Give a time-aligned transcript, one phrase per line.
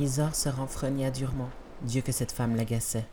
[0.00, 1.50] Isor se renfrogna durement.
[1.82, 3.04] Dieu que cette femme l'agaçait.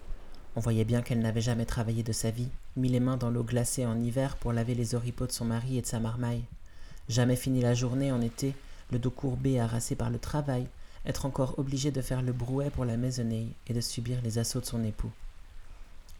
[0.56, 2.48] On voyait bien qu'elle n'avait jamais travaillé de sa vie,
[2.78, 5.78] mis les mains dans l'eau glacée en hiver pour laver les oripeaux de son mari
[5.78, 6.46] et de sa marmaille.
[7.10, 8.56] Jamais fini la journée en été,
[8.90, 10.66] le dos courbé, harassé par le travail,
[11.06, 14.62] être encore obligée de faire le brouet pour la maisonnée et de subir les assauts
[14.62, 15.12] de son époux.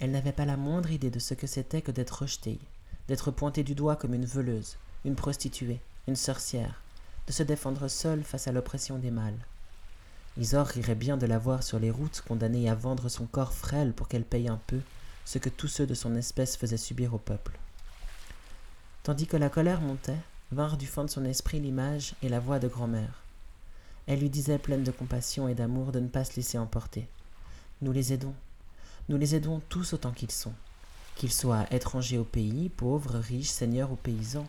[0.02, 2.60] Elle n'avait pas la moindre idée de ce que c'était que d'être rejetée,
[3.08, 4.76] d'être pointée du doigt comme une voleuse,
[5.06, 6.82] une prostituée, une sorcière,
[7.26, 9.40] de se défendre seule face à l'oppression des mâles.
[10.40, 13.92] Isor rirait bien de la voir sur les routes condamnée à vendre son corps frêle
[13.92, 14.80] pour qu'elle paye un peu
[15.26, 17.58] ce que tous ceux de son espèce faisaient subir au peuple.
[19.02, 20.20] Tandis que la colère montait,
[20.52, 23.24] vinrent du fond de son esprit l'image et la voix de grand-mère.
[24.06, 27.08] Elle lui disait pleine de compassion et d'amour de ne pas se laisser emporter.
[27.82, 28.36] Nous les aidons.
[29.10, 30.54] Nous les aidons tous autant qu'ils sont.
[31.16, 34.48] Qu'ils soient étrangers au pays, pauvres, riches, seigneurs ou paysans,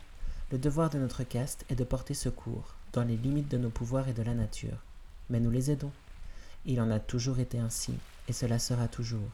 [0.53, 4.09] le devoir de notre caste est de porter secours, dans les limites de nos pouvoirs
[4.09, 4.83] et de la nature
[5.31, 5.93] mais nous les aidons.
[6.67, 7.95] Il en a toujours été ainsi,
[8.29, 9.31] et cela sera toujours.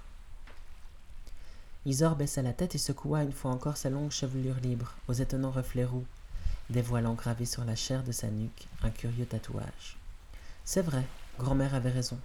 [1.87, 5.51] Isor baissa la tête et secoua une fois encore sa longue chevelure libre, aux étonnants
[5.51, 6.07] reflets roux,
[6.71, 9.99] dévoilant gravé sur la chair de sa nuque un curieux tatouage.
[10.65, 11.05] C'est vrai,
[11.39, 12.19] grand-mère avait raison.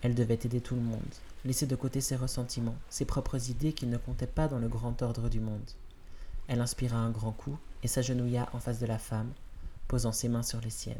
[0.00, 1.00] Elle devait aider tout le monde,
[1.44, 5.02] laisser de côté ses ressentiments, ses propres idées qui ne comptaient pas dans le grand
[5.02, 5.70] ordre du monde.
[6.48, 9.32] Elle inspira un grand coup et s'agenouilla en face de la femme,
[9.88, 10.96] posant ses mains sur les siennes.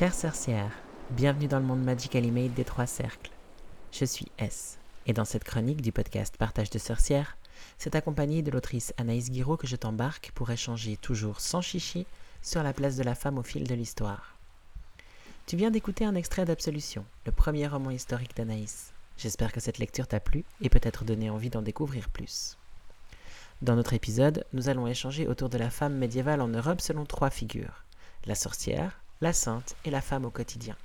[0.00, 0.70] Chère sorcière,
[1.10, 3.30] bienvenue dans le monde Magic Animate des Trois Cercles.
[3.92, 7.36] Je suis S, et dans cette chronique du podcast Partage de sorcières,
[7.76, 12.06] c'est accompagné de l'autrice Anaïs Guiraud que je t'embarque pour échanger toujours sans chichi
[12.40, 14.38] sur la place de la femme au fil de l'histoire.
[15.44, 18.94] Tu viens d'écouter un extrait d'Absolution, le premier roman historique d'Anaïs.
[19.18, 22.56] J'espère que cette lecture t'a plu et peut-être donné envie d'en découvrir plus.
[23.60, 27.28] Dans notre épisode, nous allons échanger autour de la femme médiévale en Europe selon trois
[27.28, 27.84] figures.
[28.24, 30.76] La sorcière, la sainte et la femme au quotidien.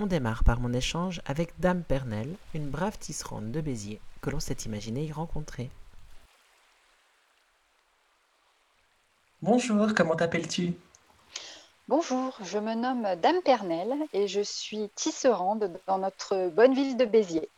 [0.00, 4.40] On démarre par mon échange avec Dame Pernelle, une brave tisserande de Béziers que l'on
[4.40, 5.70] s'est imaginé y rencontrer.
[9.40, 10.74] Bonjour, comment t'appelles-tu?
[11.86, 17.04] Bonjour, je me nomme Dame Pernelle et je suis tisserande dans notre bonne ville de
[17.04, 17.48] Béziers.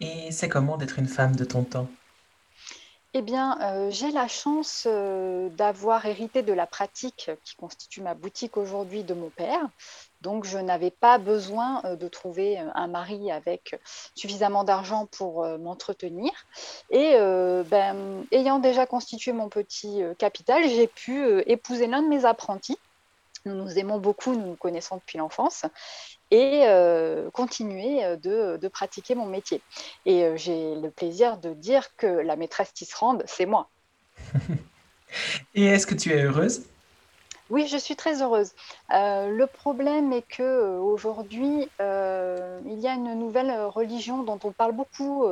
[0.00, 1.88] Et c'est comment d'être une femme de ton temps?
[3.12, 8.14] Eh bien, euh, j'ai la chance, euh, d'avoir hérité de la pratique qui constitue ma
[8.14, 9.68] boutique aujourd'hui de mon père.
[10.20, 13.74] Donc je n'avais pas besoin, euh, de trouver, un mari avec
[14.14, 16.30] suffisamment d'argent pour, m'entretenir
[16.90, 17.16] et
[17.70, 22.78] ben, ayant déjà constitué mon petit, capital, j'ai pu, épouser l'un de mes apprentis.
[23.46, 25.64] Nous nous aimons beaucoup, nous nous connaissons depuis l'enfance
[26.30, 28.16] et euh, continuer euh,
[28.56, 29.60] de, pratiquer mon métier.
[30.06, 33.68] Et euh, j'ai le plaisir de dire que la maîtresse tisserande, c'est moi.
[35.54, 36.62] et est-ce que tu es heureuse?
[37.50, 38.52] Oui, je suis très heureuse.
[38.92, 44.38] Euh, le problème est que euh, aujourd'hui, euh, il y a une nouvelle religion dont
[44.44, 45.26] on parle beaucoup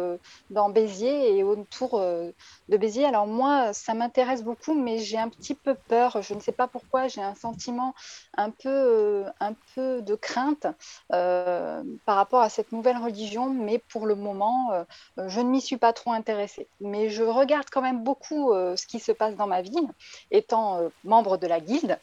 [0.51, 3.05] dans Béziers et autour de Béziers.
[3.05, 6.21] Alors moi, ça m'intéresse beaucoup, mais j'ai un petit peu peur.
[6.23, 7.07] Je ne sais pas pourquoi.
[7.07, 7.95] J'ai un sentiment
[8.37, 10.67] un peu, un peu de crainte
[11.09, 14.85] par rapport à cette nouvelle religion, mais pour le moment,
[15.17, 16.67] je ne m'y suis pas trop intéressée.
[16.81, 19.89] Mais je regarde quand même beaucoup ce qui se passe dans ma ville,
[20.31, 21.99] étant membre de la guilde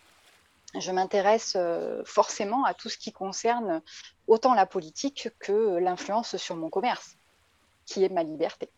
[0.79, 3.81] je m'intéresse euh, forcément à tout ce qui concerne
[4.27, 7.17] autant la politique que l'influence sur mon commerce,
[7.85, 8.69] qui est ma liberté.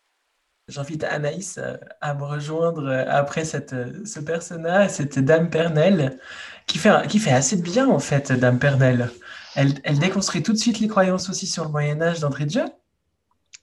[0.68, 6.20] J'invite Anaïs euh, à me rejoindre euh, après cette, ce personnage, cette Dame Pernelle,
[6.66, 9.10] qui fait, qui fait assez de bien en fait, Dame Pernelle.
[9.56, 12.52] Elle, elle déconstruit tout de suite les croyances aussi sur le Moyen Âge d'entrée de
[12.52, 12.66] jeu.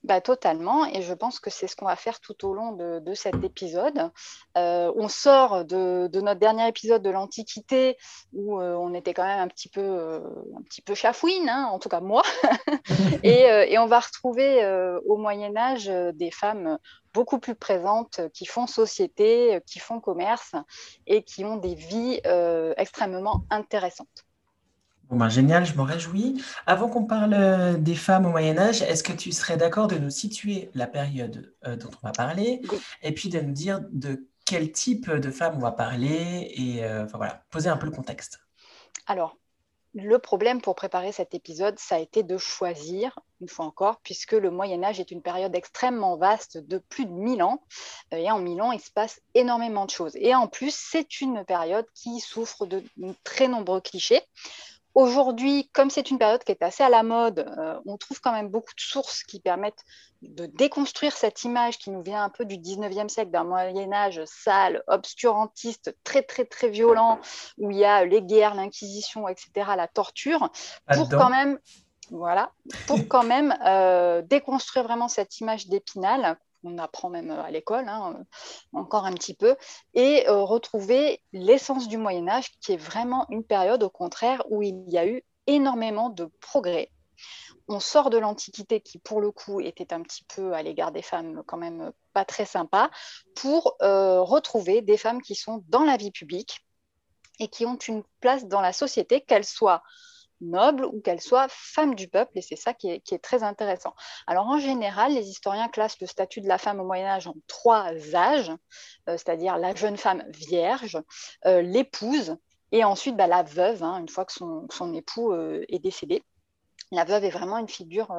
[0.05, 3.15] Bah, totalement, et je pense que c'est ce qu'on va faire tout au long de,
[3.15, 4.11] cet épisode.
[4.59, 7.97] Euh, on sort de, notre dernier épisode de l'Antiquité
[8.35, 10.21] où euh, on était quand même un petit peu, euh,
[10.59, 12.23] un petit peu chafouine, hein, en tout cas moi,
[13.23, 14.63] et, et, on va retrouver
[15.07, 16.79] au Moyen Âge des femmes
[17.15, 20.53] beaucoup plus présentes qui font société, qui font commerce
[21.07, 22.21] et qui ont des vies
[22.77, 24.27] extrêmement intéressantes.
[25.15, 26.43] Bon ben, génial, je m'en réjouis.
[26.67, 29.95] Avant qu'on parle euh, des femmes au Moyen Âge, est-ce que tu serais d'accord de
[29.95, 32.61] nous situer la période euh, dont on va parler
[33.01, 37.07] et puis de nous dire de quel type de femmes on va parler et euh,
[37.15, 38.41] voilà, poser un peu le contexte.
[39.07, 39.37] Alors,
[39.95, 44.33] le problème pour préparer cet épisode, ça a été de choisir, une fois encore, puisque
[44.33, 47.63] le Moyen Âge est une période extrêmement vaste de plus de 1000 ans.
[48.11, 50.17] Et en 1000 ans, il se passe énormément de choses.
[50.17, 52.83] Et en plus, c'est une période qui souffre de
[53.23, 54.23] très nombreux clichés.
[54.95, 58.31] Aujourd'hui, comme c'est une période qui est assez à la mode, euh, on trouve quand
[58.31, 59.85] même beaucoup de sources qui permettent
[60.23, 64.23] de déconstruire cette image qui nous vient un peu du 19e siècle, d'un Moyen Âge
[64.25, 67.19] sale, obscurantiste, très très très violent,
[67.59, 70.51] où il y a les guerres, l'Inquisition, etc., la torture,
[70.95, 71.59] pour quand même,
[72.11, 72.53] voilà,
[72.87, 78.17] pour quand même euh, déconstruire vraiment cette image d'épinal on apprend même à l'école, hein,
[78.19, 78.25] euh,
[78.79, 79.57] encore un petit peu,
[79.95, 84.63] et euh, retrouver l'essence du Moyen Âge, qui est vraiment une période, au contraire, où
[84.63, 86.91] il y a eu énormément de progrès.
[87.69, 91.03] On sort de l'Antiquité, qui pour le coup était un petit peu à l'égard des
[91.03, 92.91] femmes quand même pas très sympa,
[93.35, 96.61] pour euh, retrouver des femmes qui sont dans la vie publique
[97.41, 99.83] et qui ont une place dans la société, qu'elles soient
[100.45, 103.95] noble ou qu'elle soit femme du peuple, et c'est ça qui est, très intéressant.
[104.27, 107.35] Alors en général, les historiens classent le statut de la femme au Moyen Âge en
[107.47, 108.51] trois âges,
[109.09, 110.99] euh, c'est-à-dire la jeune femme vierge,
[111.47, 112.37] euh, l'épouse,
[112.73, 116.23] et ensuite bah, la veuve, hein, une fois que son, époux euh, est décédé.
[116.91, 118.15] La veuve est vraiment une figure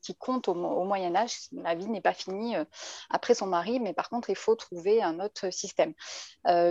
[0.00, 1.32] qui compte au, au, Moyen Âge.
[1.52, 2.54] La vie n'est pas finie
[3.10, 5.92] après son mari, mais par contre, il faut trouver un autre système.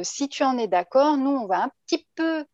[0.03, 2.45] si tu en es d'accord, nous, on va un petit peu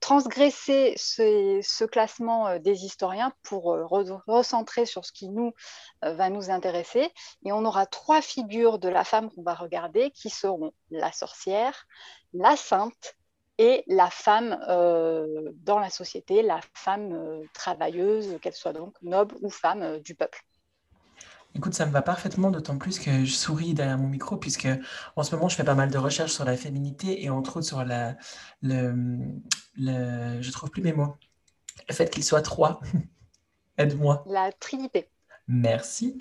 [0.00, 3.84] transgresser ce, classement euh, des historiens pour euh,
[4.26, 5.52] recentrer sur ce qui nous
[6.04, 7.12] euh, va nous intéresser.
[7.44, 11.86] Et on aura trois figures de la femme qu'on va regarder qui seront la sorcière,
[12.32, 13.16] la sainte
[13.58, 19.98] et la femme dans la société, la femme travailleuse, qu'elle soit donc noble ou femme
[19.98, 20.42] du peuple.
[21.54, 24.68] Écoute, ça me va parfaitement, d'autant plus que je souris derrière mon micro, puisque
[25.16, 27.66] en ce moment, je fais pas mal de recherches sur la féminité et entre autres
[27.66, 28.16] sur la,
[28.62, 28.94] le,
[29.76, 31.16] le je trouve plus mes mots,
[31.88, 32.80] le fait qu'il soit trois.
[33.78, 34.24] Aide-moi.
[34.28, 35.08] La Trinité.
[35.48, 36.16] Merci.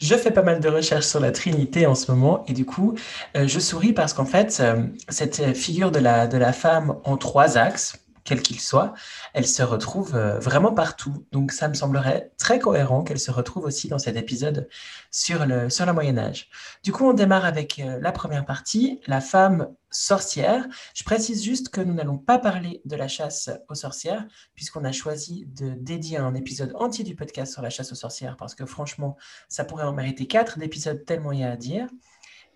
[0.00, 2.96] Je fais pas mal de recherches sur la Trinité en ce moment et du coup,
[3.36, 7.16] euh, je souris parce qu'en fait, euh, cette figure de la, de la femme en
[7.16, 8.94] trois axes, quel qu'il soit,
[9.34, 11.26] elle se retrouve euh, vraiment partout.
[11.32, 14.68] Donc ça me semblerait très cohérent qu'elle se retrouve aussi dans cet épisode
[15.10, 16.48] sur le, sur le Moyen Âge.
[16.82, 20.66] Du coup, on démarre avec euh, la première partie, la femme sorcière.
[20.94, 24.92] Je précise juste que nous n'allons pas parler de la chasse aux sorcières, puisqu'on a
[24.92, 28.66] choisi de dédier un épisode entier du podcast sur la chasse aux sorcières, parce que
[28.66, 29.16] franchement,
[29.48, 31.88] ça pourrait en mériter quatre d'épisodes tellement il y a à dire.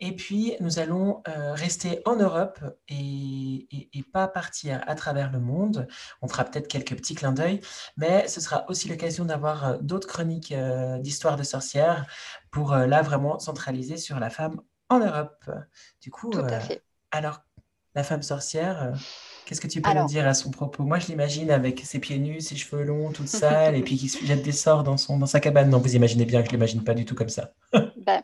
[0.01, 3.67] Et puis, nous allons euh, rester en Europe et,
[4.13, 5.89] pas partir à travers le monde.
[6.23, 7.61] On fera peut-être quelques petits clins d'œil,
[7.97, 12.07] mais ce sera aussi l'occasion d'avoir euh, d'autres chroniques euh, d'histoire de sorcières
[12.51, 15.51] pour là vraiment centraliser sur la femme en Europe.
[16.01, 16.33] Du coup,
[17.11, 17.41] alors,
[17.95, 18.93] la femme sorcière,
[19.45, 20.85] qu'est-ce que tu peux nous dire à son propos?
[20.85, 24.09] Moi, je l'imagine avec ses pieds nus, ses cheveux longs, toute sale, et puis qui
[24.09, 25.69] jette des sorts dans, son, dans sa cabane.
[25.69, 27.53] Non, vous imaginez bien que je l'imagine pas du tout comme ça.
[27.73, 28.23] ben,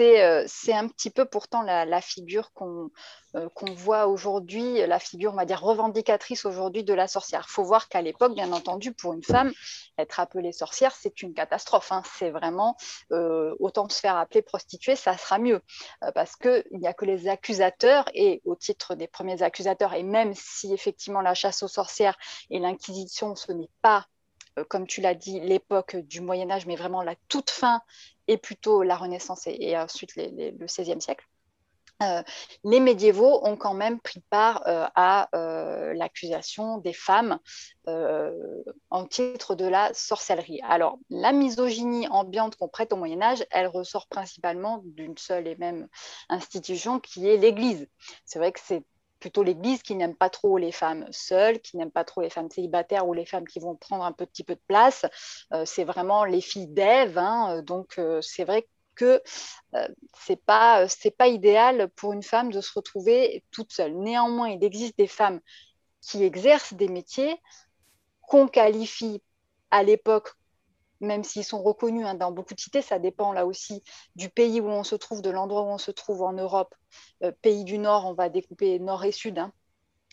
[0.00, 5.36] euh, c'est un petit peu pourtant la, figure euh, qu'on voit aujourd'hui, la figure, on
[5.36, 7.44] va dire, revendicatrice aujourd'hui de la sorcière.
[7.48, 9.52] Il faut voir qu'à l'époque, bien entendu, pour une femme,
[9.98, 11.92] être appelée sorcière, c'est une catastrophe.
[11.92, 12.02] Hein.
[12.16, 12.76] C'est vraiment,
[13.12, 15.60] euh, autant se faire appeler prostituée, ça sera mieux.
[16.14, 20.32] parce qu'il n'y a que les accusateurs, et au titre des premiers accusateurs, et même
[20.34, 22.16] si effectivement la chasse aux sorcières
[22.50, 24.06] et l'Inquisition, ce n'est pas
[24.64, 27.80] comme tu l'as dit, l'époque du Moyen Âge, mais vraiment la toute fin
[28.28, 31.24] et plutôt la Renaissance et, ensuite le XVIe siècle.
[32.02, 32.22] Euh,
[32.62, 37.38] les médiévaux ont quand même pris part euh, à euh, l'accusation des femmes
[38.90, 40.60] en titre de la sorcellerie.
[40.62, 45.56] Alors, la misogynie ambiante qu'on prête au Moyen Âge, elle ressort principalement d'une seule et
[45.56, 45.88] même
[46.28, 47.88] institution qui est l'Église.
[48.26, 48.84] C'est vrai que c'est
[49.20, 52.50] plutôt l'Église qui n'aime pas trop les femmes seules, qui n'aime pas trop les femmes
[52.50, 55.06] célibataires ou les femmes qui vont prendre un petit peu de place.
[55.52, 57.18] Euh, c'est vraiment les filles d'Ève.
[57.18, 59.22] Hein, donc, euh, c'est vrai que
[59.74, 63.94] euh, c'est pas c'est pas idéal pour une femme de se retrouver toute seule.
[63.94, 65.40] Néanmoins, il existe des femmes
[66.00, 67.40] qui exercent des métiers
[68.22, 69.22] qu'on qualifie
[69.70, 70.32] à l'époque
[71.00, 73.82] même s'ils sont reconnus hein, dans beaucoup de cités, ça dépend là aussi
[74.16, 76.74] du pays où on se trouve, de l'endroit où on se trouve en Europe.
[77.22, 79.38] Euh, pays du Nord, on va découper Nord et Sud.
[79.38, 79.52] Hein.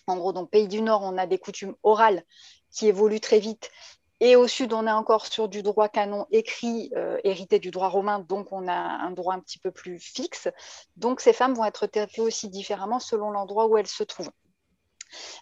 [0.08, 2.24] En gros, dans pays du Nord, on a des coutumes orales
[2.72, 3.72] qui évoluent très vite.
[4.22, 7.90] Et au sud, on est encore sur du droit canon écrit, euh, hérité du droit
[7.90, 10.48] romain, donc on a un droit un petit peu plus fixe.
[10.96, 14.32] Donc ces femmes vont être traitées aussi différemment selon l'endroit où elles se trouvent.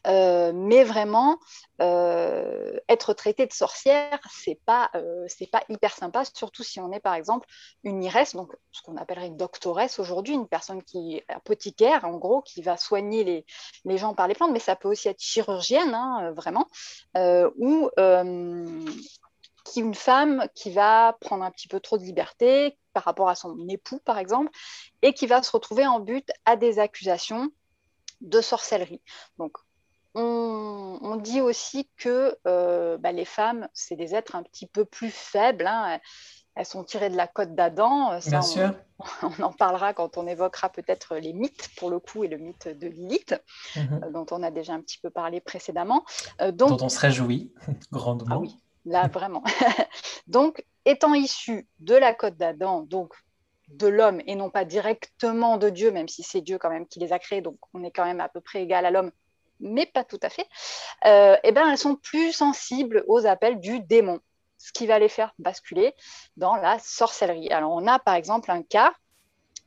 [0.08, 1.40] Euh, mais vraiment,
[1.82, 6.92] euh, être traité de sorcière, c'est pas, euh, c'est pas hyper sympa, surtout si on
[6.92, 7.48] est par exemple
[7.84, 12.42] une IRES, donc ce qu'on appellerait une doctoresse aujourd'hui, une personne qui apothicaire, en gros,
[12.42, 13.46] qui va soigner les,
[13.86, 16.68] les gens par les plantes, mais ça peut aussi être chirurgienne, hein, vraiment,
[17.58, 17.90] ou
[19.64, 23.36] qui une femme qui va prendre un petit peu trop de liberté par rapport à
[23.36, 24.52] son époux, par exemple,
[25.02, 27.50] et qui va se retrouver en but à des accusations
[28.22, 29.02] de sorcellerie.
[29.38, 29.58] Donc,
[30.16, 35.12] on, dit aussi que euh, bah, les femmes, c'est des êtres un petit peu plus
[35.12, 35.68] faibles.
[35.68, 36.00] Hein.
[36.56, 38.20] Elles sont tirées de la côte d'Adam.
[38.28, 38.72] Bien on, sûr.
[39.24, 42.68] On en parlera quand on évoquera peut-être les mythes, pour le coup, et le mythe
[42.68, 43.42] de Lilith,
[43.76, 44.02] mhm.
[44.04, 46.06] euh, dont on a déjà un petit peu parlé précédemment.
[46.42, 47.54] Euh, dont on se réjouit
[47.92, 48.36] grandement.
[48.36, 48.56] Ah oui,
[48.86, 49.44] là, vraiment.
[50.28, 53.14] donc, étant issues de la côte d'Adam, donc
[53.70, 57.00] de l'homme et non pas directement de Dieu, même si c'est Dieu quand même qui
[57.00, 59.12] les a créés, donc on est quand même à peu près égal à l'homme,
[59.64, 60.48] mais pas tout à fait,
[61.06, 64.20] euh, eh ben, elles sont plus sensibles aux appels du démon,
[64.58, 65.96] ce qui va les faire basculer
[66.38, 67.50] dans la sorcellerie.
[67.50, 68.94] Alors on a par exemple un cas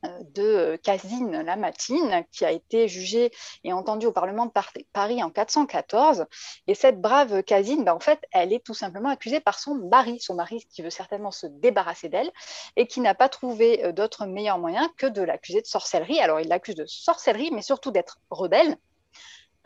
[0.05, 3.31] euh, de Casine Lamatine, qui a été jugée
[3.63, 4.51] et entendue au Parlement de
[4.93, 6.25] Paris en 414.
[6.67, 10.19] Et cette brave Casine, bah, en fait, elle est tout simplement accusée par son mari,
[10.19, 12.31] son mari qui veut certainement se débarrasser d'elle
[12.75, 16.19] et qui n'a pas trouvé euh, d'autre meilleur moyen que de l'accuser de sorcellerie.
[16.19, 18.77] Alors, il l'accuse de sorcellerie, mais surtout d'être rebelle,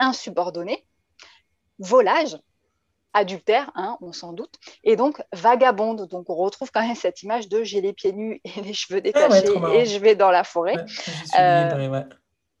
[0.02, 0.84] insubordonnée,
[1.78, 2.36] volage,
[3.14, 4.54] adultère, hein, on s'en doute,
[4.84, 6.08] et donc vagabonde.
[6.08, 8.98] Donc on retrouve quand même cette image de j'ai les pieds nus et les cheveux
[8.98, 10.76] ah détachés et je vais dans la forêt.
[11.38, 12.02] Euh,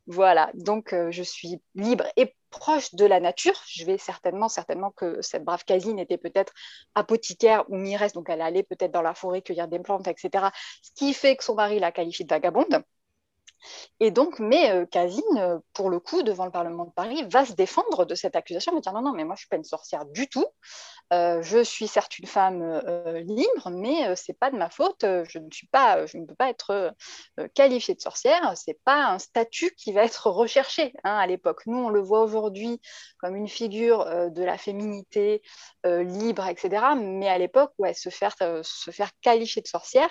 [0.06, 3.54] voilà, donc euh, je suis libre et proche de la nature.
[3.68, 6.52] Je vais certainement, certainement que cette brave Casine était peut-être
[6.94, 10.46] apothicaire ou miresse, donc elle allait peut-être dans la forêt cueillir des plantes, etc.
[10.82, 12.82] Ce qui fait que son mari la qualifie de vagabonde.
[14.00, 17.44] Et donc, mais euh, Casine, euh, pour le coup, devant le Parlement de Paris, va
[17.44, 19.56] se défendre de cette accusation, va dire non, non, mais moi, je ne suis pas
[19.56, 20.46] une sorcière du tout.
[21.12, 22.80] Euh, je suis certes une femme
[23.26, 25.02] libre, mais ce n'est pas de ma faute.
[25.02, 26.94] Je ne, suis pas, je ne peux pas être
[27.54, 28.56] qualifiée de sorcière.
[28.56, 31.62] Ce n'est pas un statut qui va être recherché hein, à l'époque.
[31.66, 32.80] Nous, on le voit aujourd'hui
[33.18, 35.42] comme une figure de la féminité
[35.84, 36.94] libre, etc.
[36.96, 40.10] Mais à l'époque, ouais, se, faire, se faire qualifier de sorcière,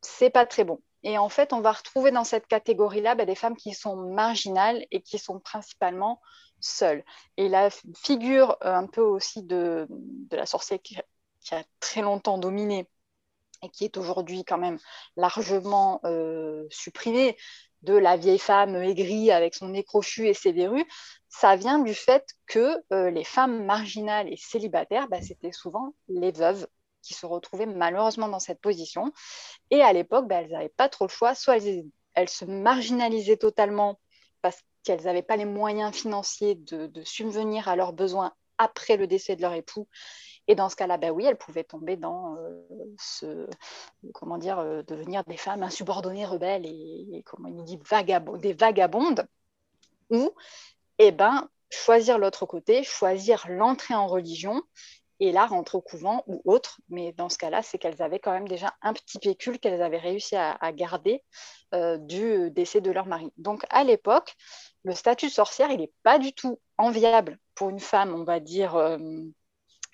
[0.00, 0.80] c'est pas très bon.
[1.04, 4.86] Et en fait, on va retrouver dans cette catégorie-là bah, des femmes qui sont marginales
[4.90, 6.20] et qui sont principalement
[6.60, 7.04] seules.
[7.36, 9.88] Et la figure euh, un peu aussi de,
[10.30, 12.86] la sorcière qui, a très longtemps dominé
[13.62, 14.78] et qui est aujourd'hui quand même
[15.16, 17.36] largement euh, supprimée,
[17.82, 20.86] de la vieille femme aigrie avec son nez crochu et ses verrues,
[21.28, 26.30] ça vient du fait que euh, les femmes marginales et célibataires, bah, c'était souvent les
[26.30, 26.66] veuves
[27.02, 29.12] qui se retrouvaient malheureusement dans cette position.
[29.70, 31.34] Et à l'époque, bah, elles n'avaient pas trop le choix.
[31.34, 31.58] Soit
[32.14, 34.00] elles, se marginalisaient totalement
[34.40, 39.36] parce qu'elles n'avaient pas les moyens financiers de, subvenir à leurs besoins après le décès
[39.36, 39.88] de leur époux.
[40.48, 42.66] Et dans ce cas-là, bah oui, elles pouvaient tomber dans euh,
[42.98, 43.46] ce,
[44.12, 49.26] comment dire, euh, devenir des femmes insubordonnées, rebelles et, comment il dit, des vagabondes,
[50.10, 50.32] ou,
[50.98, 54.62] eh ben, choisir l'autre côté, choisir l'entrée en religion
[55.22, 56.80] et là rentrer au couvent ou autre.
[56.88, 59.98] Mais dans ce cas-là, c'est qu'elles avaient quand même déjà un petit pécule qu'elles avaient
[59.98, 61.22] réussi à, garder
[61.74, 63.32] euh, du décès de leur mari.
[63.36, 64.34] Donc à l'époque,
[64.82, 68.40] le statut de sorcière, il n'est pas du tout enviable pour une femme, on va
[68.40, 68.98] dire, euh,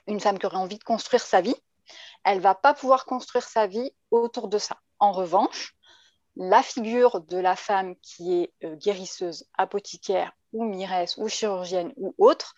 [0.07, 1.57] une femme qui aurait envie de construire sa vie.
[2.25, 4.79] Elle va pas pouvoir construire sa vie autour de ça.
[4.99, 5.75] En revanche,
[6.37, 12.15] la figure de la femme qui est euh, guérisseuse, apothicaire ou miresse ou chirurgienne ou
[12.17, 12.55] autre,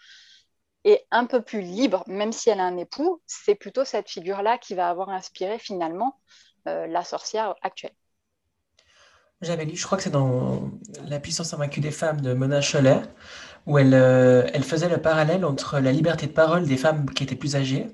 [0.84, 4.58] et un peu plus libre, même si elle a un époux, c'est plutôt cette figure-là
[4.58, 6.18] qui va avoir inspiré finalement
[6.68, 7.94] euh, la sorcière actuelle.
[9.42, 10.70] J'avais lu, je crois que c'est dans
[11.06, 13.00] La puissance invaincue des femmes de Mona Scholler,
[13.66, 17.24] où elle, euh, elle faisait le parallèle entre la liberté de parole des femmes qui
[17.24, 17.86] étaient plus âgées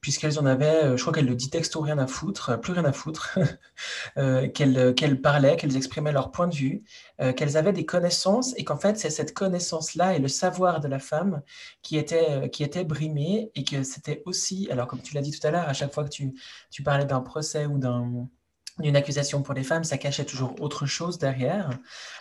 [0.00, 2.72] puisqu'elles en avaient, euh, je crois qu'elles le dit texto, rien à foutre, euh, plus
[2.72, 3.38] rien à foutre,
[4.18, 6.84] euh, qu'elles parlaient, qu'elles exprimaient leur point de vue,
[7.36, 10.98] qu'elles avaient des connaissances, et qu'en fait, c'est cette connaissance-là et le savoir de la
[10.98, 11.42] femme
[11.82, 15.44] qui était, qui était brimé, et que c'était aussi, alors comme tu l'as dit tout
[15.46, 16.32] à l'heure, à chaque fois que tu,
[16.70, 18.28] tu parlais d'un procès ou d'un
[18.78, 21.70] d'une accusation pour les femmes, ça cachait toujours autre chose derrière.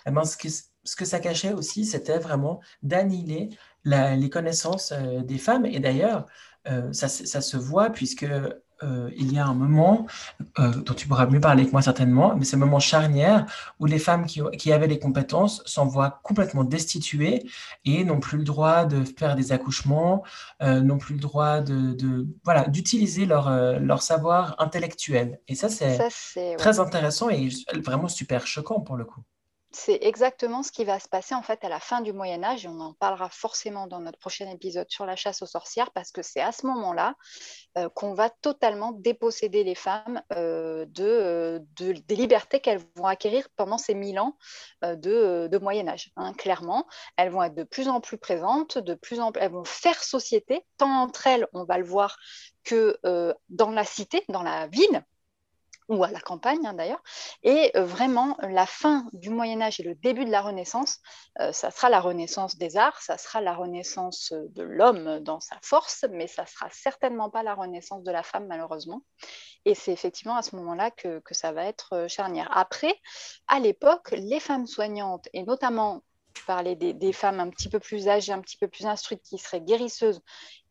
[0.07, 3.49] Eh ben, ce, que, ce que ça cachait aussi, c'était vraiment d'annihiler
[3.85, 5.67] les connaissances des femmes.
[5.67, 6.25] Et d'ailleurs,
[6.69, 8.25] euh, ça, se voit puisque
[8.83, 10.05] euh, il y a un moment
[10.59, 13.45] euh, dont tu pourras mieux parler que moi certainement, mais c'est un moment charnière
[13.79, 17.43] où les femmes qui, avaient les compétences s'en voient complètement destituées
[17.85, 20.23] et n'ont plus le droit de faire des accouchements,
[20.61, 25.39] n'ont plus le droit de, voilà d'utiliser leur, leur savoir intellectuel.
[25.47, 25.97] Et ça c'est
[26.57, 27.49] très intéressant et
[27.83, 29.23] vraiment super choquant pour le coup.
[29.77, 32.65] C'est exactement ce qui va se passer en fait à la fin du Moyen Âge
[32.65, 36.11] et on en parlera forcément dans notre prochain épisode sur la chasse aux sorcières parce
[36.11, 37.13] que c'est à ce moment-là
[37.77, 43.77] euh, qu'on va totalement déposséder les femmes euh, de, des libertés qu'elles vont acquérir pendant
[43.77, 44.35] ces mille ans
[44.81, 46.11] de, Moyen Âge.
[46.15, 49.63] Hein, clairement, elles vont être de plus en plus présentes, de plus en elles vont
[49.63, 52.17] faire société, tant entre elles, on va le voir,
[52.63, 52.97] que
[53.49, 55.03] dans la cité, dans la ville
[55.89, 57.01] ou à la campagne hein, d'ailleurs.
[57.43, 60.99] Et euh, vraiment, la fin du Moyen Âge et le début de la Renaissance,
[61.39, 65.57] euh, ça sera la Renaissance des arts, ça sera la Renaissance de l'homme dans sa
[65.61, 69.01] force, mais ça sera certainement pas la Renaissance de la femme malheureusement.
[69.65, 72.49] Et c'est effectivement à ce moment-là que, ça va être euh, charnière.
[72.51, 72.95] Après,
[73.47, 76.03] à l'époque, les femmes soignantes, et notamment
[76.45, 79.37] parler des, des femmes un petit peu plus âgées, un petit peu plus instruites, qui
[79.37, 80.21] seraient guérisseuses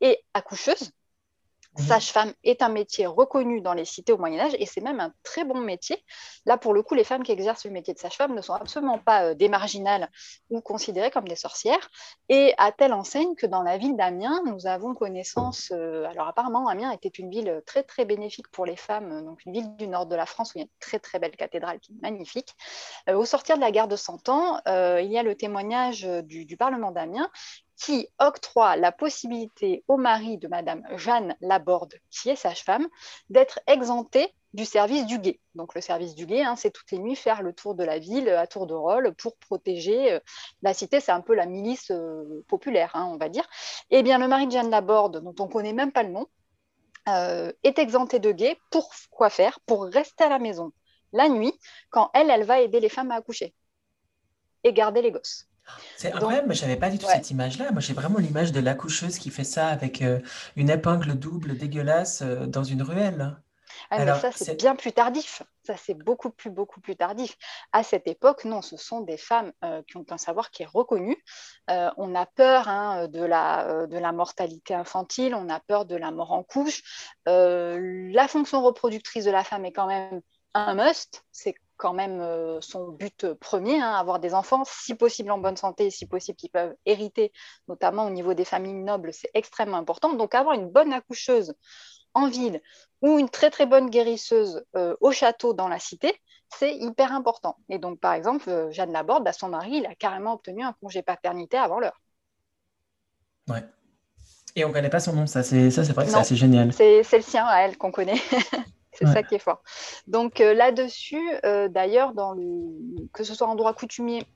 [0.01, 0.93] et accoucheuses,
[1.79, 5.13] Sage-femme est un métier reconnu dans les cités au Moyen Âge et c'est même un
[5.23, 6.03] très bon métier.
[6.47, 8.99] Là, pour le coup, les femmes qui exercent le métier de sage-femme ne sont absolument
[8.99, 10.11] pas euh, des marginales
[10.51, 11.91] ou considérées comme des sorcières.
[12.29, 15.71] Et à telle enseigne que dans la ville d'Amiens, nous avons connaissance.
[15.73, 19.53] Euh, alors apparemment, Amiens était une ville très très bénéfique pour les femmes, donc une
[19.53, 21.79] ville du nord de la France où il y a une très très belle cathédrale
[21.81, 22.55] qui est magnifique.
[23.09, 26.57] Euh, au sortir de la guerre de Cent Ans, il y a le témoignage du
[26.57, 27.31] Parlement d'Amiens
[27.77, 32.87] qui octroie la possibilité au mari de Madame Jeanne Laborde, qui est sage-femme,
[33.31, 35.39] d'être exempté du service du guet.
[35.55, 37.99] Donc le service du guet, hein, c'est toutes les nuits faire le tour de la
[37.99, 40.21] ville à tour de rôle pour protéger euh,
[40.63, 41.01] la cité.
[41.01, 43.47] C'est un peu la milice euh, populaire, hein, on va dire.
[43.91, 46.27] Eh bien, le mari de Jeanne Laborde, dont on connaît même pas le nom,
[47.09, 48.59] euh, est exempté de guet.
[48.71, 49.61] Pour quoi faire?
[49.67, 50.73] Pour rester à la maison
[51.13, 51.53] la nuit,
[51.91, 53.55] quand elle, elle va aider les femmes à accoucher
[54.65, 55.47] et garder les gosses.
[55.97, 57.73] C'est incroyable, mais je n'avais pas du tout cette image-là.
[57.73, 60.21] Moi, j'ai vraiment l'image de l'accoucheuse qui fait ça avec euh,
[60.57, 63.37] une épingle double dégueulasse euh, dans une ruelle.
[63.91, 65.43] Ah, mais ça, c'est bien plus tardif.
[65.63, 67.37] Ça, c'est beaucoup plus, beaucoup plus tardif.
[67.73, 70.69] À cette époque, non, ce sont des femmes euh, qui ont un savoir qui est
[70.69, 71.17] reconnu.
[71.69, 76.11] on a peur hein, de, la, de la mortalité infantile, on a peur de la
[76.11, 76.83] mort en couche.
[77.27, 80.21] la fonction reproductrice de la femme est quand même
[80.55, 81.25] un must.
[81.33, 85.57] C'est quand même euh, son but premier, hein, avoir des enfants, si possible en bonne
[85.57, 87.33] santé, si possible qui peuvent hériter,
[87.69, 90.15] notamment au niveau des familles nobles, c'est extrêmement important.
[90.15, 91.55] Donc avoir une bonne accoucheuse
[92.15, 92.63] en ville
[93.03, 97.57] ou une très très bonne guérisseuse euh, au château dans la cité, c'est hyper important.
[97.69, 100.75] Et donc par exemple, euh, Jeanne Laborde, bah, son mari, il a carrément obtenu un
[100.81, 102.01] congé paternité avant l'heure.
[103.49, 103.63] Ouais.
[104.55, 106.73] Et on ne connaît pas son nom, ça c'est vrai que c'est assez génial.
[106.73, 108.21] C'est le sien à elle qu'on connaît.
[108.99, 109.63] C'est ça qui est fort.
[110.07, 112.13] Donc euh, là-dessus, euh, d'ailleurs,
[113.13, 114.27] que ce soit en droit coutumier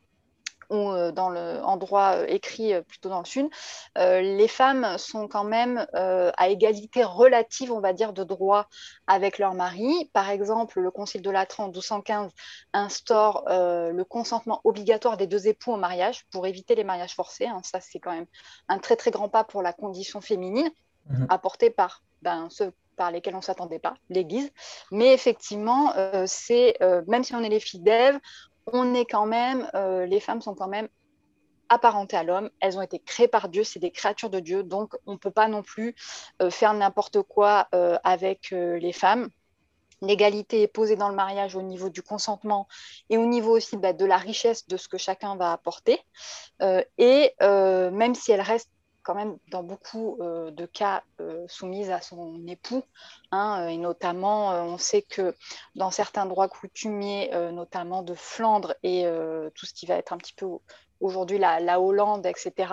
[0.69, 3.49] ou euh, dans le, en droit écrit plutôt dans le sud,
[3.97, 8.69] les femmes sont quand même à égalité relative, on va dire, de droit
[9.07, 10.09] avec leur mari.
[10.13, 12.31] Par exemple, le Concile de Latran en 1215
[12.73, 17.47] instaure le consentement obligatoire des deux époux au mariage pour éviter les mariages forcés.
[17.47, 17.61] Hein.
[17.65, 18.27] Ça, c'est quand même
[18.69, 20.71] un très très grand pas pour la condition féminine,
[21.09, 24.53] mmh apporté par ben, ce par lesquels on ne s'attendait pas, l'Église.
[24.91, 28.19] Mais effectivement, euh, c'est euh, même si on est les filles d'Ève,
[28.75, 30.87] on est quand même, euh, les femmes sont quand même
[31.71, 32.51] apparentées à l'homme.
[32.61, 35.31] Elles ont été créées par Dieu, c'est des créatures de Dieu, donc on ne peut
[35.31, 35.95] pas non plus
[36.51, 37.69] faire n'importe quoi
[38.05, 39.31] avec les femmes.
[40.03, 42.67] L'égalité est posée dans le mariage au niveau du consentement
[43.09, 46.01] et au niveau aussi bah, de la richesse de ce que chacun va apporter.
[46.99, 48.69] et même si elle reste
[49.11, 52.85] quand même dans beaucoup euh, de cas euh, soumise à son époux.
[53.33, 55.35] Hein, et notamment, euh, on sait que
[55.75, 59.05] dans certains droits coutumiers, notamment de Flandre et
[59.57, 60.47] tout ce qui va être un petit peu
[61.01, 62.73] aujourd'hui la, Hollande, etc.,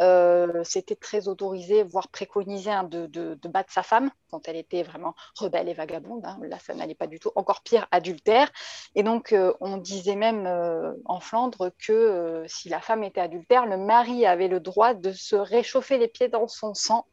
[0.00, 5.14] euh, c'était très autorisé, voire préconisé hein, de, battre sa femme quand elle était vraiment
[5.36, 6.24] rebelle et vagabonde.
[6.24, 6.38] Hein.
[6.42, 7.30] Là, ça n'allait pas du tout.
[7.34, 8.50] Encore pire, adultère.
[8.94, 13.66] Et donc, euh, on disait même euh, en Flandre que si la femme était adultère,
[13.66, 17.06] le mari avait le droit de se réchauffer les pieds dans son sang.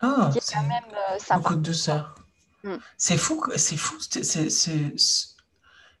[0.00, 2.14] Ah, c'est quand même beaucoup de douceur.
[2.64, 2.76] Hmm.
[2.96, 5.28] C'est fou, c'est fou, c'est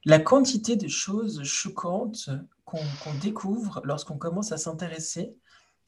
[0.04, 2.30] la quantité de choses choquantes
[2.68, 5.34] qu'on découvre lorsqu'on commence à s'intéresser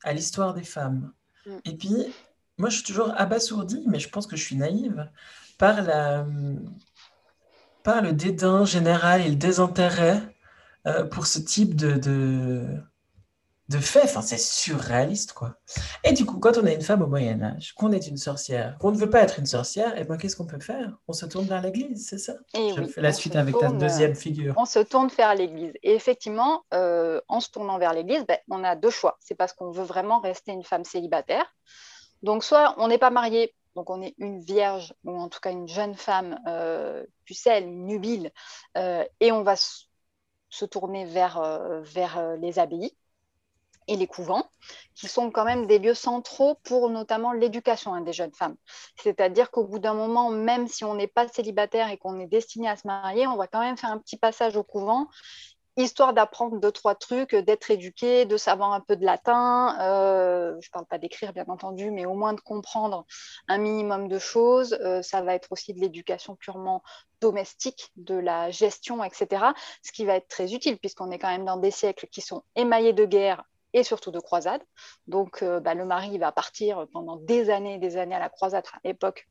[0.02, 1.12] à l'histoire des femmes.
[1.46, 1.50] Mm.
[1.64, 2.14] Et puis,
[2.58, 5.10] moi, je suis toujours abasourdie, mais je pense que je suis naïve,
[5.58, 6.26] par, la,
[7.82, 10.22] par le dédain général et le désintérêt
[10.86, 12.66] euh, pour ce type de, de
[13.78, 14.02] fait.
[14.02, 15.54] Enfin, c'est surréaliste, quoi.
[16.04, 18.76] Et du coup, quand on est une femme au Moyen Âge, qu'on est une sorcière,
[18.78, 20.96] qu'on ne veut pas être une sorcière, et eh ben qu'est-ce qu'on peut faire?
[21.08, 22.34] On se tourne vers l'Église, c'est ça?
[22.54, 24.54] Et eh Je fais la suite avec ta deuxième figure.
[24.56, 25.72] On se tourne vers l'Église.
[25.82, 29.16] Et effectivement, euh, en se tournant vers l'Église, ben, on a deux choix.
[29.20, 31.44] C'est parce qu'on veut vraiment rester une femme célibataire.
[32.22, 35.52] Donc, soit on n'est pas marié, donc on est une vierge, ou en tout cas
[35.52, 38.32] une jeune femme euh, pucelle, nubile,
[38.76, 41.40] euh, et on va se tourner vers,
[41.82, 42.92] vers les abbayes
[43.90, 44.48] et les couvents,
[44.94, 48.56] qui sont quand même des lieux centraux pour notamment l'éducation hein, des jeunes femmes.
[48.96, 52.68] C'est-à-dire qu'au bout d'un moment, même si on n'est pas célibataire et qu'on est destiné
[52.68, 55.08] à se marier, on va quand même faire un petit passage au couvent
[55.76, 59.76] histoire d'apprendre deux, trois trucs, d'être éduqué, de savoir un peu de latin.
[59.80, 63.06] Euh, je ne parle pas d'écrire, bien entendu, mais au moins de comprendre
[63.48, 64.74] un minimum de choses.
[64.80, 66.82] Euh, ça va être aussi de l'éducation purement
[67.20, 69.46] domestique, de la gestion, etc.
[69.82, 72.42] Ce qui va être très utile, puisqu'on est quand même dans des siècles qui sont
[72.56, 74.62] émaillés de guerre et surtout de croisades.
[75.06, 78.28] Donc, euh, bah, le mari va partir pendant des années et des années à la
[78.28, 79.28] croisade, à l'époque,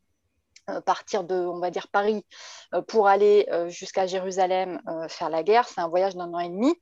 [0.69, 2.25] euh, partir de, on va dire, Paris
[2.73, 5.67] euh, pour aller jusqu'à Jérusalem faire la guerre.
[5.67, 6.73] C'est un voyage d'un an et demi.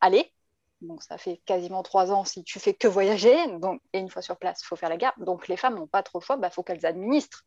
[0.00, 0.34] Aller,
[0.82, 3.34] donc ça fait quasiment trois ans si tu fais que voyager,
[3.92, 5.14] et une fois sur place, il faut faire la guerre.
[5.18, 7.44] Donc les femmes n'ont pas trop le choix, il bah, faut qu'elles administrent.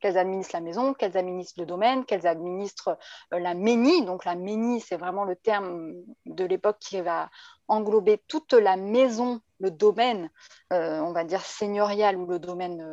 [0.00, 2.98] Qu'elles administrent la maison, qu'elles administrent le domaine, qu'elles administrent
[3.30, 4.04] la ménie.
[4.04, 5.92] Donc la ménie, c'est vraiment le terme
[6.26, 7.30] de l'époque qui va
[7.68, 10.30] englober toute la maison, le domaine,
[10.70, 12.84] on va dire seigneurial ou le domaine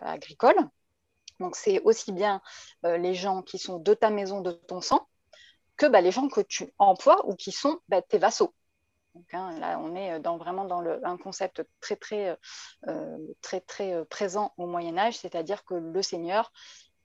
[0.00, 0.56] agricole.
[1.40, 2.40] Donc, c'est aussi bien
[2.84, 5.08] euh, les gens qui sont de ta maison, de ton sang,
[5.76, 8.54] que bah, les gens que tu emploies ou qui sont bah, tes vassaux.
[9.32, 12.38] Hein, là, on est dans, vraiment dans un concept très, très,
[12.88, 16.52] euh, très, très euh, présent au Moyen Âge, c'est-à-dire que le seigneur,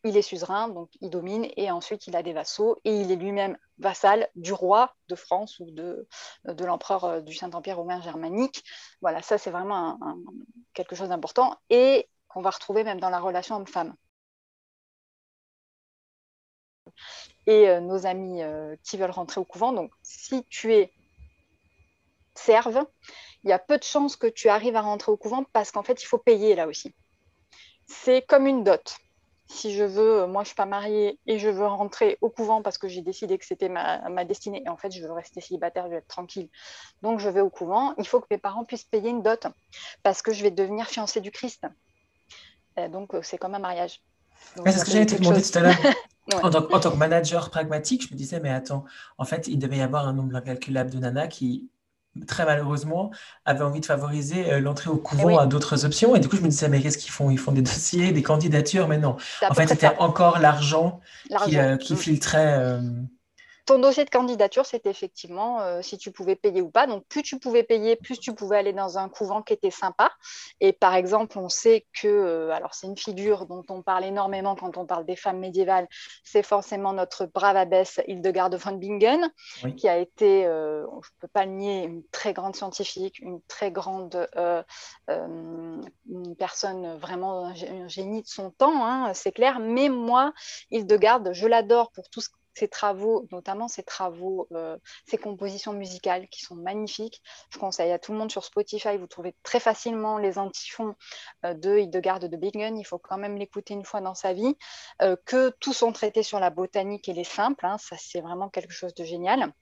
[0.03, 3.15] il est suzerain, donc il domine, et ensuite il a des vassaux, et il est
[3.15, 6.07] lui-même vassal du roi de France ou de,
[6.45, 8.63] l'empereur du Saint-Empire romain germanique.
[9.01, 9.97] Voilà, ça c'est vraiment
[10.73, 13.95] quelque chose d'important, et qu'on va retrouver même dans la relation homme-femme
[17.47, 19.73] et euh, nos amis euh, qui veulent rentrer au couvent.
[19.73, 20.91] Donc, si tu es
[22.37, 22.85] serve,
[23.43, 25.83] il y a peu de chances que tu arrives à rentrer au couvent parce qu'en
[25.83, 26.93] fait, il faut payer là aussi.
[27.87, 28.97] C'est comme une dot.
[29.47, 32.31] Si je veux, euh, moi je ne suis pas mariée et je veux rentrer au
[32.31, 35.39] couvent parce que j'ai décidé que c'était ma, destinée et en fait je veux rester
[35.39, 36.49] célibataire, je veux être tranquille,
[37.03, 39.45] donc je vais au couvent, il faut que mes parents puissent payer une dot
[40.01, 41.67] parce que je vais devenir fiancée du Christ.
[42.89, 44.01] donc c'est comme un mariage.
[44.65, 45.75] c'est ce que j'allais te demander tout à l'heure.
[46.41, 48.83] En, tant, que manager pragmatique, je me disais, mais attends,
[49.19, 51.69] en fait, il devait y avoir un nombre incalculable de nanas qui,
[52.27, 53.11] très malheureusement,
[53.45, 56.15] avaient envie de favoriser euh, l'entrée au couvent à d'autres options.
[56.15, 57.29] Et du coup, je me disais, mais qu'est-ce qu'ils font?
[57.29, 59.17] Ils font des dossiers, des candidatures, mais non.
[59.49, 61.01] En fait, c'était encore l'argent
[61.45, 61.97] qui, euh, qui, mm.
[61.97, 62.55] filtrait.
[62.57, 62.81] Euh,
[63.65, 66.85] ton dossier de candidature, c'était effectivement euh, si tu pouvais payer ou pas.
[66.85, 70.11] Donc, plus tu pouvais payer, plus tu pouvais aller dans un couvent qui était sympa.
[70.59, 74.55] Et par exemple, on sait que, euh, alors c'est une figure dont on parle énormément
[74.55, 75.87] quand on parle des femmes médiévales,
[76.23, 79.29] c'est forcément notre brave abbesse Hildegarde von Bingen,
[79.77, 83.41] qui a été, euh, je ne peux pas le nier, une très grande scientifique, une
[83.47, 84.27] très grande
[85.07, 89.59] une personne vraiment un génie de son temps, hein, c'est clair.
[89.59, 90.33] Mais moi,
[90.71, 96.27] Hildegarde, je l'adore pour tout ce ses travaux, notamment ses travaux, euh, ses compositions musicales
[96.29, 97.21] qui sont magnifiques.
[97.49, 100.95] Je conseille à tout le monde sur Spotify, vous trouvez très facilement les antiphons
[101.45, 102.77] euh, de Hildegarde de Bingen.
[102.77, 104.57] Il faut quand même l'écouter une fois dans sa vie.
[105.01, 107.77] Euh, que tous sont traités sur la botanique et les simples, hein.
[107.77, 109.53] ça c'est vraiment quelque chose de génial.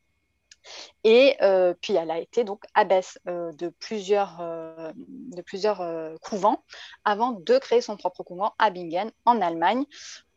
[1.03, 5.81] Et euh, puis elle a été donc abbesse euh, euh, de plusieurs
[6.21, 6.63] couvents
[7.03, 9.85] avant de créer son propre couvent à Bingen en Allemagne,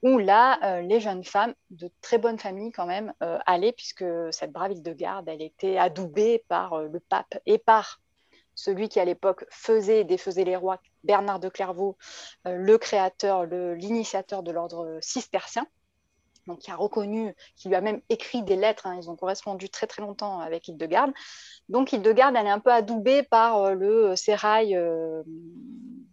[0.06, 4.80] où là, les jeunes femmes de très bonne famille quand même allaient, puisque cette brave
[4.80, 8.00] de garde, elle était adoubée par le pape et par
[8.54, 11.96] celui qui à l'époque faisait et défaisait les rois, Bernard de Clairvaux,
[12.44, 15.66] le créateur, l'initiateur de l'ordre cistercien
[16.46, 18.96] donc qui a reconnu, qui lui a même écrit des lettres, hein.
[19.00, 21.12] ils ont correspondu très très longtemps avec Hildegarde.
[21.68, 25.22] Donc Hildegarde, elle est un peu adoubée par euh, le sérail euh,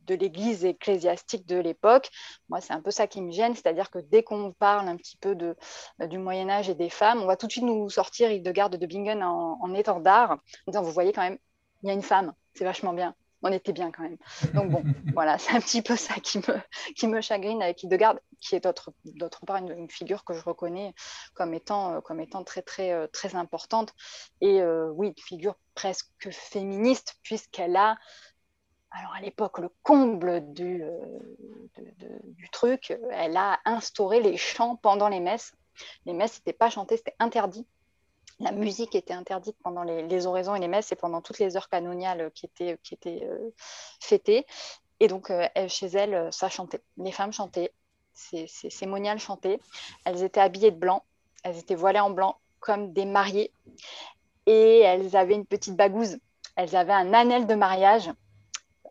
[0.08, 2.10] de l'église ecclésiastique de l'époque.
[2.50, 5.18] Moi, c'est un peu ça qui me gêne, c'est-à-dire que dès qu'on parle un petit
[5.18, 5.56] peu de,
[6.02, 8.76] euh, du Moyen Âge et des femmes, on va tout de suite nous sortir Hildegarde
[8.76, 11.38] de Bingen en, en étendard, en disant, vous voyez quand même,
[11.84, 14.18] il y a une femme, c'est vachement bien on était bien quand même.
[14.54, 16.40] Donc bon, voilà, c'est un petit peu ça qui
[17.08, 20.94] me, chagrine avec Hildegarde, qui est d'autre part une, figure que je reconnais
[21.34, 23.94] comme étant, euh, très, très, euh, très importante.
[24.42, 27.98] Et euh, oui, une figure presque féministe, puisqu'elle a,
[28.92, 30.84] alors à l'époque, le comble du,
[32.26, 35.54] du truc, elle a instauré les chants pendant les messes.
[36.06, 37.66] Les messes n'étaient pas chantées, c'était interdit
[38.40, 41.70] la musique était interdite pendant les, oraisons et les messes et pendant toutes les heures
[41.70, 43.50] canoniales qui étaient, qui étaient euh,
[44.00, 44.46] fêtées.
[45.00, 46.82] Et donc, euh, chez elles, ça chantait.
[46.98, 47.74] Les femmes chantaient,
[48.14, 49.60] ces, ces, moniales chantaient.
[50.06, 51.04] Elles étaient habillées de blanc,
[51.44, 53.52] elles étaient voilées en blanc comme des mariées.
[54.46, 56.18] Et elles avaient une petite bagouze.
[56.56, 58.12] Elles avaient un anel de mariage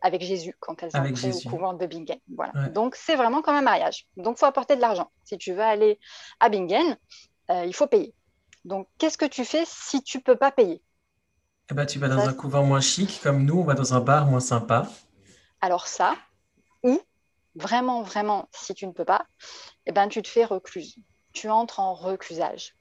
[0.03, 2.19] avec Jésus quand elles entraient au couvent de Bingen.
[2.35, 2.69] Voilà.
[2.71, 4.07] Donc, c'est vraiment comme un mariage.
[4.17, 5.11] Donc, il faut apporter de l'argent.
[5.25, 5.99] Si tu veux aller
[6.41, 6.97] à Bingen,
[7.51, 8.13] euh, il faut payer
[8.65, 10.83] Donc, qu'est-ce que tu fais si tu peux pas payer?
[11.71, 14.01] Eh ben, Tu vas dans un couvent moins chic, comme nous, on va dans un
[14.01, 14.89] bar moins sympa.
[15.61, 16.17] Alors ça,
[16.83, 17.01] ou
[17.55, 19.27] vraiment, vraiment, si tu ne peux pas,
[19.87, 20.97] eh ben, tu te fais recluse.
[21.33, 22.77] Tu entres en reclusage.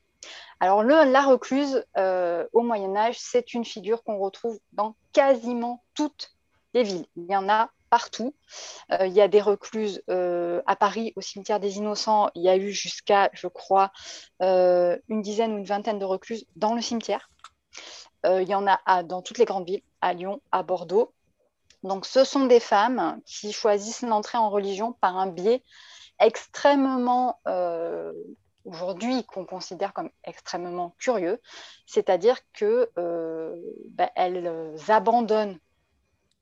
[0.60, 5.84] Alors le, la recluse euh, au Moyen Âge, c'est une figure qu'on retrouve dans quasiment
[5.96, 6.32] toutes
[6.74, 7.08] les villes.
[7.16, 8.34] Il y en a partout.
[8.92, 12.30] Euh, il y a des recluses euh, à Paris, au cimetière des Innocents.
[12.34, 13.92] Il y a eu jusqu'à, je crois,
[14.40, 17.30] une dizaine ou une vingtaine de recluses dans le cimetière.
[18.26, 21.14] il y en a dans toutes les grandes villes, à Lyon, à Bordeaux.
[21.84, 25.62] Donc ce sont des femmes qui choisissent l'entrée en religion par un biais
[26.20, 27.40] extrêmement
[28.66, 31.42] aujourd'hui qu'on considère comme extrêmement curieux,
[31.86, 33.56] c'est-à-dire euh,
[33.90, 34.10] ben,
[34.88, 35.60] abandonnent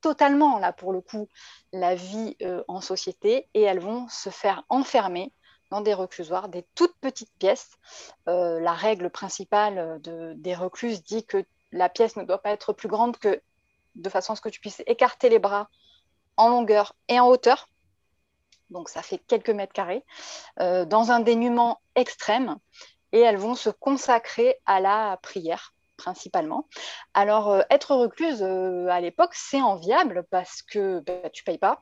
[0.00, 1.28] totalement, là pour le coup,
[1.72, 5.32] la vie euh, en société et elles vont se faire enfermer
[5.70, 7.70] dans des reclusoires, des toutes petites pièces.
[8.28, 12.88] Euh, la règle principale des recluses dit que la pièce ne doit pas être plus
[12.88, 13.40] grande que
[13.94, 15.68] de façon à ce que tu puisses écarter les bras
[16.36, 17.68] en longueur et en hauteur
[18.70, 20.04] donc ça fait quelques mètres carrés,
[20.60, 22.56] euh, dans un dénuement extrême,
[23.12, 26.66] et elles vont se consacrer à la prière principalement.
[27.14, 31.80] Alors, euh, être recluse euh, à l'époque, c'est enviable parce que bah, tu payes pas.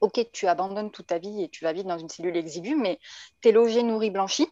[0.00, 2.98] Ok, tu abandonnes toute ta vie et tu vas vivre dans une cellule exiguë, mais
[3.42, 4.48] tu es logé, nourri, blanchi.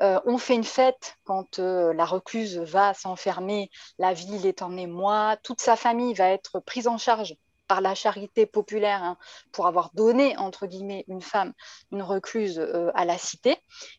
[0.00, 5.62] on fait une fête quand la recluse va s'enfermer, la ville est en émoi, toute
[5.62, 9.16] sa famille va être prise en charge par la charité populaire hein,
[9.52, 11.52] pour avoir donné, entre guillemets, une femme,
[11.92, 13.56] une recluse euh, à la cité.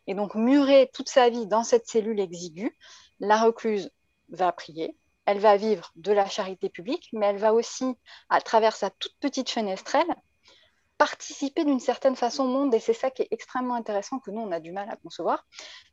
[0.08, 2.78] Et donc, murée toute sa vie dans cette cellule exiguë,
[3.20, 3.92] la recluse
[4.30, 7.96] va prier, elle va vivre de la charité publique, mais elle va aussi,
[8.30, 10.16] à travers sa toute petite fenestrelle,
[10.98, 14.42] participer d'une certaine façon au monde, et c'est ça qui est extrêmement intéressant, que nous,
[14.42, 15.46] on a du mal à concevoir,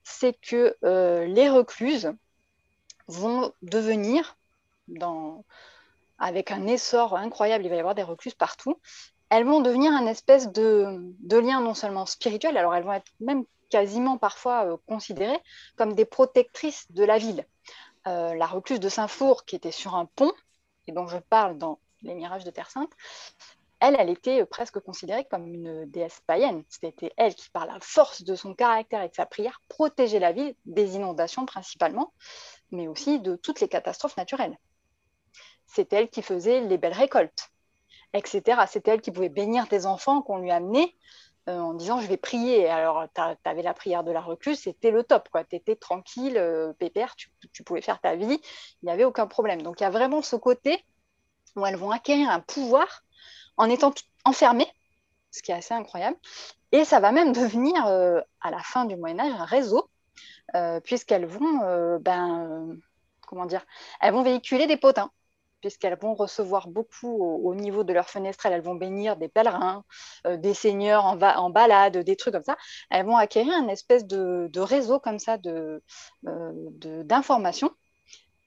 [0.05, 2.13] c'est que euh, les recluses
[3.09, 4.37] vont devenir,
[6.19, 8.79] avec un essor incroyable, il va y avoir des recluses partout,
[9.31, 13.45] elles vont devenir un espèce de, lien non seulement spirituel, alors elles vont être même
[13.73, 15.41] quasiment parfois euh, considérées
[15.77, 17.45] comme des protectrices de la ville.
[18.07, 20.33] Euh, la recluse de Saint-Four, qui était sur un pont,
[20.87, 22.93] et dont je parle dans Les Mirages de Terre Sainte,
[23.81, 26.63] elle, elle était presque considérée comme une déesse païenne.
[26.69, 30.31] C'était elle qui, par la force de son caractère et de sa prière, protégeait la
[30.31, 32.13] ville des inondations principalement,
[32.71, 34.57] mais aussi de toutes les catastrophes naturelles
[35.73, 37.51] c'est elle qui faisait les belles récoltes,
[38.13, 38.61] etc.
[38.69, 40.95] C'est elle qui pouvait bénir des enfants qu'on lui amenait
[41.48, 42.68] euh, en disant je vais prier.
[42.68, 45.28] Alors, tu avais la prière de la recluse, c'était le top.
[45.50, 47.31] Tu étais tranquille, euh, pépère, tu,
[47.64, 48.40] pouvais faire ta vie,
[48.83, 49.62] il n'y avait aucun problème.
[49.62, 50.85] Donc, il y a vraiment ce côté
[51.57, 53.02] où elles vont acquérir un pouvoir
[53.57, 53.92] en étant
[54.24, 54.70] enfermées,
[55.31, 56.16] ce qui est assez incroyable.
[56.70, 59.90] Et ça va même devenir, euh, à la fin du Moyen-Âge, un réseau,
[60.85, 62.76] puisqu'elles vont, ben,
[63.26, 63.64] comment dire,
[64.00, 65.11] elles vont véhiculer des potins
[65.62, 69.85] puisqu'elles vont recevoir beaucoup au, niveau de leur fenestrelle, elles vont bénir des pèlerins,
[70.27, 72.59] euh, des seigneurs en, balade, des trucs comme ça.
[72.90, 75.81] Elles vont acquérir un espèce de, réseau comme ça euh,
[76.25, 77.70] d'informations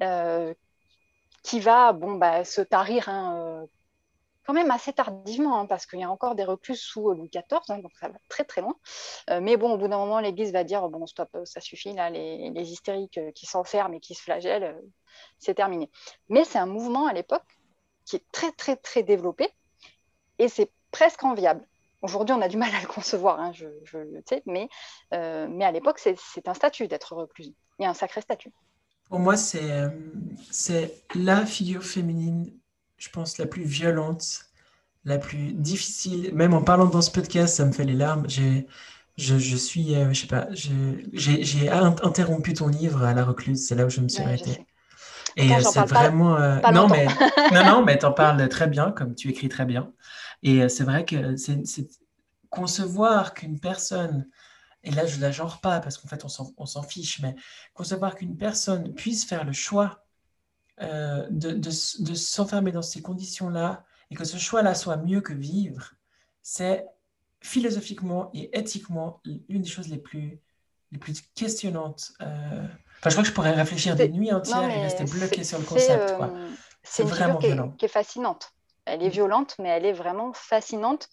[0.03, 0.53] euh,
[1.41, 3.65] qui va bon, bah, se tarir hein,
[4.45, 7.61] quand même assez tardivement, hein, parce qu'il y a encore des reclus sous Louis XIV,
[7.69, 8.75] hein, donc ça va très très loin.
[9.41, 12.49] mais bon, au bout d'un moment, l'Église va dire bon, stop, ça suffit, là, les,
[12.49, 14.77] les hystériques qui s'enferment et qui se flagellent,
[15.39, 15.89] c'est terminé.
[16.29, 17.45] Mais c'est un mouvement à l'époque
[18.05, 19.49] qui est très, très, très développé
[20.39, 21.67] et c'est presque enviable.
[22.01, 24.69] Aujourd'hui, on a du mal à le concevoir, hein, je, le sais, mais,
[25.13, 27.53] euh, mais à l'époque, c'est un statut d'être recluse.
[27.79, 28.51] Il y a un sacré statut.
[29.09, 29.61] Pour moi, c'est
[31.15, 32.51] la figure féminine,
[32.97, 34.45] je pense, la plus violente,
[35.03, 36.33] la plus difficile.
[36.33, 38.27] Même en parlant dans ce podcast, ça me fait les larmes.
[38.27, 38.67] J'ai
[39.17, 43.75] je, je, suis, euh, je sais pas, j'ai interrompu ton livre à la recluse, c'est
[43.75, 44.65] là où je me suis arrêtée.
[45.35, 46.37] Et euh, c'est vraiment.
[46.37, 47.05] Euh, non, mais,
[47.53, 49.91] non, non, mais tu en parles très bien, comme tu écris très bien.
[50.43, 51.87] Et euh, c'est vrai que c'est
[52.49, 54.27] concevoir qu'une personne,
[54.83, 57.35] et là je ne la genre pas parce qu'en fait on s'en fiche, mais
[57.73, 60.05] concevoir qu'une personne puisse faire le choix
[60.79, 65.95] de, de, de s'enfermer dans ces conditions-là et que ce choix-là soit mieux que vivre,
[66.41, 66.85] c'est
[67.41, 70.39] philosophiquement et éthiquement l'une des choses les plus,
[70.93, 72.13] les plus questionnantes
[73.09, 76.11] je crois que je pourrais réfléchir des nuits entières et rester bloqué sur le concept.
[76.11, 76.49] Euh,
[76.83, 77.73] c'est vraiment qui violent.
[77.77, 78.51] qui est fascinante.
[78.85, 79.11] Elle est mm.
[79.11, 81.09] violente, mais elle est vraiment fascinante.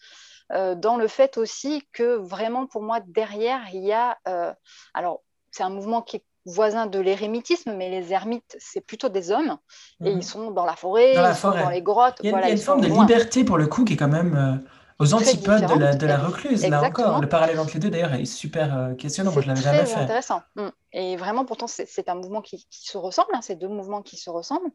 [0.52, 4.52] Euh, dans le fait aussi que vraiment pour moi derrière il y a euh,
[4.92, 9.30] alors c'est un mouvement qui est voisin de l'érémitisme mais les ermites c'est plutôt des
[9.30, 9.56] hommes
[10.00, 10.16] et mm-hmm.
[10.16, 12.58] ils sont dans la forêt, dans, ils sont dans les grottes il y a, une
[12.58, 14.62] forme de liberté pour le coup qui est quand même
[15.02, 17.20] aux antipodes de la, de la, recluse, là encore.
[17.20, 19.32] Le parallèle entre les deux, d'ailleurs, est super euh, questionnant.
[19.32, 19.96] Moi, je l'avais jamais fait.
[19.96, 20.42] intéressant.
[20.54, 20.68] Mm.
[20.92, 24.30] Et vraiment, pourtant, c'est un mouvement qui, se ressemble, hein, ces deux mouvements qui se
[24.30, 24.70] ressemblent,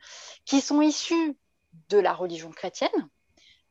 [0.45, 1.37] qui sont issus
[1.89, 2.89] de la religion chrétienne,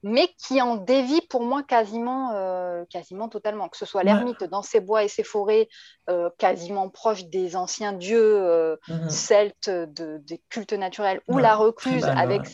[0.03, 3.69] mais qui en dévient pour moi quasiment, euh, quasiment totalement.
[3.69, 5.69] Que ce soit l'ermite dans ses bois et ses forêts,
[6.09, 9.11] euh, quasiment proche des anciens dieux mm-hmm.
[9.11, 12.49] celtes de, des cultes naturels, ou la recluse avec Ouais,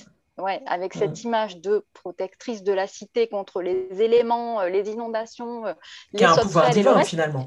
[0.46, 5.74] avec cette image de protectrice de la cité contre les éléments, euh, les inondations, euh,
[6.16, 7.46] qui a un pouvoir divin finalement.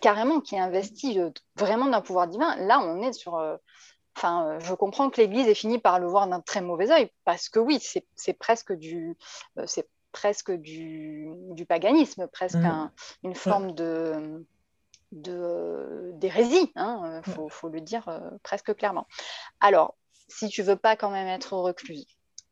[0.00, 2.56] carrément, qui est investi euh, vraiment d'un pouvoir divin.
[2.56, 3.42] Là, on est sur.
[4.16, 7.48] Enfin, je comprends que l'Église ait fini par le voir d'un très mauvais œil, parce
[7.48, 9.16] que oui, c'est presque du,
[9.66, 12.90] c'est presque du, du, paganisme, presque mm.
[13.24, 14.44] une forme de
[15.10, 19.06] d'hérésie, il hein, faut, faut, le dire presque clairement.
[19.60, 19.94] Alors,
[20.28, 22.06] si tu veux pas quand même être recluse.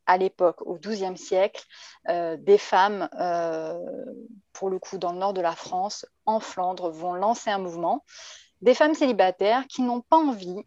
[0.05, 1.63] À l'époque, au XIIe siècle,
[2.09, 3.79] euh, des femmes, euh,
[4.51, 8.03] pour le coup dans le nord de la France, en Flandre, vont lancer un mouvement.
[8.61, 10.61] Des femmes célibataires qui n'ont pas envie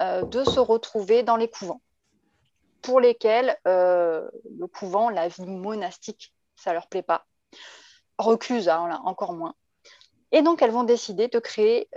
[0.00, 1.82] euh, de se retrouver dans les couvents,
[2.80, 7.26] pour lesquels le couvent, la vie monastique, ça leur plaît pas.
[8.18, 9.54] Recluse, hein, encore moins.
[10.32, 11.88] Et donc, elles vont décider de créer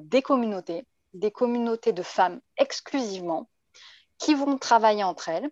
[0.00, 3.48] des communautés, des communautés de femmes exclusivement,
[4.24, 5.50] qui vont travailler entre elles,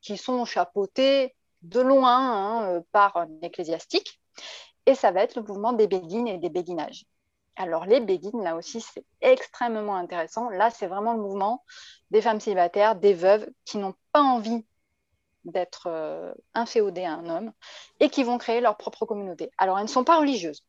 [0.00, 4.20] qui sont chapeautées de loin hein, euh, par un ecclésiastique.
[4.86, 7.04] Et ça va être le mouvement des béguines et des béguinages.
[7.54, 10.48] Alors les béguines, là aussi, c'est extrêmement intéressant.
[10.50, 11.62] Là, c'est vraiment le mouvement
[12.10, 14.66] des femmes célibataires, des veuves qui n'ont pas envie
[15.44, 17.52] d'être euh, inféodées à un homme
[18.00, 19.52] et qui vont créer leur propre communauté.
[19.56, 20.64] Alors, elles ne sont pas religieuses.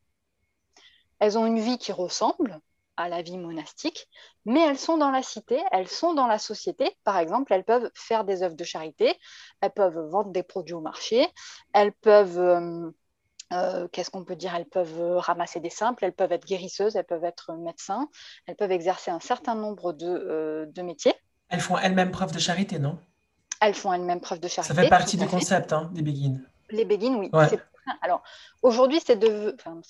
[1.18, 2.60] Elles ont une vie qui ressemble,
[3.02, 4.08] à la vie monastique,
[4.46, 6.96] mais elles sont dans la cité, elles sont dans la société.
[7.04, 9.16] Par exemple, elles peuvent faire des œuvres de charité,
[9.62, 11.28] elles peuvent vendre des produits au marché,
[11.74, 12.90] elles peuvent, euh,
[13.54, 17.06] euh, qu'est-ce qu'on peut dire, elles peuvent ramasser des simples, elles peuvent être guérisseuses, elles
[17.06, 18.10] peuvent être médecins,
[18.46, 21.16] elles peuvent exercer un certain nombre de, euh, de métiers.
[21.50, 22.98] Elles font elles-mêmes preuve de charité, non?
[23.60, 24.74] Elles font elles-mêmes preuve de charité.
[24.74, 26.44] Ça fait partie du concept hein, des béguines.
[26.70, 27.30] Les béguines, oui.
[28.02, 28.24] Alors,
[28.62, 29.16] aujourd'hui, ça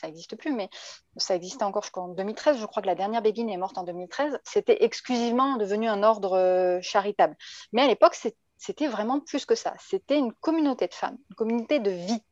[0.07, 0.69] n'existe plus, mais
[1.17, 2.59] ça existait encore en 2013.
[2.59, 4.39] Je crois que la dernière béguine est morte en 2013.
[4.43, 7.35] C'était exclusivement devenu un ordre euh, charitable.
[7.71, 8.15] Mais à l'époque,
[8.57, 9.73] c'était vraiment plus que ça.
[9.79, 12.23] C'était une communauté de femmes, une communauté de vie.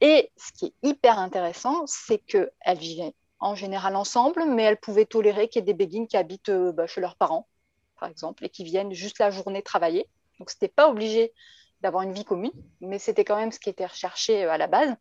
[0.00, 5.04] Et ce qui est hyper intéressant, c'est qu'elles vivaient en général ensemble, mais elles pouvaient
[5.04, 7.48] tolérer qu'il y ait des béguines qui habitent euh, bah, chez leurs parents,
[7.98, 10.08] par exemple, et qui viennent juste la journée travailler.
[10.38, 11.32] Donc, ce n'était pas obligé
[11.82, 14.66] d'avoir une vie commune, mais c'était quand même ce qui était recherché euh, à la
[14.66, 14.94] base.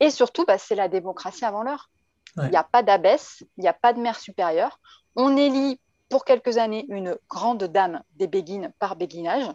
[0.00, 1.90] Et surtout, bah, c'est la démocratie avant l'heure.
[2.36, 4.78] Il n'y a pas d'abbesse, il n'y a pas de mère supérieure.
[5.16, 9.50] On élit pour quelques années une grande dame des béguines par béguinage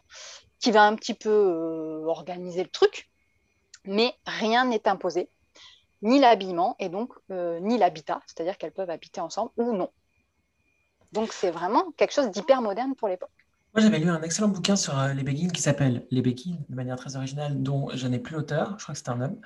[0.60, 3.10] qui va un petit peu euh, organiser le truc,
[3.86, 5.30] mais rien n'est imposé,
[6.02, 9.89] ni l'habillement et donc euh, ni l'habitat, c'est-à-dire qu'elles peuvent habiter ensemble ou non.
[11.12, 13.30] Donc c'est vraiment quelque chose d'hyper moderne pour l'époque.
[13.74, 16.76] Moi, j'avais lu un excellent bouquin sur euh, les béguines qui s'appelle Les béguines, de
[16.76, 19.38] manière très originale, dont je n'ai plus l'auteur, je crois que c'était un homme.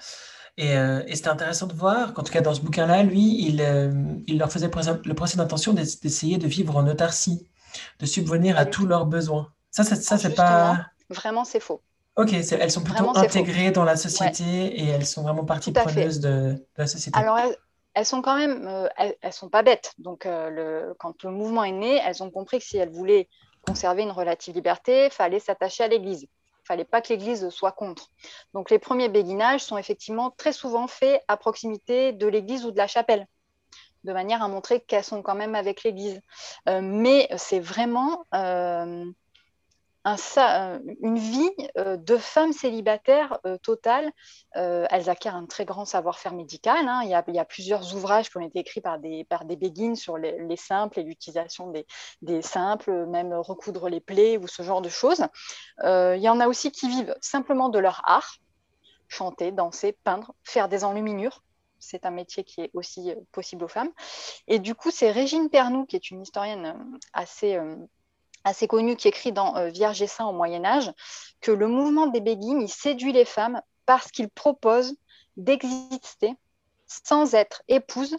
[0.57, 3.61] Et, euh, et c'était intéressant de voir qu'en tout cas, dans ce bouquin-là, lui, il,
[3.61, 3.93] euh,
[4.27, 4.69] il leur faisait
[5.05, 7.47] le procès d'intention d'essayer de vivre en autarcie,
[7.99, 9.53] de subvenir à tous leurs besoins.
[9.71, 10.87] Ça, ça, ça c'est pas.
[11.09, 11.81] Vraiment, c'est faux.
[12.17, 16.29] Ok, elles sont plutôt intégrées dans la société et elles sont vraiment partie preneuse de,
[16.29, 17.17] de, la société.
[17.17, 17.37] Alors,
[17.93, 19.93] elles, sont quand même, elles, elles, sont pas bêtes.
[19.99, 23.29] Donc, le, quand le mouvement est né, elles ont compris que si elles voulaient
[23.67, 26.23] conserver une relative liberté, fallait s'attacher à l'Église.
[26.23, 28.09] Il fallait pas que l'Église soit contre.
[28.53, 32.77] Donc les premiers béguinages sont effectivement très souvent faits à proximité de l'Église ou de
[32.77, 33.27] la chapelle,
[34.03, 36.21] de manière à montrer qu'elles sont quand même avec l'Église.
[36.69, 39.05] Euh, mais c'est vraiment euh,
[40.37, 44.11] euh, une vie euh, de femme célibataire euh, totale.
[44.53, 46.87] elles acquièrent un très grand savoir-faire médical.
[46.87, 47.01] Hein.
[47.03, 50.55] Il, y a, plusieurs ouvrages qui ont été écrits par des, par béguines sur les,
[50.55, 51.85] simples et l'utilisation des,
[52.21, 55.25] des, simples, même recoudre les plaies ou ce genre de choses.
[55.83, 58.37] il y en a aussi qui vivent simplement de leur art,
[59.07, 61.43] chanter, danser, peindre, faire des enluminures
[61.79, 63.91] c'est un métier qui est aussi possible aux femmes.
[64.47, 66.75] Et du coup, c'est Régine Pernoud, qui est une historienne
[67.13, 67.59] assez,
[68.47, 70.91] assez connu qui écrit dans euh, Vierge et Saint au Moyen Âge
[71.41, 74.95] que le mouvement des béguines il séduit les femmes parce qu'il propose
[75.35, 76.33] d'exister
[76.87, 78.17] sans être épouse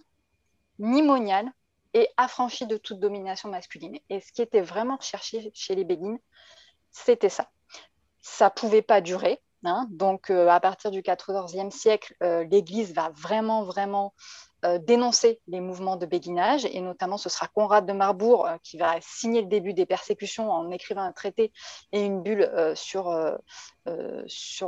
[0.78, 1.50] ni moniale
[1.94, 3.98] et affranchie de toute domination masculine.
[4.10, 6.18] Et ce qui était vraiment recherché chez les béguines,
[6.90, 7.50] c'était ça.
[8.20, 9.86] Ça pouvait pas durer, Hein.
[9.90, 14.14] Donc, à partir du XIVe siècle, l'Église va vraiment, vraiment
[14.64, 18.76] euh, dénoncer les mouvements de béguinage, et notamment ce sera Conrad de Marbourg euh, qui
[18.76, 21.52] va signer le début des persécutions en écrivant un traité
[21.92, 23.12] et une bulle euh, sur,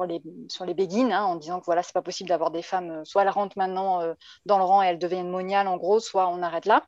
[0.07, 3.31] les béguines, hein, en disant que voilà, c'est pas possible d'avoir des femmes, soit elles
[3.31, 4.15] rentrent maintenant
[4.47, 6.85] dans le rang et elles deviennent moniales en gros, soit on arrête là.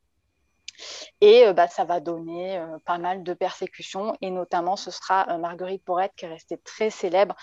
[1.21, 5.29] Et euh, bah, ça va donner euh, pas mal de persécutions, et notamment ce sera
[5.31, 7.35] euh, Marguerite Porrette, qui est restée très célèbre,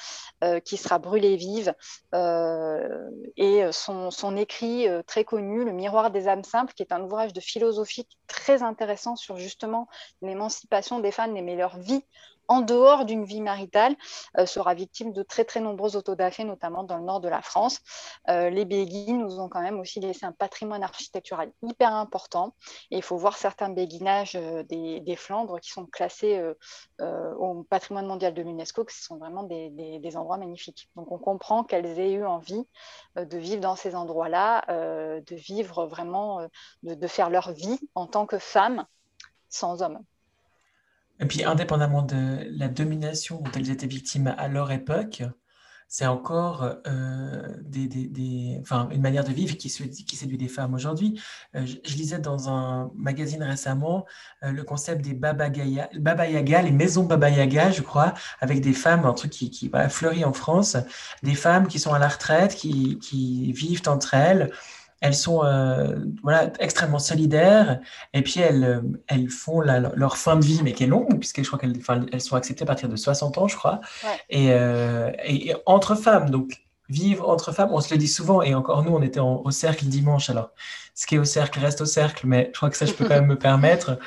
[0.65, 1.73] qui sera brûlée vive.
[2.13, 7.33] et son, son écrit très connu, Le Miroir des âmes simples, qui est un ouvrage
[7.33, 9.87] de philosophie très intéressant sur justement
[10.21, 12.05] l'émancipation des femmes, les meilleures vies
[12.49, 13.95] en dehors d'une vie maritale,
[14.37, 17.79] euh, sera victime de très très nombreux autodafés, notamment dans le nord de la France.
[18.27, 22.55] Euh, les béguines nous ont quand même aussi laissé un patrimoine architectural hyper important.
[22.89, 26.41] Et il faut voir certains béguinages euh, des, Flandres qui sont classés
[27.01, 30.89] au patrimoine mondial de l'UNESCO, qui sont vraiment des, endroits magnifiques.
[30.95, 32.65] Donc on comprend qu'elles aient eu envie
[33.17, 36.47] de vivre dans ces endroits-là, de vivre vraiment,
[36.83, 38.85] de faire leur vie en tant que femmes
[39.49, 39.99] sans hommes.
[41.19, 45.23] Et puis, indépendamment de la domination dont elles étaient victimes à leur époque,
[45.91, 51.19] c'est encore euh, une manière de vivre qui, séduit des femmes aujourd'hui.
[51.55, 54.05] Euh, je, lisais dans un magazine récemment
[54.43, 59.03] euh, le concept des Baba, Yaga, les maisons Baba Yaga, je crois, avec des femmes,
[59.05, 60.77] un truc qui, fleurit en France,
[61.23, 64.51] des femmes qui sont à la retraite, qui vivent entre elles
[65.01, 67.79] elles sont euh, voilà, extrêmement solidaires
[68.13, 71.41] et puis elles, euh, elles font leur fin de vie, mais qui est longue, puisque
[71.41, 71.79] je crois qu'elles
[72.11, 73.79] elles sont acceptées à partir de 60 ans, je crois,
[74.33, 76.29] euh, et, et, entre femmes.
[76.29, 79.51] Donc, vivre entre femmes, on se le dit souvent, et encore nous, on était au
[79.51, 80.51] cercle dimanche, alors
[80.95, 83.05] ce qui est au cercle reste au cercle, mais je crois que ça, je peux
[83.05, 83.99] quand même me permettre.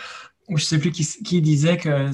[0.49, 2.11] Je ne sais plus qui, qui disait qu'on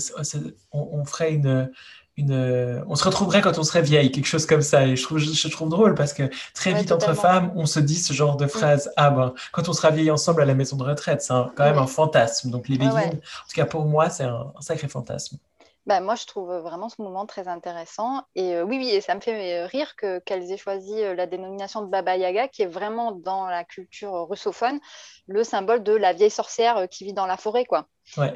[0.72, 1.70] on ferait une
[2.18, 4.86] on se retrouverait quand on serait vieille, quelque chose comme ça.
[4.86, 7.96] Et je trouve, je, trouve drôle parce que très vite entre femmes, on se dit
[7.96, 8.90] ce genre de phrase.
[8.96, 11.78] Ah ben, quand on sera vieille ensemble à la maison de retraite, c'est quand même
[11.78, 12.50] un fantasme.
[12.50, 15.38] Donc les béguines, en tout cas pour moi, c'est un, sacré fantasme.
[15.86, 18.22] Ben, moi, je trouve vraiment ce mouvement très intéressant.
[18.34, 21.26] Et euh, oui, oui, et ça me fait rire que, qu'elles aient choisi euh, la
[21.26, 24.80] dénomination de Baba Yaga, qui est vraiment dans la culture russophone
[25.29, 27.89] le symbole de la vieille sorcière euh, qui vit dans la forêt, quoi.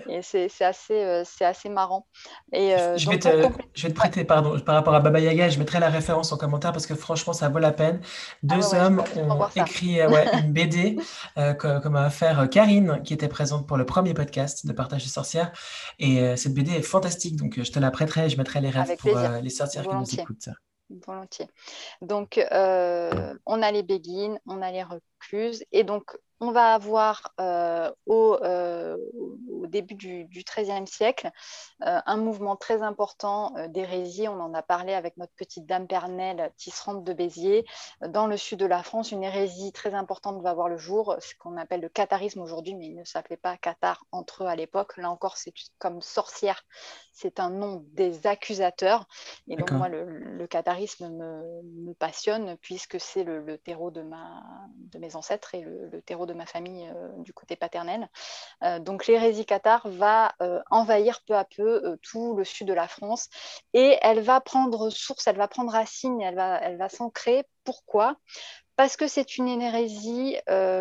[0.08, 2.06] Et c'est assez, euh, c'est assez marrant.
[2.52, 3.28] Et, euh, je, vais te,
[3.74, 6.36] je, vais te, prêter, pardon, par rapport à Baba Yaga, je mettrai la référence en
[6.36, 8.00] commentaire parce que franchement, ça vaut la peine.
[8.02, 10.98] Ah Deux hommes ont écrit euh, une BD,
[11.58, 15.52] comme, a fait Karine, qui était présente pour le premier podcast de Partage des sorcières.
[15.98, 19.18] Et cette BD est fantastique, donc je te la prêterai, je mettrai les rêves pour
[19.42, 20.48] les sorcières qui nous écoutent.
[21.06, 21.48] Volontiers.
[22.02, 26.04] Donc, on a les béguines, on a les recluses, et donc
[26.42, 28.96] on va avoir euh, euh,
[29.48, 31.30] au, début du XIIIe siècle
[31.86, 34.26] euh, un mouvement très important d'hérésie.
[34.26, 37.64] On en a parlé avec notre petite dame Pernelle, tisserande de Béziers.
[38.08, 41.32] Dans le sud de la France, une hérésie très importante va voir le jour, ce
[41.38, 44.96] qu'on appelle le catharisme aujourd'hui, mais il ne s'appelait pas cathare entre eux à l'époque.
[44.96, 46.64] Là encore, c'est comme sorcière,
[47.12, 49.06] c'est un nom des accusateurs.
[49.48, 54.42] Et donc, moi, le, catharisme me, passionne puisque c'est le, terreau de, ma,
[54.90, 58.08] de mes ancêtres et le terreau de ma famille euh, du côté paternel.
[58.62, 62.88] Euh, donc l'hérésie cathare va euh, envahir peu à peu tout le sud de la
[62.88, 63.28] France
[63.72, 67.44] et elle va prendre source, elle va prendre racine, elle va, elle va s'ancrer.
[67.64, 68.16] Pourquoi?
[68.76, 70.36] Parce que c'est une hérésie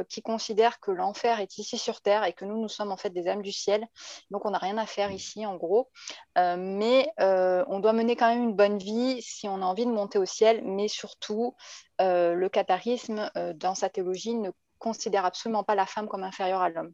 [0.10, 3.10] qui considère que l'enfer est ici sur Terre et que nous, nous sommes en fait
[3.10, 3.86] des âmes du ciel.
[4.32, 5.90] Donc, on n'a rien à faire ici, en gros.
[6.38, 10.18] mais on doit mener quand même une bonne vie si on a envie de monter
[10.18, 10.62] au ciel.
[10.64, 11.54] Mais surtout,
[12.00, 14.52] le catharisme, dans sa théologie, ne
[14.82, 16.94] considère absolument pas la femme comme inférieure à l'homme.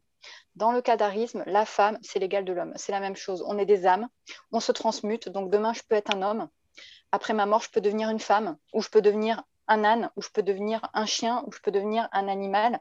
[0.56, 2.74] Dans le cadarisme, la femme, c'est l'égal de l'homme.
[2.76, 3.44] C'est la même chose.
[3.48, 4.08] On est des âmes,
[4.52, 5.30] on se transmute.
[5.30, 6.50] Donc demain, je peux être un homme.
[7.12, 10.22] Après ma mort, je peux devenir une femme, ou je peux devenir un âne, ou
[10.22, 12.80] je peux devenir un chien, ou je peux devenir un animal.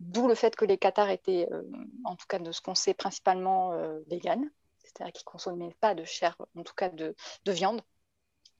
[0.00, 1.62] D'où le fait que les cathares étaient, euh,
[2.04, 6.04] en tout cas de ce qu'on sait, principalement euh, c'est-à-dire qu'ils ne consommaient pas de
[6.04, 7.82] chair, en tout cas de, de viande,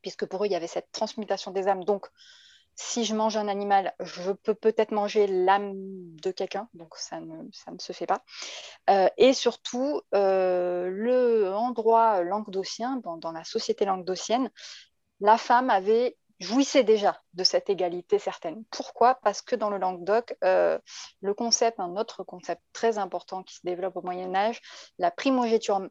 [0.02, 1.84] puisque pour eux, il y avait cette transmutation des âmes.
[1.84, 2.06] Donc,
[2.80, 7.78] si je mange un animal, je peux peut-être manger l'âme de quelqu'un, donc ça ne,
[7.78, 8.24] se fait pas.
[8.88, 14.50] Euh, et surtout, euh, le endroit languedocien, dans, la société languedocienne,
[15.20, 18.64] la femme avait jouissait déjà de cette égalité certaine.
[18.70, 19.16] Pourquoi?
[19.16, 20.78] Parce que dans le Languedoc, euh,
[21.20, 24.60] le concept, un autre concept très important qui se développe au Moyen Âge,
[24.98, 25.90] la primogéniture,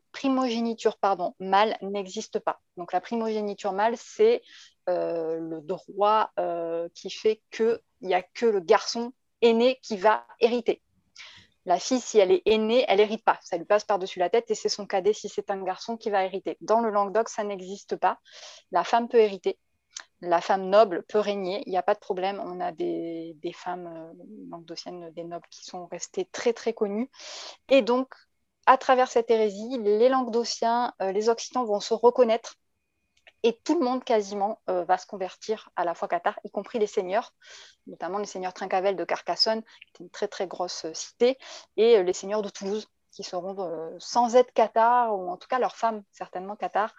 [1.39, 2.59] mâle n'existe pas.
[2.77, 4.41] Donc la primogéniture mâle, c'est
[4.89, 10.25] euh, le droit euh, qui fait qu'il n'y a que le garçon aîné qui va
[10.39, 10.81] hériter.
[11.65, 13.37] La fille, si elle est aînée, elle hérite pas.
[13.43, 16.09] Ça lui passe par-dessus la tête et c'est son cadet si c'est un garçon qui
[16.09, 16.57] va hériter.
[16.61, 18.17] Dans le Languedoc, ça n'existe pas.
[18.71, 19.59] La femme peut hériter.
[20.21, 22.41] La femme noble peut régner, il n'y a pas de problème.
[22.43, 27.09] On a des, femmes euh, languedociennes, des nobles qui sont restées très très connues.
[27.69, 28.13] Et donc,
[28.65, 32.55] à travers cette hérésie, les languedociens, euh, les occitans vont se reconnaître
[33.43, 36.77] et tout le monde quasiment euh, va se convertir à la fois Qatar, y compris
[36.77, 37.33] les seigneurs,
[37.87, 39.63] notamment les seigneurs Trincavel de Carcassonne,
[39.93, 41.37] qui est une très très grosse cité,
[41.77, 45.77] et les seigneurs de Toulouse, qui seront sans être Qatar, ou en tout cas leurs
[45.77, 46.93] femmes certainement Qatar,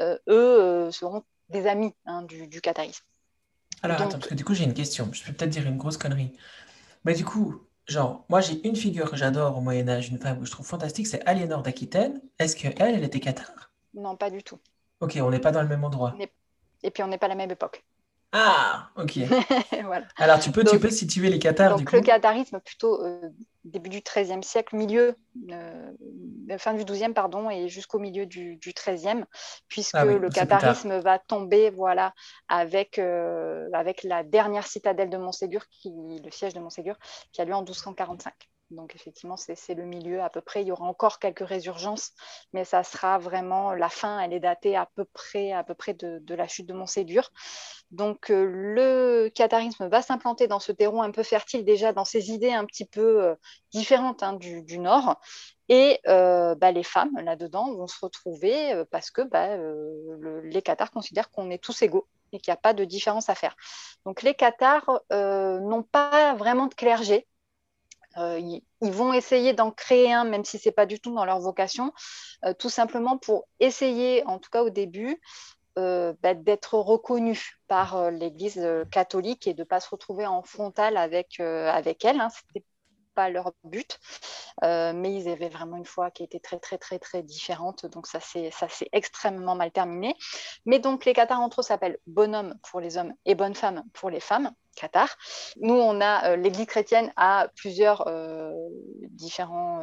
[0.00, 3.04] eux seront des amis hein, du, du qatarisme.
[3.82, 5.98] Alors attends, parce que du coup j'ai une question, je peux peut-être dire une grosse
[5.98, 6.32] connerie.
[7.04, 10.46] Mais du coup, genre, moi j'ai une figure que j'adore au Moyen-Âge, une femme que
[10.46, 12.20] je trouve fantastique, c'est Aliénor d'Aquitaine.
[12.38, 14.58] Est-ce qu'elle, elle était Qatar Non, pas du tout.
[15.00, 16.16] Ok, on n'est pas dans le même endroit.
[16.82, 17.84] Et puis on n'est pas à la même époque.
[18.36, 19.18] Ah, ok.
[20.16, 21.94] Alors, tu peux, tu peux situer les Qatars du coup.
[21.94, 23.20] Le qatarisme, plutôt euh,
[23.62, 25.14] début du XIIIe siècle, milieu,
[25.52, 25.92] euh,
[26.58, 29.24] fin du XIIe, pardon, et jusqu'au milieu du, XIIIe,
[29.68, 32.12] puisque ah le qatarisme va tomber voilà,
[32.48, 36.96] avec, euh, avec la dernière citadelle de Montségur, qui, le siège de Montségur,
[37.30, 38.34] qui a lieu en 1245.
[38.74, 40.62] Donc effectivement, c'est le milieu à peu près.
[40.62, 42.12] Il y aura encore quelques résurgences,
[42.52, 44.20] mais ça sera vraiment la fin.
[44.20, 47.30] Elle est datée à peu près, à peu près de, la chute de Montségur.
[47.90, 52.30] Donc euh, le catharisme va s'implanter dans ce terreau un peu fertile déjà, dans ses
[52.30, 53.34] idées un petit peu euh,
[53.72, 55.20] différentes hein, du, Nord.
[55.68, 59.56] Et euh, bah, les femmes là-dedans vont se retrouver parce que bah,
[60.42, 63.34] les Cathares considèrent qu'on est tous égaux et qu'il n'y a pas de différence à
[63.34, 63.56] faire.
[64.04, 67.26] Donc les Cathares n'ont pas vraiment de clergé
[68.16, 71.24] euh, ils, vont essayer d'en créer un, même si ce n'est pas du tout dans
[71.24, 71.92] leur vocation,
[72.44, 75.20] euh, tout simplement pour essayer, en tout cas au début,
[75.78, 80.96] euh, bah, d'être reconnus par l'Église catholique et de ne pas se retrouver en frontal
[80.96, 82.20] avec, avec elle.
[82.20, 82.28] Hein
[83.14, 84.00] pas leur but,
[84.62, 88.06] euh, mais ils avaient vraiment une foi qui était très très très très différente, donc
[88.06, 88.50] ça c'est
[88.92, 90.14] extrêmement mal terminé.
[90.66, 94.10] Mais donc les Qatars entre eux s'appellent bonhomme pour les hommes et bonne femme pour
[94.10, 94.52] les femmes.
[94.76, 95.08] Qatar.
[95.60, 98.52] Nous, on a euh, l'Église chrétienne a plusieurs euh,
[99.10, 99.80] différents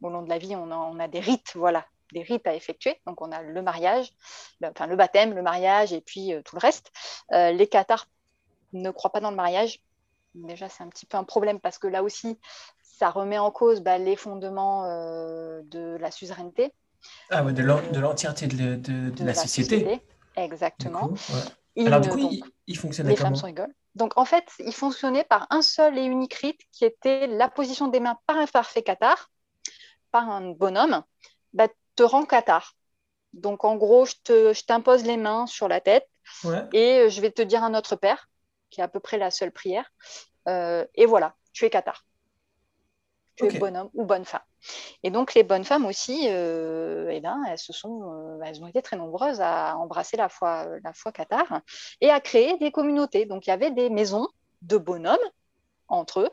[0.00, 0.54] au long de la vie.
[0.54, 3.00] On a, on a des rites, voilà, des rites à effectuer.
[3.04, 4.12] Donc, on a le mariage,
[4.60, 6.92] le, enfin le baptême, le mariage et puis tout le reste.
[7.32, 8.06] les Qatars
[8.72, 9.80] ne croient pas dans le mariage,
[10.34, 12.38] déjà, c'est un petit peu un problème parce que là aussi,
[12.82, 16.72] ça remet en cause bah, les fondements euh, de la suzeraineté.
[17.30, 20.00] Ah ouais, de l'entièreté de, de, la, société.
[20.36, 21.10] Exactement.
[21.76, 22.30] Alors, du coup,
[22.66, 23.74] il, fonctionnait les femmes sont égales.
[23.94, 27.88] Donc, en fait, il fonctionnait par un seul et unique rite qui était la position
[27.88, 29.30] des mains par un parfait cathare,
[30.12, 31.02] par un bonhomme,
[31.52, 32.74] bah, te rend cathare.
[33.32, 36.08] Donc, en gros, je t'impose les mains sur la tête
[36.72, 38.28] et je vais te dire un Notre Père
[38.72, 39.92] qui est à peu près la seule prière.
[40.48, 42.04] Euh, et voilà, tu es Qatar.
[43.36, 44.42] Tu es bonhomme ou bonne femme.
[45.02, 48.66] Et donc les bonnes femmes aussi, euh, eh ben, elles, se sont, euh, elles ont
[48.66, 51.62] été très nombreuses à embrasser la foi, la foi Qatar
[52.00, 53.24] et à créer des communautés.
[53.24, 54.28] Donc il y avait des maisons
[54.62, 55.16] de bonhommes
[55.88, 56.30] entre eux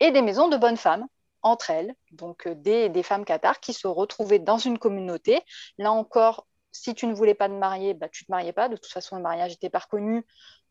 [0.00, 1.06] et des maisons de bonnes femmes
[1.42, 1.94] entre elles.
[2.12, 5.42] Donc des, des femmes Qatar qui se retrouvaient dans une communauté.
[5.76, 8.68] Là encore, si tu ne voulais pas te marier, bah, tu ne te mariais pas.
[8.68, 10.26] De toute façon, le mariage n'était pas reconnu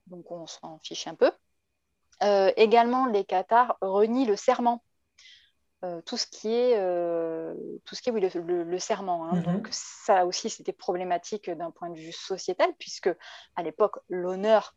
[0.08, 1.32] donc on s'en fiche un peu.
[2.22, 4.84] Euh, également, les Qatars renient le serment.
[5.84, 9.26] Euh, tout ce qui est, euh, tout ce qui est le, serment.
[9.26, 9.36] Hein.
[9.36, 9.43] Mhm.
[9.43, 13.10] Donc ça aussi, c'était problématique d'un point de vue sociétal, puisque
[13.56, 14.76] à l'époque, l'honneur,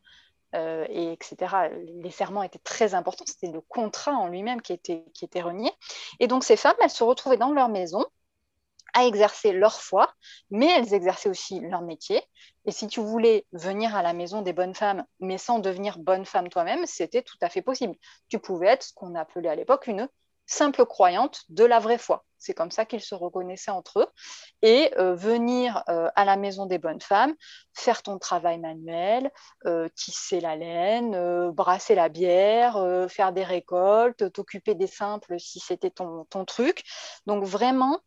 [0.55, 1.69] et etc.,
[2.03, 3.27] les serments étaient très importants.
[3.27, 5.71] C'était le contrat en lui-même qui était, qui était renié.
[6.19, 8.07] Et donc ces femmes, elles se retrouvaient dans leur maison
[8.97, 10.11] à exercer leur foi,
[10.51, 12.23] mais elles exerçaient aussi leur métier.
[12.65, 16.25] Et si tu voulais venir à la maison des bonnes femmes, mais sans devenir bonne
[16.25, 17.95] femme toi-même, c'était tout à fait possible.
[18.29, 20.09] Tu pouvais être ce qu'on appelait à l'époque une
[20.47, 22.25] simple croyante de la vraie foi.
[22.39, 24.07] C'est comme ça qu'ils se reconnaissaient entre eux.
[24.63, 27.35] Et euh, venir euh, à la maison des bonnes femmes,
[27.75, 29.31] faire ton travail manuel,
[29.67, 32.79] euh, tisser la laine, brasser la bière,
[33.09, 36.85] faire des récoltes, t'occuper des simples si c'était ton, truc.
[37.27, 37.99] Donc vraiment,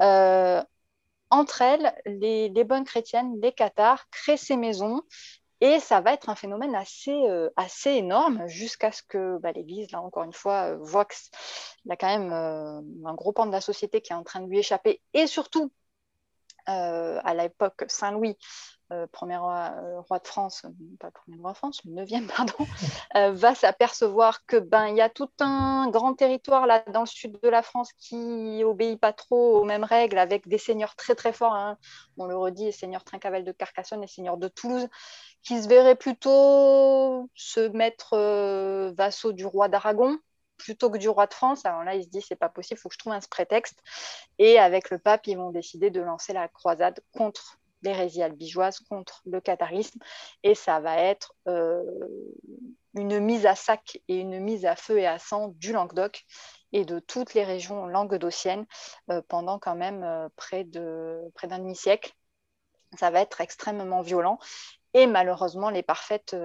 [0.00, 5.02] entre elles, les, bonnes chrétiennes, les cathares, créent ces maisons
[5.60, 9.90] et ça va être un phénomène assez, euh, assez énorme jusqu'à ce que bah, l'Église,
[9.92, 11.30] là encore une fois, euh, voit qu'il
[11.86, 14.48] y a quand même un gros pan de la société qui est en train de
[14.48, 15.00] lui échapper.
[15.14, 15.72] Et surtout,
[16.66, 18.36] à l'époque, Saint-Louis
[18.92, 20.68] euh, premier euh, roi, de France, euh,
[21.00, 22.66] pas premier roi de France, le neuvième, pardon,
[23.14, 27.38] va s'apercevoir que ben il y a tout un grand territoire là dans le sud
[27.42, 31.32] de la France qui obéit pas trop aux mêmes règles, avec des seigneurs très très
[31.32, 31.54] forts.
[31.54, 31.78] Hein.
[32.18, 34.86] On le redit, les seigneurs Trincavel de Carcassonne, les seigneurs de Toulouse,
[35.42, 38.16] qui se verraient plutôt se mettre
[38.96, 40.18] vassaux du roi d'Aragon
[40.58, 41.64] plutôt que du roi de France.
[41.64, 43.82] Alors là, il se dit c'est pas possible, faut que je trouve un prétexte.
[44.38, 49.22] Et avec le pape, ils vont décider de lancer la croisade contre l'hérésie albigeoise, contre
[49.26, 50.00] le catharisme.
[50.42, 51.34] Et ça va être
[52.94, 56.24] une mise à sac et une mise à feu et à sang du Languedoc
[56.72, 58.66] et de toutes les régions languedociennes
[59.28, 62.12] pendant quand même près d'un près demi-siècle.
[62.98, 64.38] Ça va être extrêmement violent.
[64.92, 66.36] Et malheureusement, les parfaites,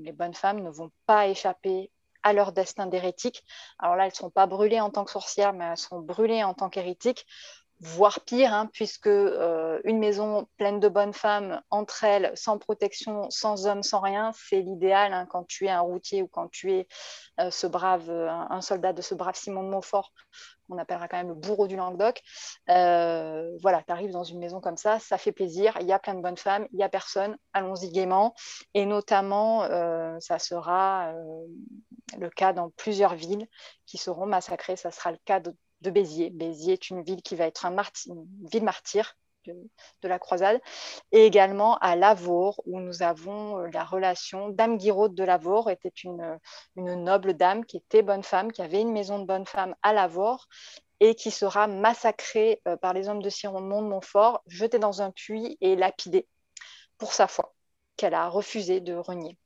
[0.00, 1.90] les bonnes femmes ne vont pas échapper
[2.22, 3.44] à leur destin d'hérétique.
[3.78, 6.42] Alors là, elles ne sont pas brûlées en tant que sorcières, mais elles sont brûlées
[6.42, 7.26] en tant qu'hérétiques
[7.80, 13.30] voire pire, hein, puisque euh, une maison pleine de bonnes femmes, entre elles, sans protection,
[13.30, 16.72] sans hommes, sans rien, c'est l'idéal hein, quand tu es un routier ou quand tu
[16.72, 16.88] es
[17.38, 20.12] euh, ce brave, euh, un soldat de ce brave Simon de Montfort,
[20.68, 22.20] qu'on appellera quand même le bourreau du Languedoc.
[22.66, 26.14] voilà, tu arrives dans une maison comme ça, ça fait plaisir, il y a plein
[26.14, 28.34] de bonnes femmes, il n'y a personne, allons-y gaiement.
[28.74, 29.62] Et notamment,
[30.20, 31.14] ça sera
[32.18, 33.46] le cas dans plusieurs villes
[33.86, 36.30] qui seront massacrées, ça sera le cas de de Béziers.
[36.30, 37.76] Béziers est une ville qui va être un
[38.06, 39.14] une ville martyre
[40.02, 40.60] de, la croisade,
[41.12, 44.48] et également à Lavaur, où nous avons euh, la relation.
[44.48, 46.38] Dame Guiraud de Lavaur était une,
[46.76, 50.48] noble dame qui était bonne femme, qui avait une maison de bonne femme à Lavaur,
[51.00, 55.10] et qui sera massacrée euh, par les hommes de Simon de Montfort, jetée dans un
[55.10, 56.26] puits et lapidée
[56.98, 57.54] pour sa foi,
[57.96, 59.38] qu'elle a refusé de renier.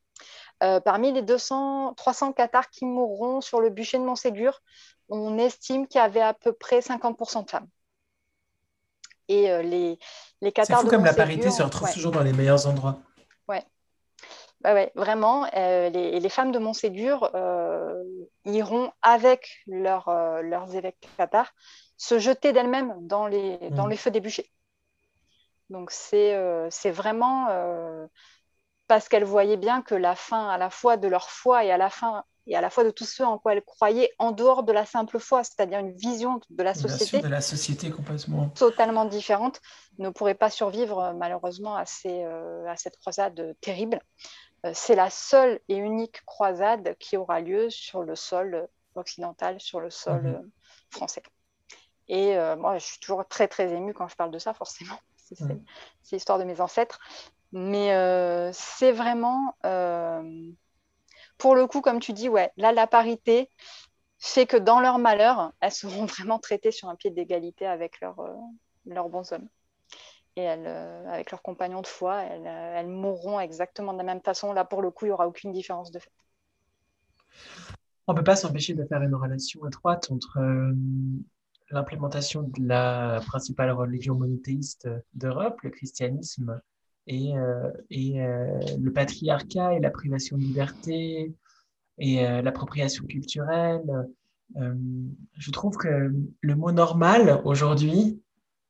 [0.62, 4.62] Euh, parmi les 200, 300 cathares qui mourront sur le bûcher de Montségur,
[5.12, 7.68] on estime qu'il y avait à peu près 50% de femmes.
[9.28, 9.98] Et euh, les,
[10.40, 10.52] les.
[10.64, 12.98] C'est fou comme la parité se retrouve toujours dans les meilleurs endroits.
[13.46, 13.64] Ouais.
[14.60, 18.02] Bah ouais, vraiment, euh, les, femmes de Montségur euh,
[18.44, 21.52] iront avec leurs évêques cathares
[21.96, 23.90] se jeter d'elles-mêmes dans les, dans mm.
[23.90, 24.50] les feux des bûchers.
[25.68, 27.48] Donc c'est vraiment
[28.88, 31.78] parce qu'elles voyaient bien que la fin à la fois de leur foi et à
[31.78, 34.64] la fin et à la fois de tout ce en quoi elle croyait en dehors
[34.64, 37.20] de la simple foi, c'est-à-dire une vision de la société.
[37.20, 38.48] de la société complètement.
[38.50, 39.60] Totalement différente,
[39.98, 44.00] ne pourrait pas survivre euh, malheureusement à, euh, à cette croisade terrible.
[44.66, 49.80] Euh, c'est la seule et unique croisade qui aura lieu sur le sol occidental, sur
[49.80, 50.50] le sol mhm.
[50.90, 51.22] français.
[52.08, 54.98] Et moi, je suis toujours très, très émue quand je parle de ça, forcément.
[56.02, 56.98] C'est l'histoire de mes ancêtres.
[57.52, 57.88] Mais
[58.52, 59.54] c'est vraiment
[61.38, 63.48] pour le coup, comme tu dis, ouais, là, la parité
[64.18, 68.20] fait que dans leur malheur, elles seront vraiment traitées sur un pied d'égalité avec leurs
[68.20, 68.34] euh,
[68.86, 69.48] leurs bons hommes.
[70.36, 74.52] Et euh, avec leurs compagnons de foi, euh, elles, mourront exactement de la même façon.
[74.52, 76.12] Là, pour le coup, il n'y aura aucune différence de fait.
[78.06, 80.40] On ne peut pas s'empêcher de faire une relation étroite entre
[81.70, 86.60] l'implémentation de la principale religion monothéiste d'Europe, le christianisme,
[87.06, 91.34] et, euh, euh, le patriarcat et la privation de liberté
[91.98, 94.08] et euh, l'appropriation culturelle.
[94.54, 98.20] je trouve que le mot normal aujourd'hui,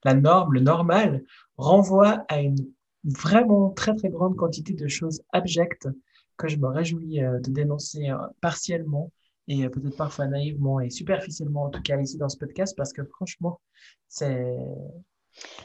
[0.05, 1.24] la norme, le normal,
[1.57, 2.68] renvoie à une
[3.05, 5.89] vraiment très très grande quantité de choses abjectes
[6.37, 8.11] que je me réjouis de dénoncer
[8.41, 9.12] partiellement
[9.49, 13.05] et peut-être parfois naïvement et superficiellement en tout cas ici dans ce podcast parce que
[13.05, 13.61] franchement
[14.09, 14.57] c'est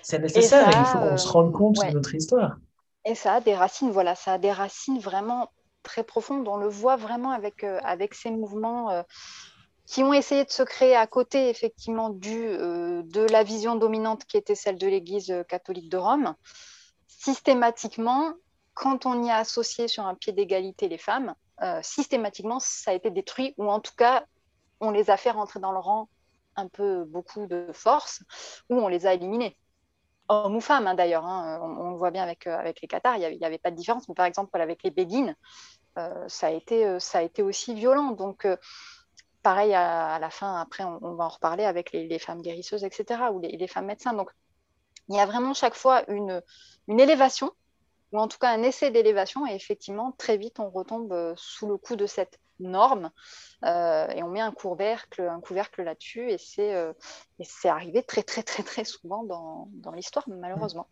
[0.02, 2.58] c'est nécessaire et, il faut qu'on se rende compte de notre histoire.
[3.06, 5.50] Et ça a des racines, voilà, ça a des racines vraiment
[5.84, 6.48] très profondes.
[6.48, 9.04] On le voit vraiment avec, euh, avec ces mouvements euh,
[9.86, 14.26] qui ont essayé de se créer à côté, effectivement, du, euh, de la vision dominante
[14.26, 16.36] qui était celle de l'Église catholique de Rome.
[17.08, 18.34] Systématiquement,
[18.74, 21.34] quand on y a associé sur un pied d'égalité les femmes,
[21.82, 24.26] systématiquement, ça a été détruit, ou en tout cas,
[24.80, 26.08] on les a fait rentrer dans le rang
[26.58, 28.22] un peu beaucoup de force,
[28.70, 29.58] ou on les a éliminés
[30.30, 31.26] hommes ou femmes hein, d'ailleurs.
[31.26, 34.08] Hein, on, voit bien avec, euh, avec les Qatars, il n'y avait, pas de différence.
[34.10, 35.36] Mais par exemple, avec les Béguines,
[35.98, 38.12] euh, ça, a été, euh, ça a été aussi violent.
[38.12, 38.48] Donc,
[39.44, 43.40] pareil à, la fin, après, on, va en reparler avec les, femmes guérisseuses, etc., ou
[43.40, 44.14] les, femmes médecins.
[44.14, 44.32] Donc,
[45.10, 46.42] il y a vraiment chaque fois une,
[46.88, 47.52] une élévation,
[48.12, 51.78] ou en tout cas un essai d'élévation, et effectivement, très vite, on retombe sous le
[51.78, 53.12] coup de cette norme
[53.64, 56.94] euh, et on met un couvercle, un couvercle là-dessus et c'est euh,
[57.42, 60.88] c'est arrivé très très très très souvent dans, dans l'histoire malheureusement.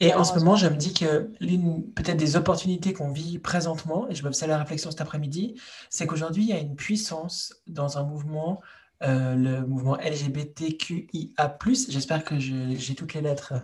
[0.00, 4.08] Et en ce moment, je me dis que l'une peut-être des opportunités qu'on vit présentement,
[4.08, 5.60] et je me faisais la réflexion cet après-midi,
[5.90, 8.60] c'est qu'aujourd'hui, il y a une puissance dans un mouvement
[9.04, 11.58] euh, le mouvement LGBTQIA+.
[11.88, 13.54] J'espère que j'ai toutes les lettres,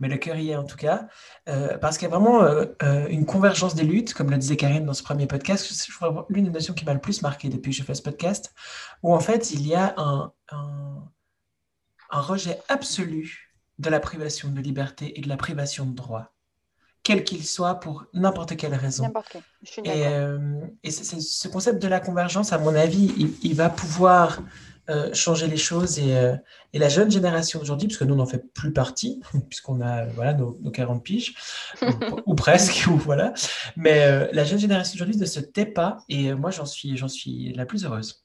[0.00, 1.06] mais le cœur y est en tout cas.
[1.48, 4.84] Euh, parce qu'il y a vraiment euh, une convergence des luttes, comme le disait Karine
[4.84, 5.72] dans ce premier podcast.
[5.86, 8.02] Je crois l'une des notions qui m'a le plus marqué depuis que je fais ce
[8.02, 8.52] podcast,
[9.04, 15.16] où en fait, il y a un, un, rejet absolu de la privation de liberté
[15.16, 16.34] et de la privation de droit
[17.02, 19.10] quel qu'il soit, pour n'importe quelle raison.
[19.84, 20.02] et,
[20.82, 24.42] et ce concept de la convergence, à mon avis, il, il va pouvoir
[24.90, 26.34] euh, changer les choses et, euh,
[26.72, 30.34] et la jeune génération aujourd'hui, puisque nous on n'en fait plus partie, puisqu'on a voilà,
[30.34, 31.34] nos, 40 piges,
[32.26, 33.32] ou, presque, ou voilà.
[33.76, 37.52] Mais la jeune génération aujourd'hui ne se tait pas et moi j'en suis, j'en suis
[37.54, 38.24] la plus heureuse.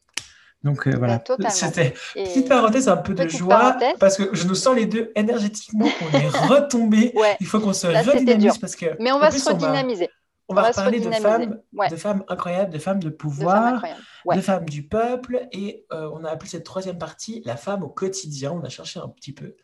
[0.63, 4.87] Donc voilà, c'était petite parenthèse, un peu de joie, parce que je nous sens les
[4.87, 7.13] deux énergétiquement, on est retombés.
[7.39, 8.87] Il faut qu'on se redynamise parce que.
[8.99, 10.05] Mais on va se redynamiser.
[10.05, 13.83] On, va, parler de femmes, de femmes incroyables, de femmes de pouvoir,
[14.31, 15.47] de femmes, du peuple.
[15.51, 18.51] Et euh, on a appelé cette troisième partie la femme au quotidien.
[18.51, 19.55] On a cherché un petit peu.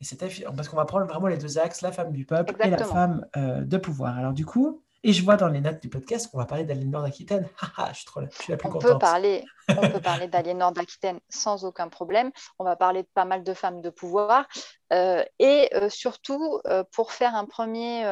[0.00, 2.70] Et c'était parce qu'on va prendre vraiment les deux axes, la femme du peuple et
[2.70, 4.16] la femme euh, de pouvoir.
[4.16, 7.02] Alors du coup, et je vois dans les notes du podcast qu'on va parler d'Aliénor
[7.02, 7.48] d'Aquitaine.
[7.88, 8.92] je, suis trop, je suis la plus on contente.
[8.92, 12.30] Peut parler, on peut parler d'Aliénor d'Aquitaine sans aucun problème.
[12.58, 14.46] On va parler de pas mal de femmes de pouvoir.
[14.92, 16.60] Euh, et surtout,
[16.92, 18.04] pour faire un premier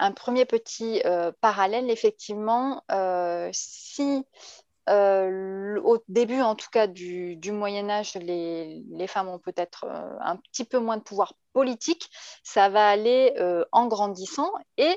[0.00, 4.24] un premier petit euh, parallèle, effectivement, euh, si
[4.88, 9.86] euh, au début, en tout cas, du, Moyen Âge, les, femmes ont peut-être
[10.20, 12.08] un petit peu moins de pouvoir politique,
[12.42, 13.34] ça va aller
[13.72, 14.96] en grandissant et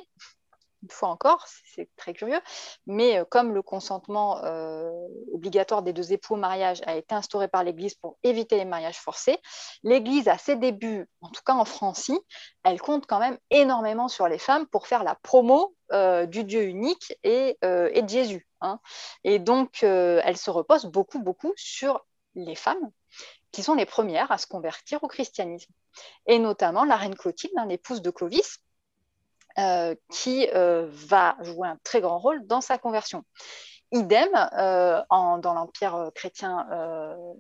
[0.83, 2.39] une fois encore, c'est très curieux,
[2.85, 4.91] mais euh, comme le consentement euh,
[5.33, 8.99] obligatoire des deux époux au mariage a été instauré par l'Église pour éviter les mariages
[8.99, 9.39] forcés,
[9.83, 12.19] l'Église, à ses débuts, en tout cas en Francie,
[12.63, 16.63] elle compte quand même énormément sur les femmes pour faire la promo euh, du Dieu
[16.63, 18.47] unique et, de Jésus.
[18.61, 18.79] Hein.
[19.23, 22.05] Et donc, elle se repose beaucoup, beaucoup sur
[22.35, 22.91] les femmes
[23.51, 25.71] qui sont les premières à se convertir au christianisme.
[26.25, 28.59] Et notamment la reine Clotilde, hein, l'épouse de Clovis,
[29.59, 33.23] euh, qui euh, va jouer un très grand rôle dans sa conversion.
[33.91, 36.65] Idem euh, dans l'Empire chrétien,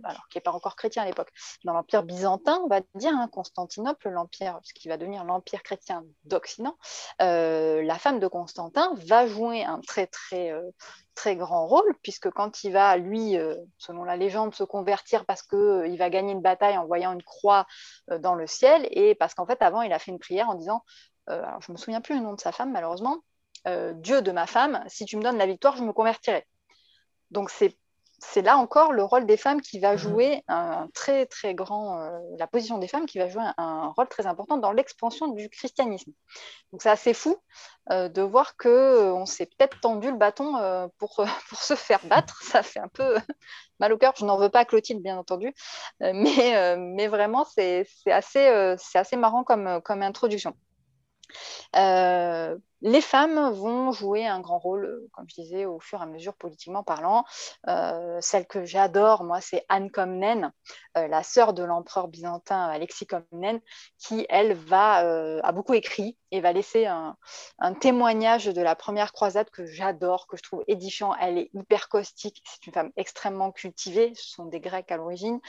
[0.03, 1.31] alors qui n'est pas encore chrétien à l'époque,
[1.63, 6.03] dans l'Empire byzantin, on va dire, hein, Constantinople, l'Empire, ce qui va devenir l'Empire chrétien
[6.25, 6.77] d'Occident,
[7.19, 10.53] la femme de Constantin va jouer un très très
[11.15, 13.35] très grand rôle, puisque quand il va, lui,
[13.79, 17.65] selon la légende, se convertir parce qu'il va gagner une bataille en voyant une croix
[18.19, 20.83] dans le ciel, et parce qu'en fait, avant, il a fait une prière en disant
[21.27, 23.19] alors je ne me souviens plus le nom de sa femme malheureusement,
[23.67, 26.45] euh, Dieu de ma femme, si tu me donnes la victoire, je me convertirai.
[27.31, 27.77] Donc c'est
[28.25, 29.97] c'est là encore le rôle des femmes qui va mhm.
[29.97, 34.07] jouer un très très grand, euh, la position des femmes qui va jouer un, rôle
[34.07, 36.13] très important dans l'expansion du christianisme.
[36.71, 37.35] Donc c'est assez fou
[37.89, 42.41] de voir que on s'est peut-être tendu le bâton pour, pour se faire battre.
[42.43, 43.17] Ça fait un peu
[43.79, 44.13] mal au cœur.
[44.17, 45.53] Je n'en veux pas à Clotilde bien entendu,
[45.99, 50.55] mais, mais vraiment c'est assez, marrant comme, comme introduction.
[51.75, 56.03] Euh, les femmes vont jouer un grand rôle, euh, comme je disais, au fur et
[56.03, 57.23] à mesure, politiquement parlant.
[57.69, 60.51] Euh, celle que j'adore, moi, c'est Anne Comnène,
[60.95, 63.61] la sœur de l'empereur byzantin Alexis Comnène,
[63.97, 64.97] qui, elle, va,
[65.43, 67.15] a beaucoup écrit et va laisser un,
[67.79, 71.15] témoignage de la première croisade que j'adore, que je trouve édifiant.
[71.19, 75.39] Elle est hyper caustique, c'est une femme extrêmement cultivée, ce sont des Grecs à l'origine.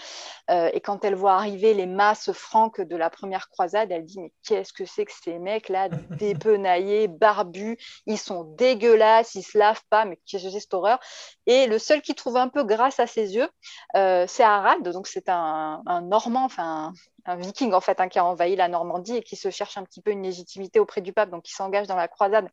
[0.49, 4.33] et quand elle voit arriver les masses franques de la première croisade, elle dit, mais
[4.43, 10.05] qu'est-ce que c'est que ces mecs-là, dépenaillés, barbus, ils sont dégueulasses, ils se lavent pas,
[10.05, 11.01] mais c'est cette horreur.
[11.47, 13.49] Et le seul qui trouve un peu grâce à ses yeux,
[13.97, 16.93] euh, c'est Harald, donc c'est un, Normand, enfin
[17.25, 19.85] un, viking en fait, hein, qui a envahi la Normandie et qui se cherche un
[19.85, 22.51] petit peu une légitimité auprès du pape, donc qui s'engage dans la croisade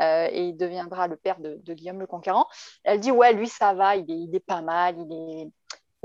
[0.00, 2.46] euh, et il deviendra le père de, Guillaume le Conquérant.
[2.84, 5.50] Elle dit ouais, lui ça va, il est, il est pas mal, il est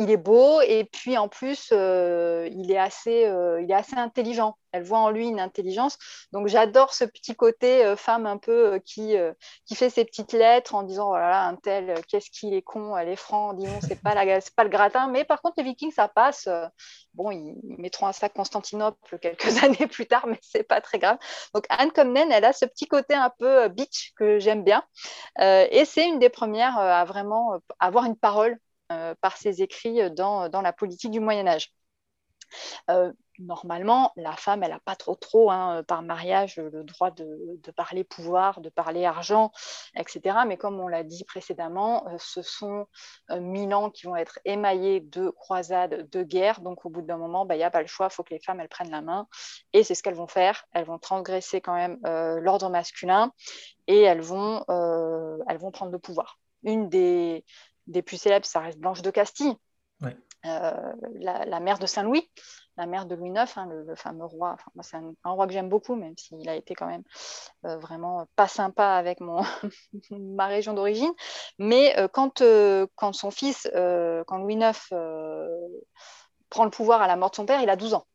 [0.01, 3.29] il est beau et puis en plus euh, il, est assez,
[3.61, 5.97] il est assez intelligent elle voit en lui une intelligence.
[6.31, 9.33] Donc j'adore ce petit côté euh, femme un peu euh, qui, euh,
[9.65, 13.09] qui fait ses petites lettres en disant voilà un tel qu'est-ce qu'il est con, elle
[13.09, 15.07] est franc, dis c'est pas la pas le gratin.
[15.09, 16.47] Mais par contre les Vikings ça passe.
[17.13, 21.17] bon ils, mettront à ça Constantinople quelques années plus tard, mais c'est pas très grave.
[21.53, 24.83] Donc Anne Comnen elle a ce petit côté un peu bitch que j'aime bien
[25.39, 28.57] et c'est une des premières à vraiment avoir une parole
[29.21, 31.73] par ses écrits dans, dans la politique du Moyen Âge
[33.41, 37.59] normalement, la femme, elle n'a pas trop, trop, hein, euh, par mariage, le droit de,
[37.75, 39.51] parler pouvoir, de parler argent,
[39.95, 40.37] etc.
[40.47, 42.87] Mais comme on l'a dit précédemment, euh, ce sont
[43.31, 46.61] euh, mille ans qui vont être émaillés de croisades, de guerres.
[46.61, 48.33] Donc, au bout d'un moment, bah, il n'y a pas le choix, il faut que
[48.33, 49.27] les femmes, elles prennent la main.
[49.73, 50.65] Et c'est ce qu'elles vont faire.
[50.73, 51.99] Elles vont transgresser quand même
[52.41, 53.31] l'ordre masculin
[53.87, 54.63] et elles vont,
[55.47, 56.39] elles vont prendre le pouvoir.
[56.63, 57.43] Une des,
[57.91, 59.55] des plus célèbres, ça reste Blanche de Castille.
[60.43, 62.29] la, mère de Saint-Louis,
[62.77, 64.57] la mère de Louis IX, hein, le, fameux roi.
[64.75, 67.03] moi, c'est un, roi que j'aime beaucoup, même s'il a été quand même
[67.65, 69.41] euh, vraiment pas sympa avec mon
[70.11, 71.11] ma région d'origine.
[71.59, 74.71] Mais euh, quand, euh, quand son fils, quand Louis IX
[76.49, 78.05] prend le pouvoir à la mort de son père, il a 12 ans.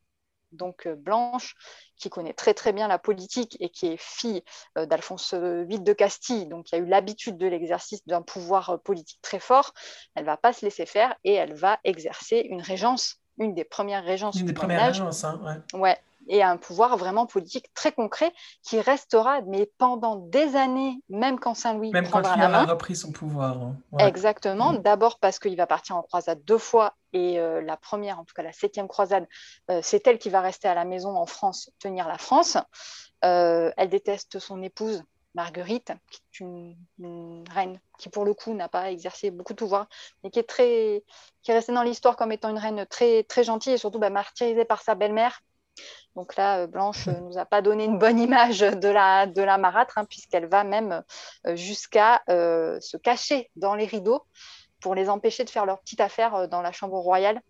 [0.56, 1.54] Donc Blanche,
[1.96, 4.42] qui connaît très très bien la politique et qui est fille
[4.76, 9.40] d'Alphonse VIII de Castille, donc qui a eu l'habitude de l'exercice d'un pouvoir politique très
[9.40, 9.72] fort,
[10.14, 14.04] elle va pas se laisser faire et elle va exercer une régence, une des premières
[14.04, 14.40] régences.
[14.40, 15.80] Une des premières régences, hein, ouais.
[15.80, 15.98] ouais
[16.28, 21.54] et un pouvoir vraiment politique très concret qui restera, mais pendant des années, même quand
[21.54, 23.56] Saint-Louis même quand il a repris son pouvoir.
[23.62, 23.76] Hein.
[23.98, 24.72] Exactement.
[24.72, 24.78] Mm.
[24.78, 28.34] D'abord parce qu'il va partir en croisade deux fois et euh, la première, en tout
[28.34, 29.26] cas la septième croisade,
[29.70, 32.58] euh, c'est elle qui va rester à la maison en France, tenir la France.
[33.24, 35.02] Euh, elle déteste son épouse.
[35.36, 39.86] Marguerite, qui est une, reine qui pour le coup n'a pas exercé beaucoup de pouvoir,
[40.24, 41.04] mais qui est très,
[41.42, 44.08] qui est restée dans l'histoire comme étant une reine très très gentille et surtout bah,
[44.08, 45.42] martyrisée par sa belle-mère,
[46.16, 49.26] donc là, euh, Blanche ne euh, nous a pas donné une bonne image de la,
[49.26, 51.02] de la marâtre, hein, puisqu'elle va même
[51.46, 54.24] euh, jusqu'à se cacher dans les rideaux
[54.80, 57.40] pour les empêcher de faire leur petite affaire dans la chambre royale.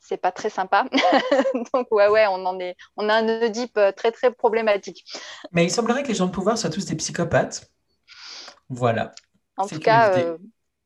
[0.00, 0.86] C'est pas très sympa.
[1.72, 5.04] Donc ouais, ouais, on en est, on a un Oedipe très très problématique.
[5.52, 7.70] Mais il semblerait que les gens de pouvoir soient tous des psychopathes.
[8.68, 9.12] Voilà.
[9.56, 10.12] En tout cas,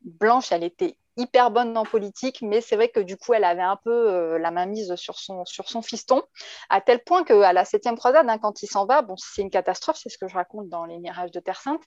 [0.02, 3.62] Blanche, elle était hyper bonne en politique, mais c'est vrai que du coup, elle avait
[3.62, 5.44] un peu euh, la main mise sur son,
[5.82, 6.22] fiston,
[6.68, 9.98] à tel point qu'à la septième croisade, hein, quand il s'en va, c'est une catastrophe,
[10.00, 11.82] c'est ce que je raconte dans Les Mirages de Terre Sainte.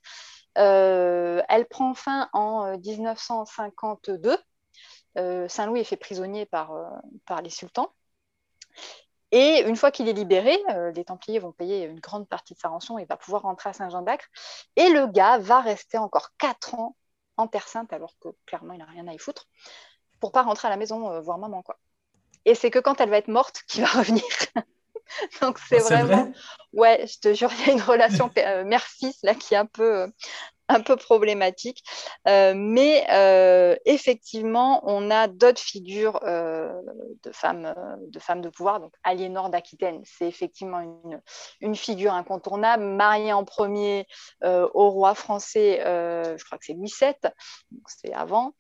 [0.58, 4.38] Euh, elle prend fin en 1952.
[5.18, 6.72] Euh, Saint-Louis est fait prisonnier par,
[7.26, 7.94] par les sultans.
[9.32, 10.58] Et une fois qu'il est libéré,
[10.96, 13.74] les Templiers vont payer une grande partie de sa rançon et va pouvoir rentrer à
[13.74, 14.26] Saint-Jean d'Acre.
[14.76, 16.96] Et le gars va rester encore quatre ans
[17.40, 19.48] en Terre Sainte, alors que clairement, il n'a rien à y foutre,
[20.20, 21.62] pour pas rentrer à la maison euh, voir maman.
[21.64, 21.80] quoi.
[22.46, 24.24] Et c'est que quand elle va être morte qu'il va revenir.
[25.42, 26.32] Donc c'est ah, vraiment...
[26.74, 29.66] ouais, je te jure, il y a une relation euh, mère-fils là qui est un
[29.66, 30.08] peu, euh,
[30.80, 31.84] un peu problématique.
[32.28, 36.72] Euh, mais euh, effectivement, on a d'autres figures euh,
[37.24, 37.74] de, femmes,
[38.08, 38.80] de femmes de pouvoir.
[38.80, 40.80] Donc, Aliénor d'Aquitaine, c'est effectivement
[41.62, 44.06] une, figure incontournable, mariée en premier
[44.42, 47.14] au roi français, je crois que c'est Louis VII,
[47.88, 48.54] c'est avant,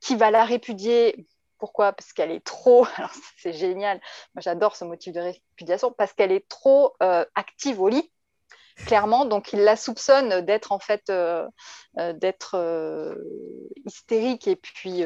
[0.00, 1.26] qui va la répudier.
[1.58, 1.92] Pourquoi?
[1.92, 4.00] Parce qu'elle est trop, alors c'est génial,
[4.34, 6.94] moi j'adore ce motif de répudiation, parce qu'elle est trop
[7.34, 8.10] active au lit
[8.76, 9.24] clairement.
[9.24, 11.46] Donc, il la soupçonne d'être en fait euh,
[11.98, 13.14] euh, d'être euh,
[13.86, 15.04] hystérique et puis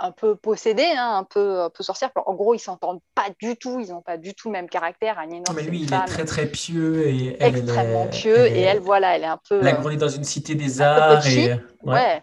[0.00, 2.10] un peu possédée, hein, un, peu, un peu sorcière.
[2.26, 5.16] En gros, ils s'entendent pas du tout, ils n'ont pas du tout le même caractère.
[5.54, 9.22] mais lui, il est très très pieux et elle, extrêmement pieux et elle, voilà, elle
[9.22, 9.60] est un peu.
[9.60, 11.60] Elle a grandi dans une cité des arts et ouais.
[11.84, 12.22] Ouais,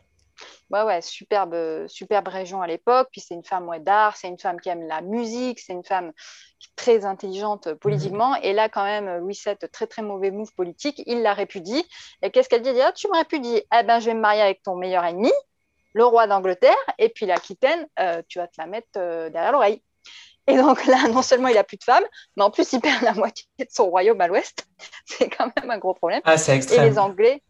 [0.71, 3.09] ouais, superbe, superbe région à l'époque.
[3.11, 5.83] Puis c'est une femme ouais, d'art, c'est une femme qui aime la musique, c'est une
[5.83, 6.11] femme
[6.75, 7.75] très intelligente mhm.
[7.75, 8.35] politiquement.
[8.37, 11.85] Et là, quand même, Louis VII, très très mauvais move politique, il la répudie.
[12.21, 14.41] Et qu'est-ce qu'elle dit, dit ah, Tu me répudies, eh ben, je vais me marier
[14.41, 15.31] avec ton meilleur ennemi,
[15.93, 19.81] le roi d'Angleterre, et puis l'Aquitaine, euh, tu vas te la mettre euh, derrière l'oreille.
[20.47, 22.03] Et donc là, non seulement il n'a plus de femmes,
[22.35, 24.65] mais en plus il perd la moitié de son royaume à l'ouest.
[25.05, 26.21] C'est quand même un gros problème.
[26.23, 26.85] Ah, c'est extrême.
[26.85, 27.43] Et les Anglais,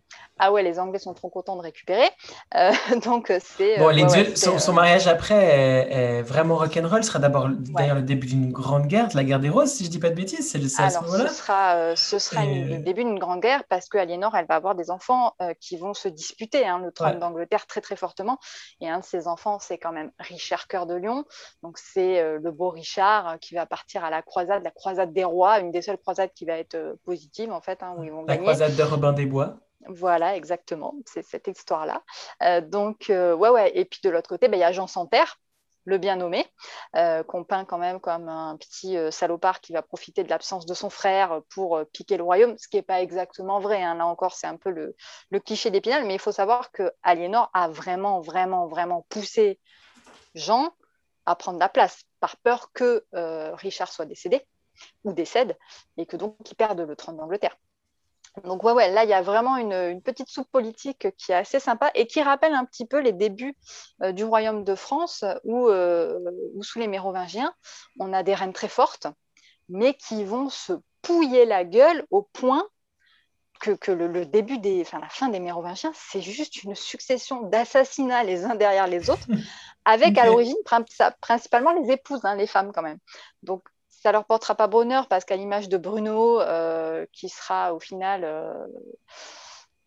[0.44, 2.10] ah ouais, les Anglais sont trop contents de récupérer.
[2.56, 2.72] Euh,
[3.06, 3.78] donc c'est.
[3.78, 7.04] Bon, euh, son, euh, mariage après est, vraiment rock'n'roll.
[7.04, 9.86] Ce sera d'abord d'ailleurs le début d'une grande guerre, de la guerre des roses, si
[9.86, 10.50] je dis pas de bêtises.
[10.50, 11.28] C'est à ce moment-là.
[11.28, 14.74] Ce sera, ce sera le début d'une grande guerre parce que Aliénor, elle va avoir
[14.74, 18.40] des enfants qui vont se disputer hein, le trône d'Angleterre très très fortement.
[18.82, 21.24] Et un de ses enfants, c'est quand même Richard Cœur de Lion.
[21.62, 25.60] Donc c'est le beau Richard qui va partir à la croisade, la croisade des rois,
[25.60, 28.38] une des seules croisades qui va être positive en fait, hein, où ils vont la
[28.38, 29.60] croisade de Robin des Bois.
[29.88, 32.04] Voilà, exactement, c'est cette histoire-là.
[32.44, 33.72] Euh, donc, euh, ouais, ouais.
[33.76, 35.40] Et puis de l'autre côté, ben, il y a Jean Santerre,
[35.86, 36.46] le bien nommé,
[36.96, 40.76] euh, qu'on peint quand même comme un petit salopard qui va profiter de l'absence de
[40.76, 43.82] son frère pour piquer le royaume, ce qui n'est pas exactement vrai.
[43.82, 43.96] Hein.
[43.96, 44.96] Là encore, c'est un peu le,
[45.40, 49.60] cliché d'Épinal, mais il faut savoir que Aliénor a vraiment, vraiment, vraiment poussé
[50.36, 50.70] Jean
[51.26, 53.06] à prendre la place, par peur que
[53.56, 54.46] Richard soit décédé
[55.04, 55.58] ou décède,
[55.98, 57.58] et que donc il perde le trône d'Angleterre.
[58.44, 61.60] Donc ouais, ouais, là, il y a vraiment une, petite soupe politique qui est assez
[61.60, 63.56] sympa et qui rappelle un petit peu les débuts
[64.02, 66.18] euh, du royaume de France où, euh,
[66.62, 67.54] sous les Mérovingiens,
[68.00, 69.08] on a des reines très fortes,
[69.68, 72.66] mais qui vont se pouiller la gueule au point
[73.60, 78.44] que, le, début des, enfin la fin des Mérovingiens, c'est juste une succession d'assassinats les
[78.46, 79.28] uns derrière les autres,
[79.86, 80.58] avec à l'origine
[81.22, 82.98] principalement les épouses, hein, les femmes quand même.
[83.44, 83.64] Donc
[84.02, 88.24] ça leur portera pas bonheur parce qu'à l'image de Bruno, euh, qui sera au final
[88.24, 88.66] euh,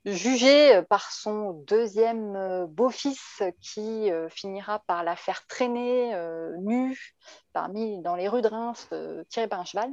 [0.04, 6.14] jugé par son deuxième euh, beau-fils qui finira par la faire traîner
[6.58, 7.16] nue
[7.52, 8.88] parmi dans les rues de Reims,
[9.28, 9.90] tirée par un cheval.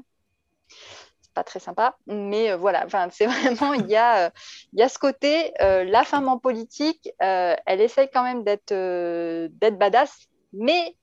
[1.21, 4.31] C'est pas très sympa, mais voilà, c'est vraiment il y a,
[4.73, 10.27] y a ce côté, la femme en politique, elle essaye quand même d'être d'être badass,
[10.53, 10.95] mais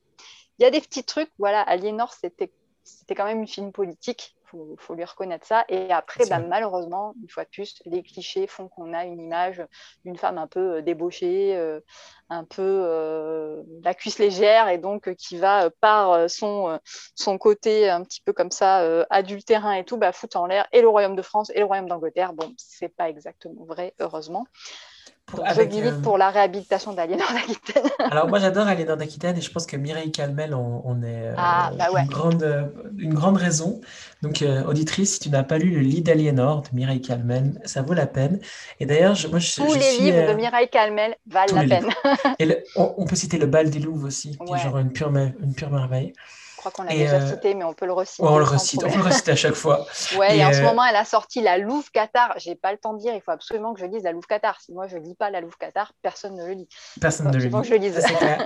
[0.59, 1.31] il y a des petits trucs.
[1.39, 2.51] Voilà, Aliénor, c'était
[2.89, 5.65] c'était quand même une fille politique faut, faut lui reconnaître ça.
[5.69, 9.63] Et après, bah, malheureusement, une fois de plus, les clichés font qu'on a une image
[10.05, 11.81] d'une femme un peu euh, débauchée, euh,
[12.31, 16.79] un peu euh, la cuisse légère, et donc qui va, par son,
[17.15, 20.83] son côté un petit peu comme ça, adultérin et tout, bah, foutre en l'air et
[20.83, 22.35] le royaume de France et le royaume d'Angleterre.
[22.35, 24.47] Bon, c'est pas exactement vrai, heureusement
[25.35, 27.85] je milite euh, pour la réhabilitation d'Aliénor d'Aquitaine.
[28.11, 31.71] Alors moi j'adore Aliénor d'Aquitaine et je pense que Mireille Calmel on, est euh, ah,
[31.77, 32.67] bah une, grande, euh,
[32.99, 33.81] une grande raison.
[34.23, 37.95] Donc auditrice, si tu n'as pas lu le lit d'Aliénor de Mireille Calmel, ça vaut
[37.95, 38.41] la peine.
[38.81, 41.89] Et d'ailleurs, moi je, Tous les livres de Mireille Calmel valent la peine.
[42.39, 45.55] et on, peut citer le bal des Louves aussi, qui est genre une pure, une
[45.55, 46.13] pure merveille.
[46.59, 48.25] Je crois qu'on l'a déjà euh, cité, mais on peut le reciter.
[48.25, 49.87] on le recite, on le recite à chaque fois.
[50.19, 52.35] ouais, et, en ce euh, moment, elle a sorti la Louve Qatar.
[52.39, 54.61] J'ai pas le temps de dire, il faut absolument que je lise la Louve Qatar.
[54.61, 56.69] Si moi je lis pas la Louve Qatar, personne ne le lit.
[57.01, 57.49] Personne ne le lit.
[57.49, 58.05] que je le lise.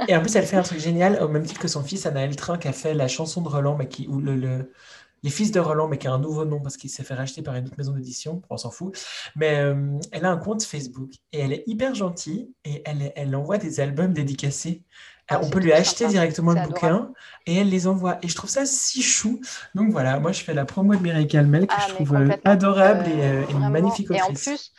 [0.09, 2.37] et en plus, elle fait un truc génial, au même titre que son fils, Anaël
[2.37, 4.71] Train, qui a fait la chanson de Roland, mais qui, ou le,
[5.23, 7.43] les fils de Roland, mais qui a un nouveau nom parce qu'il s'est fait racheter
[7.43, 8.99] par une autre maison d'édition, on s'en fout.
[9.37, 13.35] Mais euh, elle a un compte Facebook et elle est hyper gentille et elle, elle
[13.37, 14.83] envoie des albums dédicacés
[15.35, 17.13] ah, on peut lui acheter directement le bouquin
[17.47, 18.19] et elle les envoie.
[18.23, 19.41] Et je trouve ça si chou.
[19.75, 22.31] Donc voilà, moi je fais la promo de Mireille Calmel que ah, je trouve euh,
[22.45, 24.47] adorable et, euh, une magnifique autrice.
[24.47, 24.73] Et en plus,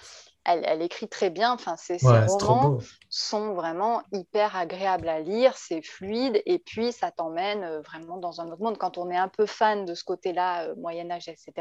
[0.45, 1.53] elle, écrit très bien.
[1.53, 2.79] Enfin, ses, romans
[3.09, 8.41] sont vraiment hyper agréables à lire, c'est fluide et puis ça t'emmène euh, vraiment dans
[8.41, 8.77] un autre monde.
[8.77, 11.53] Quand on est un peu fan de ce côté-là, Moyen Âge, etc.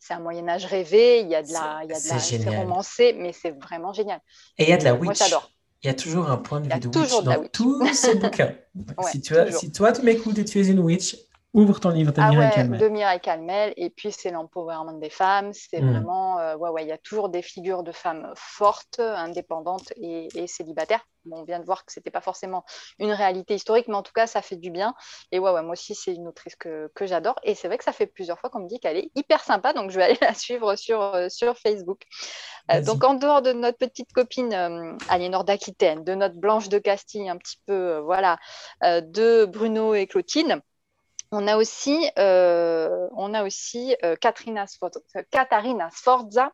[0.00, 1.20] C'est un Moyen Âge rêvé.
[1.20, 3.92] Il y a de la, il y a de la, c'est romancé, mais c'est vraiment
[3.92, 4.20] génial.
[4.58, 5.04] Et il y a de la witch.
[5.04, 5.50] Moi j'adore.
[5.82, 8.52] Il y a toujours un point de vue de witch dans tous ces bouquins.
[9.10, 11.16] si, tu as, si toi, tu m'écoutes et tu es une witch,
[11.54, 12.80] ouvre ton livre de ah Mireille Calmel.
[12.80, 13.74] De Mireille Calmel.
[13.76, 15.52] Et puis, c'est l'empowerment des femmes.
[15.52, 15.90] C'est hmm.
[15.90, 20.28] vraiment, euh, ouais, ouais, il y a toujours des figures de femmes fortes, indépendantes et,
[20.46, 21.06] célibataires.
[21.30, 22.64] on vient de voir que ce n'était pas forcément
[22.98, 24.94] une réalité historique, mais en tout cas, ça fait du bien.
[25.30, 27.38] Et ouais, ouais moi aussi, c'est une autrice que, que j'adore.
[27.42, 29.72] Et c'est vrai que ça fait plusieurs fois qu'on me dit qu'elle est hyper sympa.
[29.74, 32.02] Donc, je vais aller la suivre sur, euh, sur Facebook.
[32.72, 34.54] Euh, donc, en dehors de notre petite copine
[35.08, 38.38] Aliénor d'Aquitaine, de notre Blanche de Castille, un petit peu, voilà,
[38.82, 40.62] de Bruno et Clotilde,
[41.32, 44.66] on a aussi, on a aussi Katharina
[45.90, 46.52] Sforza.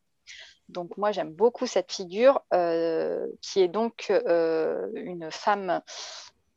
[0.68, 2.40] Donc, moi, j'aime beaucoup cette figure,
[3.40, 5.80] qui est donc une femme.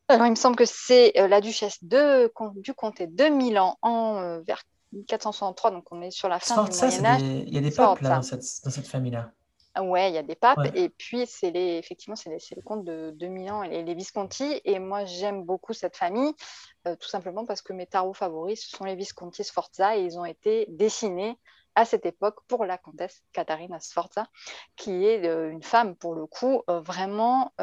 [0.08, 4.64] Alors, il me semble que c'est la duchesse de, du comté de Milan en, vers
[4.94, 7.22] 1463, donc on est sur la fin du Moyen Âge.
[7.22, 9.32] Il y a des papes dans cette famille-là.
[9.80, 10.68] Ouais, il y a des papes.
[10.76, 14.62] Et puis, c'est les, effectivement, c'est les, les, comtes de, de Milan et les, Visconti.
[14.66, 16.34] Et moi, j'aime beaucoup cette famille,
[16.88, 19.96] euh, tout simplement parce que mes tarots favoris, ce sont les Visconti Sforza.
[19.98, 21.38] Et ils ont été dessinés
[21.76, 24.28] à cette époque pour la comtesse Catarina Sforza,
[24.76, 27.54] qui est euh, une femme, pour le coup, euh, vraiment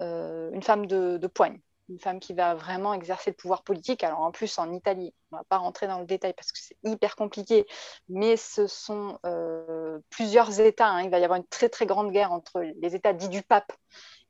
[0.00, 4.04] une femme de, de poigne une femme qui va vraiment exercer le pouvoir politique.
[4.04, 6.58] Alors en plus en Italie, on ne va pas rentrer dans le détail parce que
[6.60, 7.66] c'est hyper compliqué,
[8.08, 10.88] mais ce sont euh, plusieurs États.
[10.88, 11.02] Hein.
[11.02, 13.72] Il va y avoir une très très grande guerre entre les États dits du pape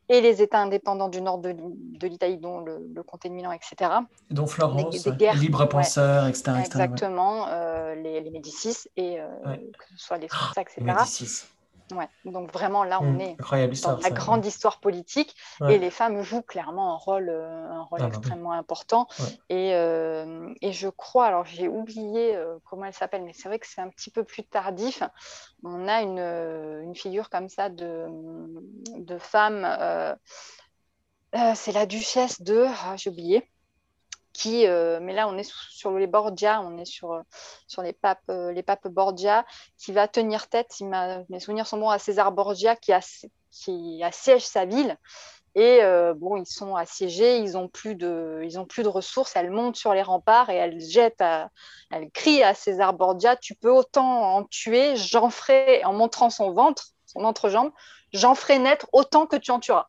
[0.08, 1.52] et les États indépendants du nord de,
[2.06, 3.90] l'Italie, dont le, comté de Milan, etc.
[4.30, 10.18] Dont Florence, les libre penseurs, etc., Exactement, euh, les, Médicis, et euh, que ce soit
[10.18, 10.74] les Sforza, etc.
[10.78, 11.46] Les Médicis.
[11.92, 12.08] Ouais.
[12.24, 13.36] Donc vraiment là, on mmh, est
[13.82, 15.36] dans la grande histoire politique
[15.68, 19.06] et les femmes jouent clairement un rôle, euh, un rôle ah, bah extrêmement important.
[19.48, 23.58] Et, euh, et, je crois, alors j'ai oublié euh, comment elle s'appelle, mais c'est vrai
[23.58, 25.02] que c'est un petit peu plus tardif.
[25.62, 28.06] On a une, une figure comme ça de,
[28.96, 29.66] de femme.
[31.54, 33.48] c'est la duchesse de, ah, j'ai oublié
[34.44, 37.22] euh, mais là on est sur les Borgia, on est sur, euh,
[37.66, 39.44] sur les papes, euh, les papes Borgia,
[39.78, 44.64] qui va tenir tête, si mes souvenirs sont bons, à César Borgia qui, assiège sa
[44.64, 44.96] ville.
[45.58, 45.80] Et
[46.16, 49.36] bon, ils sont assiégés, ils n'ont plus, de, ont plus de ressources.
[49.36, 51.22] Elle monte sur les remparts et elle jette,
[51.90, 56.52] elle crie à César Borgia Tu peux autant en tuer, j'en ferai, en montrant son
[56.52, 57.72] ventre, son entrejambe,
[58.12, 59.86] j'en ferai naître autant que tu en tueras.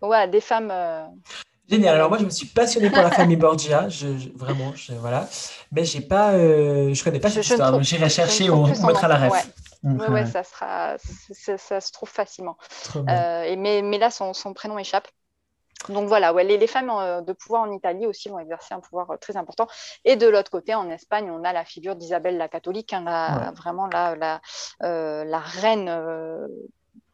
[0.00, 0.72] Ouais, des femmes.
[1.68, 1.94] Génial.
[1.94, 5.28] Alors moi, je me suis passionnée pour la famille Borgia, je, vraiment, je, voilà.
[5.70, 9.08] Mais j'ai pas, euh, je connais pas cette histoire, donc j'irai chercher, on, on mettra
[9.08, 9.52] la ref.
[9.84, 12.56] Oui, ouais, ça sera, ça, se trouve facilement.
[12.96, 15.08] Euh, et mais, mais là, son, son, prénom échappe.
[15.88, 18.78] Donc voilà, ouais, les, les, femmes euh, de pouvoir en Italie aussi vont exercer un
[18.78, 19.66] pouvoir euh, très important.
[20.04, 23.52] Et de l'autre côté, en Espagne, on a la figure d'Isabelle la catholique, hein, la,
[23.56, 24.40] vraiment la, la,
[25.24, 25.90] la reine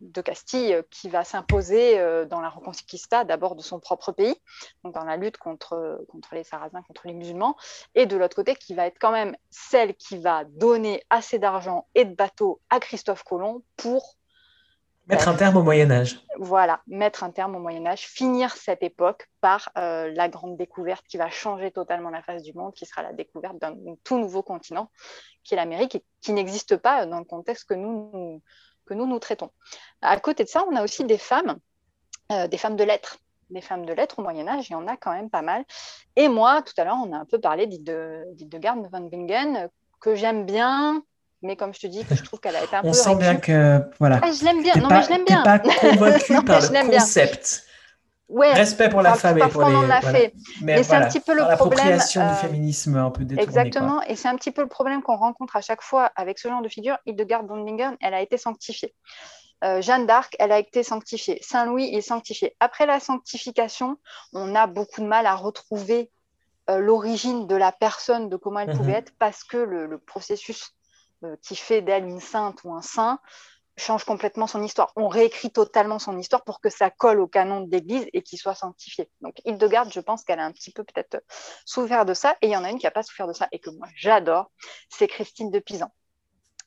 [0.00, 4.36] de Castille euh, qui va s'imposer euh, dans la Reconquista d'abord de son propre pays,
[4.84, 7.56] donc dans la lutte contre, contre les Sarrasins, contre les musulmans,
[7.94, 11.86] et de l'autre côté qui va être quand même celle qui va donner assez d'argent
[11.94, 14.18] et de bateaux à Christophe Colomb pour
[15.08, 16.20] Mettre un terme au Moyen Âge.
[16.36, 21.06] Voilà, mettre un terme au Moyen Âge, finir cette époque par euh, la grande découverte
[21.08, 23.74] qui va changer totalement la face du monde, qui sera la découverte d'un
[24.04, 24.90] tout nouveau continent,
[25.44, 28.42] qui est l'Amérique, et qui n'existe pas dans le contexte que nous, nous,
[28.88, 29.50] que nous nous traitons.
[30.02, 31.58] À côté de ça, on a aussi des femmes,
[32.32, 33.18] euh, des femmes de lettres.
[33.50, 35.64] Des femmes de lettres au Moyen Âge, il y en a quand même pas mal.
[36.16, 39.68] Et moi, tout à l'heure, on a un peu parlé d'Hildegard de Van Bingen,
[40.00, 41.02] que j'aime bien,
[41.42, 42.88] mais comme je te dis, que je trouve qu'elle a été un on peu.
[42.88, 43.80] On sent bien que.
[43.98, 44.20] Voilà.
[44.22, 44.74] Ah, je l'aime bien.
[44.74, 45.42] Non, pas, mais je l'aime bien.
[45.42, 47.64] pas convaincu non, par le concept.
[48.28, 49.74] Ouais, Respect pour la femme et pour les.
[49.74, 50.18] On l'a voilà.
[50.18, 50.34] fait.
[50.60, 51.50] Mais, mais c'est un petit peu le problème.
[51.50, 53.22] L'appropriation euh, du féminisme un peu.
[53.38, 53.96] Exactement.
[54.00, 54.08] Quoi.
[54.10, 56.60] Et c'est un petit peu le problème qu'on rencontre à chaque fois avec ce genre
[56.60, 56.98] de figure.
[57.06, 58.94] Hildegard von Bingen, elle a été sanctifiée.
[59.64, 61.38] Euh, Jeanne d'Arc, elle a été sanctifiée.
[61.42, 62.54] Saint-Louis est sanctifié.
[62.60, 63.96] Après la sanctification,
[64.34, 66.10] on a beaucoup de mal à retrouver
[66.68, 68.76] euh, l'origine de la personne, de comment elle Mhm.
[68.76, 70.74] pouvait être, parce que le, le processus
[71.42, 73.18] qui fait d'elle une sainte ou un saint
[73.78, 74.92] change complètement son histoire.
[74.96, 78.38] On réécrit totalement son histoire pour que ça colle au canon de l'Église et qu'il
[78.38, 79.10] soit sanctifié.
[79.20, 81.22] Donc Hildegarde, je pense qu'elle a un petit peu peut-être
[81.64, 83.48] souffert de ça, et il y en a une qui n'a pas souffert de ça
[83.52, 84.50] et que moi j'adore,
[84.88, 85.90] c'est Christine de Pisan.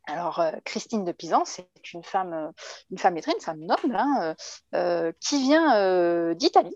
[0.07, 2.51] Alors, euh, Christine de Pisan, c'est une femme, euh,
[2.89, 4.35] une femme lettrée, une femme noble, hein,
[4.73, 6.75] euh, qui vient d'Italie,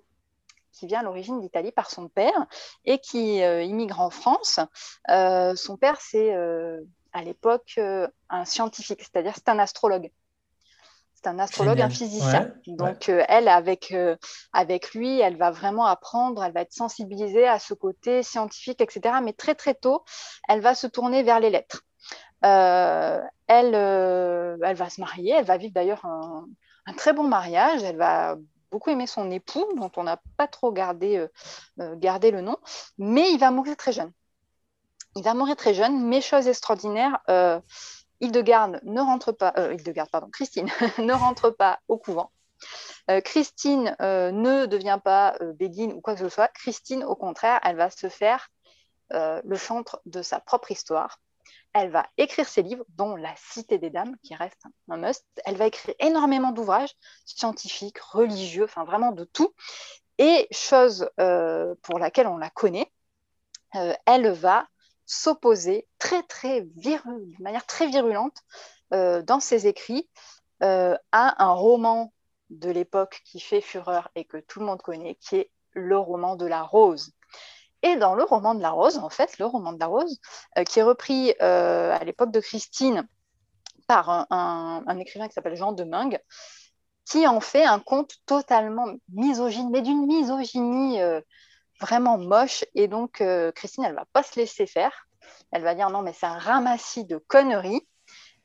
[0.72, 2.46] qui vient à l'origine d'Italie par son père
[2.84, 4.60] et qui immigre en France.
[5.08, 6.34] Son père, c'est
[7.14, 7.80] à l'époque
[8.30, 10.12] un scientifique, c'est-à-dire c'est un astrologue.
[11.26, 11.88] C'est un astrologue, Génial.
[11.88, 12.42] un physicien.
[12.68, 14.16] Ouais, Donc, euh, elle, avec, euh,
[14.54, 19.16] avec lui, elle va vraiment apprendre, elle va être sensibilisée à ce côté scientifique, etc.
[19.24, 20.04] Mais très, très tôt,
[20.48, 21.82] elle va se tourner vers les lettres.
[22.46, 26.46] Euh, elle, elle va se marier, elle va vivre d'ailleurs un,
[26.86, 28.36] un très bon mariage, elle va
[28.70, 31.28] beaucoup aimer son époux, dont on n'a pas trop gardé,
[31.80, 32.58] euh, gardé le nom,
[33.00, 34.12] mais il va mourir très jeune.
[35.16, 37.60] Il va mourir très jeune, mais chose extraordinaire, euh,
[38.22, 39.76] Hildegarde ne rentre pas, euh,
[40.12, 40.68] pardon, Christine
[41.00, 42.32] ne rentre pas au couvent.
[43.12, 46.48] Euh, Christine euh, ne devient pas euh, béguine ou quoi que ce soit.
[46.50, 48.50] Christine, au contraire, elle va se faire
[49.12, 51.20] le chantre de sa propre histoire.
[51.74, 55.24] Elle va écrire ses livres, dont La Cité des Dames, qui reste un must.
[55.46, 59.54] Elle va écrire énormément d'ouvrages scientifiques, religieux, enfin vraiment de tout.
[60.18, 61.08] Et chose
[61.84, 62.92] pour laquelle on la connaît,
[64.08, 64.68] elle va
[65.06, 68.38] s'opposer très, très de manière très virulente
[68.94, 70.10] euh, dans ses écrits
[70.64, 72.14] euh, à un roman
[72.50, 76.36] de l'époque qui fait fureur et que tout le monde connaît, qui est le roman
[76.36, 77.12] de la rose.
[77.82, 80.20] Et dans le roman de la rose, en fait, le roman de la rose,
[80.58, 83.08] euh, qui est repris à l'époque de Christine
[83.88, 86.18] par un, un- écrivain qui s'appelle Jean de Meung,
[87.06, 91.00] qui en fait un conte totalement misogyne, mais d'une misogynie
[91.80, 92.66] vraiment moche.
[92.76, 95.08] Et donc, euh, Christine, elle va pas se laisser faire.
[95.52, 97.88] Elle va dire non, mais c'est un ramassis de conneries.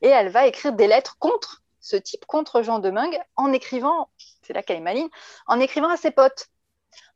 [0.01, 4.09] Et elle va écrire des lettres contre ce type, contre Jean de Meung, en écrivant,
[4.43, 5.09] c'est là qu'elle est maligne,
[5.47, 6.47] en écrivant à ses potes,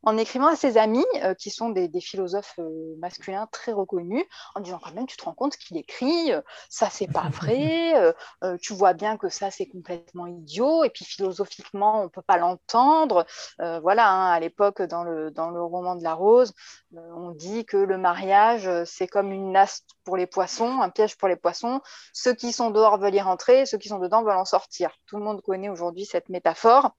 [0.06, 4.24] en écrivant à ses amis, euh, qui sont des, des philosophes euh, masculins très reconnus,
[4.54, 6.40] en disant quand même, tu te rends compte qu'il écrit, euh,
[6.70, 8.14] ça c'est pas vrai,
[8.62, 13.26] tu vois bien que ça c'est complètement idiot, et puis philosophiquement on peut pas l'entendre.
[13.58, 16.52] Voilà, hein, à l'époque dans le, dans le roman de la rose,
[16.92, 21.26] on dit que le mariage c'est comme une nasse pour les poissons, un piège pour
[21.26, 21.80] les poissons.
[22.12, 24.92] Ceux qui sont dehors veulent y rentrer, ceux qui sont dedans veulent en sortir.
[25.06, 26.92] Tout le monde connaît aujourd'hui cette métaphore.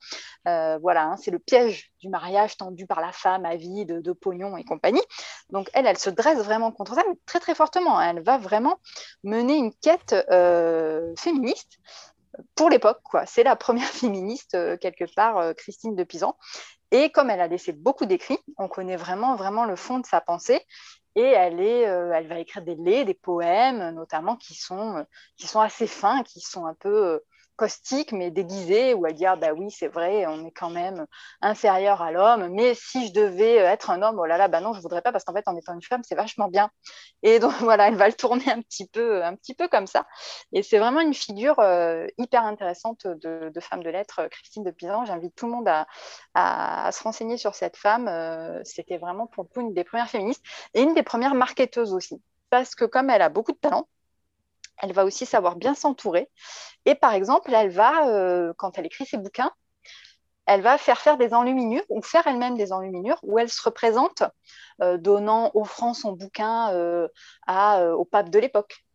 [0.45, 5.01] Voilà, hein, c'est le piège mariage tendu par la femme avide de pognon et compagnie.
[5.49, 8.01] Donc elle, elle se dresse vraiment contre ça, très très fortement.
[8.01, 8.79] Elle va vraiment
[9.23, 11.79] mener une quête euh, féministe
[12.55, 13.01] pour l'époque.
[13.25, 16.37] C'est la première féministe euh, quelque part, euh, Christine de Pisan.
[16.91, 20.21] Et comme elle a laissé beaucoup d'écrits, on connaît vraiment vraiment le fond de sa
[20.21, 20.61] pensée.
[21.15, 25.03] Et elle, est, elle va écrire des laits, des poèmes, notamment qui sont,
[25.35, 27.19] qui sont assez fins, qui sont un peu
[27.57, 31.05] caustiques, mais déguisés, où elle dit ah bah oui c'est vrai, on est quand même
[31.41, 34.61] inférieur à l'homme, mais si je devais euh, être un homme, oh là là, bah
[34.61, 36.69] non je voudrais pas parce qu'en fait en étant une femme c'est vachement bien.
[37.23, 40.05] Et donc voilà, elle va le tourner un petit peu, un petit peu comme ça.
[40.53, 44.71] Et c'est vraiment une figure euh, hyper intéressante de, femme de lettres, euh, Christine de
[44.71, 45.05] Pisan.
[45.05, 48.09] J'invite tout le monde à, se renseigner sur cette femme.
[48.63, 50.43] C'était vraiment pour le une des premières féministes
[50.73, 52.21] et une des premières marketeuses aussi.
[52.49, 53.87] Parce que comme elle a beaucoup de talent,
[54.81, 56.29] elle va aussi savoir bien s'entourer.
[56.85, 59.51] Et par exemple, elle va, euh, quand elle écrit ses bouquins,
[60.45, 64.23] elle va faire faire des enluminures ou faire elle-même des enluminures où elle se représente
[64.81, 67.07] euh, donnant, offrant son bouquin euh,
[67.47, 68.86] au pape de l'époque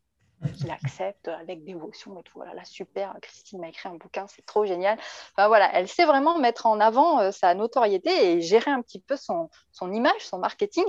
[0.50, 2.32] qu'il accepte avec dévotion et tout.
[2.36, 4.98] Voilà, là, super, Christine m'a écrit un bouquin, c'est trop génial.
[5.36, 9.00] Enfin, voilà, elle sait vraiment mettre en avant euh, sa notoriété et gérer un petit
[9.00, 10.84] peu son, son image, son marketing.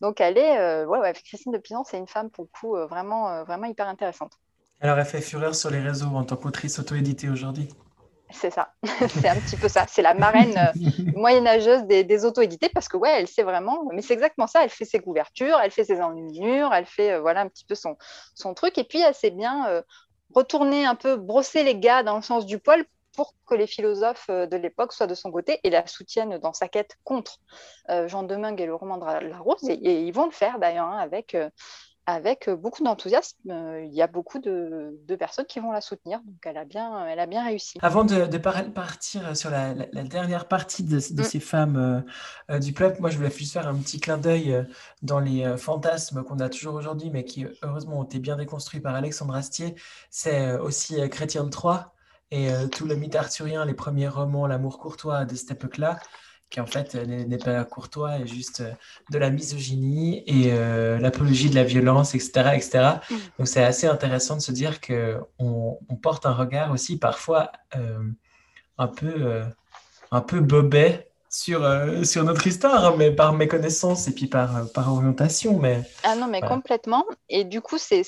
[0.00, 3.28] Donc, elle est, euh, Christine de Pisan, c'est une femme pour le coup euh, vraiment,
[3.28, 4.32] euh, vraiment hyper intéressante.
[4.80, 7.68] Alors, elle fait fureur sur les réseaux en tant qu'autrice auto-éditée aujourd'hui?
[8.30, 8.74] C'est ça,
[9.08, 9.86] c'est un petit peu ça.
[9.88, 14.02] C'est la marraine euh, moyenâgeuse des, des auto-édités parce que, ouais, elle sait vraiment, mais
[14.02, 14.62] c'est exactement ça.
[14.62, 17.74] Elle fait ses couvertures, elle fait ses enluminures, elle fait euh, voilà un petit peu
[17.74, 17.96] son,
[18.54, 18.76] truc.
[18.78, 19.82] Et puis, elle sait bien euh,
[20.34, 22.84] retourner un peu, brosser les gars dans le sens du poil
[23.16, 26.68] pour que les philosophes de l'époque soient de son côté et la soutiennent dans sa
[26.68, 27.38] quête contre
[28.06, 29.68] Jean Demeung et le roman de la Rose.
[29.68, 31.36] Et, ils vont le faire d'ailleurs hein, avec
[32.08, 33.36] avec beaucoup d'enthousiasme.
[33.84, 37.20] Il y a beaucoup de, personnes qui vont la soutenir, donc elle a bien, elle
[37.20, 37.78] a bien réussi.
[37.82, 39.74] Avant de, partir sur la,
[40.04, 41.00] dernière partie de, mm.
[41.00, 44.54] ces femmes euh, euh, du peuple, moi je voulais juste faire un petit clin d'œil
[44.54, 44.62] euh,
[45.02, 48.94] dans les fantasmes qu'on a toujours aujourd'hui, mais qui heureusement ont été bien déconstruits par
[48.94, 49.74] Alexandre Astier.
[50.08, 51.92] C'est aussi Chrétien de Troyes
[52.30, 55.98] et tout le mythe arthurien, les premiers romans, l'amour courtois de cette époque-là
[56.50, 58.72] qui en fait n'est pas courtois et juste euh,
[59.10, 62.50] de la misogynie et euh, l'apologie de la violence, etc.
[62.54, 62.78] etc.
[63.10, 63.14] Mm.
[63.38, 67.98] Donc c'est assez intéressant de se dire qu'on on porte un regard aussi parfois euh,
[68.78, 69.42] un peu,
[70.12, 71.68] un peu bobet sur,
[72.04, 75.58] sur notre histoire, mais par méconnaissance et puis par, par orientation.
[75.58, 77.04] Mais, ah non, mais complètement.
[77.28, 78.04] Et du coup, c'est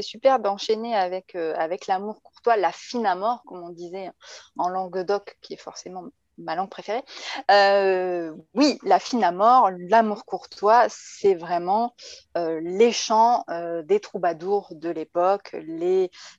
[0.00, 4.10] super d'enchaîner avec, avec l'amour courtois, la fine à mort, comme on disait
[4.56, 6.04] en langue doc, qui est forcément
[6.40, 7.04] ma langue préférée.
[7.50, 11.94] Euh, oui, la fine à mort, l'amour courtois, c'est vraiment
[12.36, 15.54] euh, les chants euh, des troubadours de l'époque,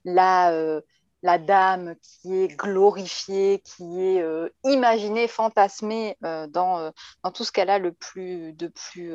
[0.04, 0.80] la,
[1.22, 4.24] la dame qui est glorifiée, qui est
[4.64, 9.12] imaginée, fantasmée dans, dans, tout ce qu'elle a le plus, de, plus,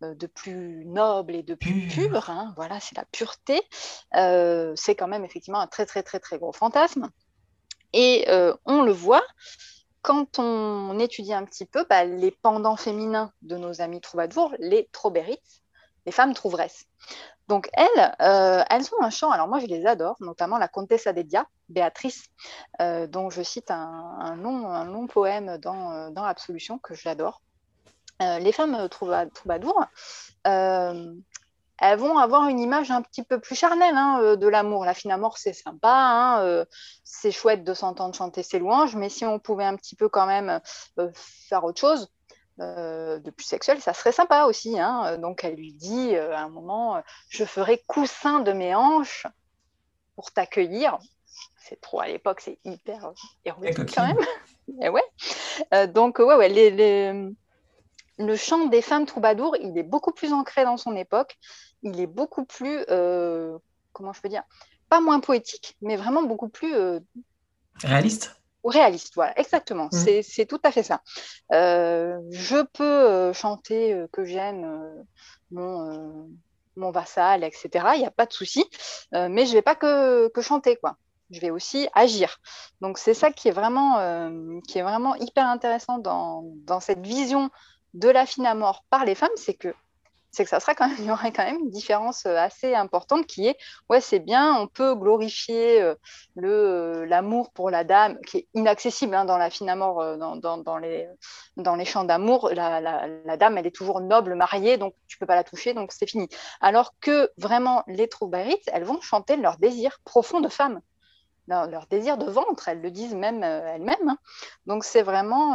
[0.00, 2.30] de plus noble et de plus pur.
[2.30, 2.52] Hein.
[2.56, 3.60] Voilà, c'est la pureté.
[4.12, 7.08] c'est quand même effectivement un très très très très gros fantasme.
[7.92, 8.26] Et
[8.64, 9.24] on le voit,
[10.02, 14.88] quand on étudie un petit peu bah, les pendants féminins de nos amis troubadours, les
[14.92, 15.62] trobérites,
[16.06, 16.86] les femmes trouveresses.
[17.48, 21.12] Donc elles, euh, elles ont un chant, alors moi je les adore, notamment la Contessa
[21.12, 22.26] Dedia, Béatrice,
[22.80, 27.42] euh, dont je cite un, long, poème dans, euh, dans l'Absolution que j'adore.
[28.20, 29.84] les femmes troubadours,
[31.80, 34.84] elles vont avoir une image un petit peu plus charnelle hein, euh, de l'amour.
[34.84, 36.64] La fine amour, c'est sympa, hein, euh,
[37.04, 40.26] c'est chouette de s'entendre chanter ses louanges, mais si on pouvait un petit peu quand
[40.26, 40.60] même
[40.98, 42.08] euh, faire autre chose,
[42.58, 44.78] de plus sexuel, ça serait sympa aussi.
[44.78, 45.16] Hein.
[45.16, 49.26] Donc elle lui dit à un moment, je ferai coussin de mes hanches
[50.14, 50.98] pour t'accueillir.
[51.56, 53.12] C'est trop à l'époque, c'est hyper
[53.46, 54.18] érotique quand même.
[54.82, 55.88] Et ouais.
[55.88, 57.32] donc ouais, ouais les,
[58.18, 61.38] le chant des femmes troubadours, il est beaucoup plus ancré dans son époque
[61.82, 63.58] il est beaucoup plus, euh,
[63.92, 64.42] comment je peux dire,
[64.88, 66.74] pas moins poétique, mais vraiment beaucoup plus...
[66.74, 67.00] Euh,
[67.82, 69.88] réaliste Réaliste, voilà, exactement.
[69.90, 70.22] Mmh.
[70.22, 71.00] C'est tout à fait ça.
[71.50, 75.06] Euh, je peux chanter que j'aime
[75.50, 76.28] mon,
[76.76, 77.70] mon vassal, etc.
[77.94, 78.66] Il n'y a pas de souci,
[79.12, 80.98] mais je ne vais pas que, que, chanter, quoi.
[81.30, 82.38] Je vais aussi agir.
[82.82, 83.96] Donc c'est ça qui est vraiment,
[84.68, 87.48] qui est vraiment hyper intéressant dans, dans cette vision
[87.94, 89.74] de la fine à mort par les femmes, c'est que
[90.30, 92.74] c'est que ça sera quand même, il y aurait quand même une différence euh, assez
[92.74, 93.56] importante qui est,
[93.88, 95.94] ouais, c'est bien, on peut glorifier euh,
[96.36, 100.36] le euh, l'amour pour la dame, qui est inaccessible hein, dans la fine amour, dans,
[100.36, 101.08] dans, dans, les,
[101.56, 102.50] dans les chants d'amour.
[102.52, 105.92] La, la, dame, elle est toujours noble, mariée, donc tu peux pas la toucher, donc
[105.92, 106.28] c'est fini.
[106.60, 110.80] Alors que vraiment, les troubérites, elles vont chanter leur désir profond de femme.
[111.48, 114.08] Leur, désir de ventre, elles le disent même elles-mêmes.
[114.08, 114.18] Hein.
[114.66, 115.54] Donc c'est vraiment,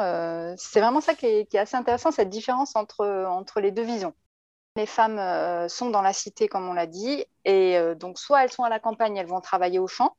[0.57, 3.83] c'est vraiment ça qui est, qui est, assez intéressant, cette différence entre, entre les deux
[3.83, 4.13] visions.
[4.75, 8.43] Les femmes euh, sont dans la cité, comme on l'a dit, et euh, donc soit
[8.43, 10.15] elles sont à la campagne, elles vont travailler au champ,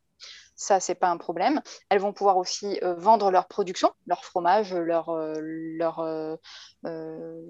[0.59, 1.61] ça, c'est pas un problème.
[1.91, 6.39] Elles vont pouvoir aussi euh, vendre leur production, leur fromage, leur, leur,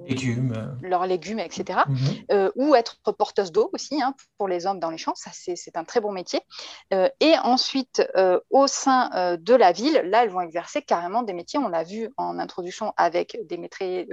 [0.06, 0.76] légumes.
[0.82, 1.80] leurs légumes, etc.
[1.86, 2.50] Mhm.
[2.56, 5.14] ou être porteuse d'eau aussi, hein, pour les hommes dans les champs.
[5.14, 6.40] Ça, c'est un très bon métier.
[6.90, 8.02] et ensuite,
[8.50, 11.58] au sein de la ville, là, elles vont exercer carrément des métiers.
[11.58, 14.08] On l'a vu en introduction avec des métiers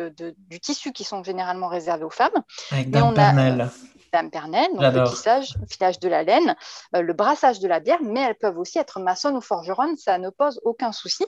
[0.49, 2.43] du tissu qui sont généralement réservés aux femmes.
[2.71, 3.69] Avec Mais on a,
[4.13, 6.55] Dame Pernelle, donc le tissage, filage de la laine,
[6.95, 10.19] euh, le brassage de la bière, mais elles peuvent aussi être maçonnes ou forgeronnes, ça
[10.19, 11.25] ne pose aucun souci.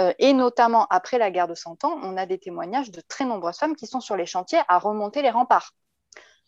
[0.00, 3.26] Euh, et notamment après la guerre de Cent Ans, on a des témoignages de très
[3.26, 5.72] nombreuses femmes qui sont sur les chantiers à remonter les remparts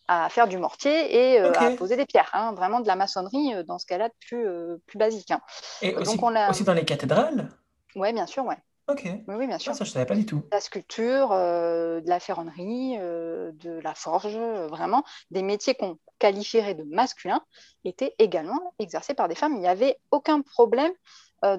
[0.07, 2.29] à faire du mortier et euh, à poser des pierres.
[2.33, 2.53] Hein.
[2.53, 4.47] vraiment de la maçonnerie dans ce cas-là plus,
[4.85, 5.31] plus basique.
[5.31, 5.41] Hein.
[5.81, 7.49] Et aussi, on aussi dans les cathédrales?
[7.95, 8.57] Oui, bien sûr, ouais.
[8.87, 9.09] Ok.
[9.27, 9.71] Oui, bien sûr.
[9.71, 10.43] Ah, ça, je ne savais pas du tout.
[10.51, 15.97] La sculpture, euh, de la ferronnerie, euh, de la forge, euh, vraiment, des métiers qu'on
[16.19, 17.41] qualifierait de masculins
[17.83, 19.53] étaient également exercés par des femmes.
[19.55, 20.91] Il n'y avait aucun problème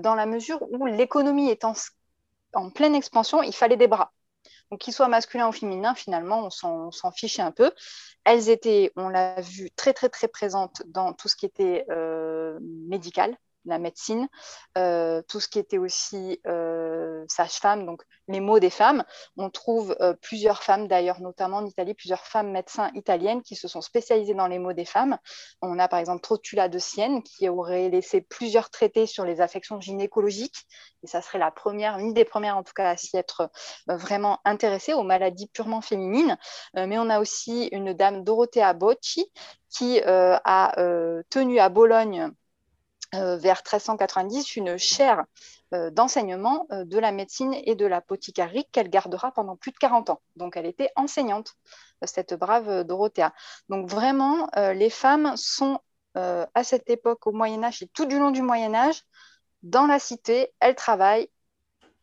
[0.01, 1.75] dans la mesure où l'économie étant
[2.55, 4.13] en pleine expansion, il fallait des bras.
[4.71, 7.71] Donc, qu'ils soient masculins ou féminins, finalement, on s'en fichait un peu.
[8.25, 11.85] Elles étaient, on l'a vu, très, très, très présentes dans tout ce qui était
[12.61, 13.37] médical,
[13.67, 14.29] la médecine,
[14.79, 19.05] euh, tout ce qui était aussi euh, sage-femme, donc les mots des femmes.
[19.37, 23.69] On trouve euh, plusieurs femmes, d'ailleurs, notamment en Italie, plusieurs femmes médecins italiennes qui se
[23.69, 25.19] sont spécialisées dans les mots des femmes.
[25.63, 29.81] On a par exemple Trotula de Sienne qui aurait laissé plusieurs traités sur les affections
[29.81, 30.67] gynécologiques.
[31.03, 33.51] Et ça serait la première, une des premières en tout cas à s'y être
[33.87, 36.37] vraiment intéressée aux maladies purement féminines.
[36.75, 39.31] mais on a aussi une dame, Dorothea Bocci,
[39.71, 40.73] qui a
[41.31, 42.33] tenu à Bologne
[43.37, 45.25] vers 1390 une chaire
[45.75, 50.11] euh, d'enseignement euh, de la médecine et de l'apothicairie qu'elle gardera pendant plus de 40
[50.11, 50.21] ans.
[50.37, 51.55] Donc elle était enseignante,
[52.03, 53.33] cette brave Dorothea.
[53.69, 55.81] Donc vraiment, les femmes sont
[56.15, 59.03] à cette époque au Moyen Âge et tout du long du Moyen Âge
[59.63, 61.29] dans la cité, elles travaillent.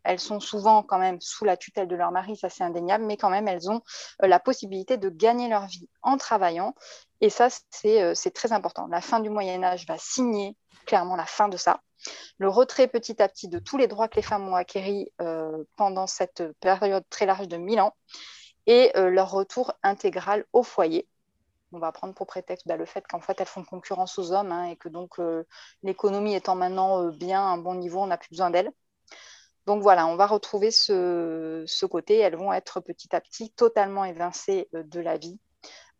[0.03, 3.15] Elles sont souvent quand même sous la tutelle de leur mari, ça c'est indéniable, mais
[3.15, 3.81] quand même elles ont
[4.19, 6.75] la possibilité de gagner leur vie en travaillant.
[7.23, 8.87] Et ça, c'est très important.
[8.87, 11.79] La fin du Moyen Âge va signer clairement la fin de ça.
[12.37, 15.63] Le retrait petit à petit de tous les droits que les femmes ont acquéris euh,
[15.77, 17.95] pendant cette période très large de 1000 ans
[18.65, 21.07] et euh, leur retour intégral au foyer.
[21.71, 24.51] On va prendre pour prétexte bah, le fait qu'en fait elles font concurrence aux hommes
[24.51, 25.45] hein, et que donc euh,
[25.81, 28.71] l'économie étant maintenant bien à un bon niveau, on n'a plus besoin d'elles.
[29.65, 32.17] Donc voilà, on va retrouver ce, côté.
[32.17, 35.39] Elles vont être petit à petit totalement évincées de la vie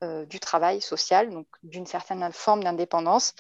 [0.04, 3.34] euh, du travail social, donc d'une certaine forme d'indépendance.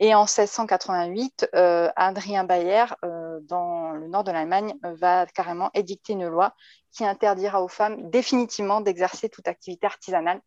[0.00, 6.14] Et en 1688, euh, Adrien Bayer, euh, dans le nord de l'Allemagne, va carrément édicter
[6.14, 6.54] une loi
[6.92, 10.40] qui interdira aux femmes définitivement d'exercer toute activité artisanale.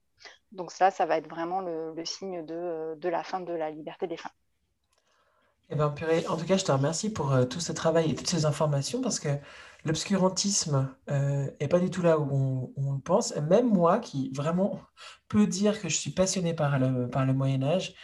[0.51, 4.17] Donc ça, ça va être vraiment le, signe de, la fin de la liberté des
[4.17, 4.31] femmes.
[5.71, 5.93] Eh ben,
[6.29, 9.19] en tout cas, je te remercie pour tout ce travail et toutes ces informations parce
[9.19, 9.29] que
[9.85, 13.35] l'obscurantisme euh, est pas du tout là où on, le pense.
[13.35, 14.79] Même moi, qui vraiment
[15.27, 17.95] peut dire que je suis passionné par le, par le Moyen Âge,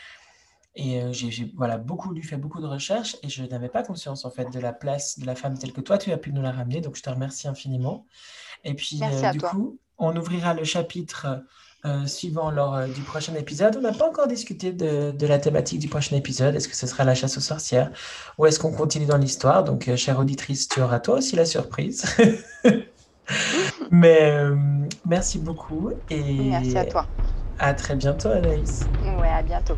[0.76, 4.26] et euh, j'ai voilà, beaucoup lu, fait beaucoup de recherches, et je n'avais pas conscience
[4.26, 6.41] en fait de la place de la femme telle que toi, tu as pu nous
[6.41, 8.06] la ramener, donc je te remercie infiniment.
[8.64, 11.44] Et puis, euh, du coup, on ouvrira le chapitre
[11.88, 13.76] euh, suivant lors euh, du prochain épisode.
[13.77, 16.55] On n'a pas encore discuté de, la thématique du prochain épisode.
[16.55, 17.91] Est-ce que ce sera la chasse aux sorcières
[18.38, 19.64] ou est-ce qu'on continue dans l'histoire?
[19.64, 22.05] Donc, euh, chère auditrice, tu auras toi aussi la surprise.
[23.91, 24.41] Mais
[25.05, 27.05] merci beaucoup et merci à toi.
[27.59, 28.85] À très bientôt, Anaïs.
[29.19, 29.77] Ouais, à bientôt.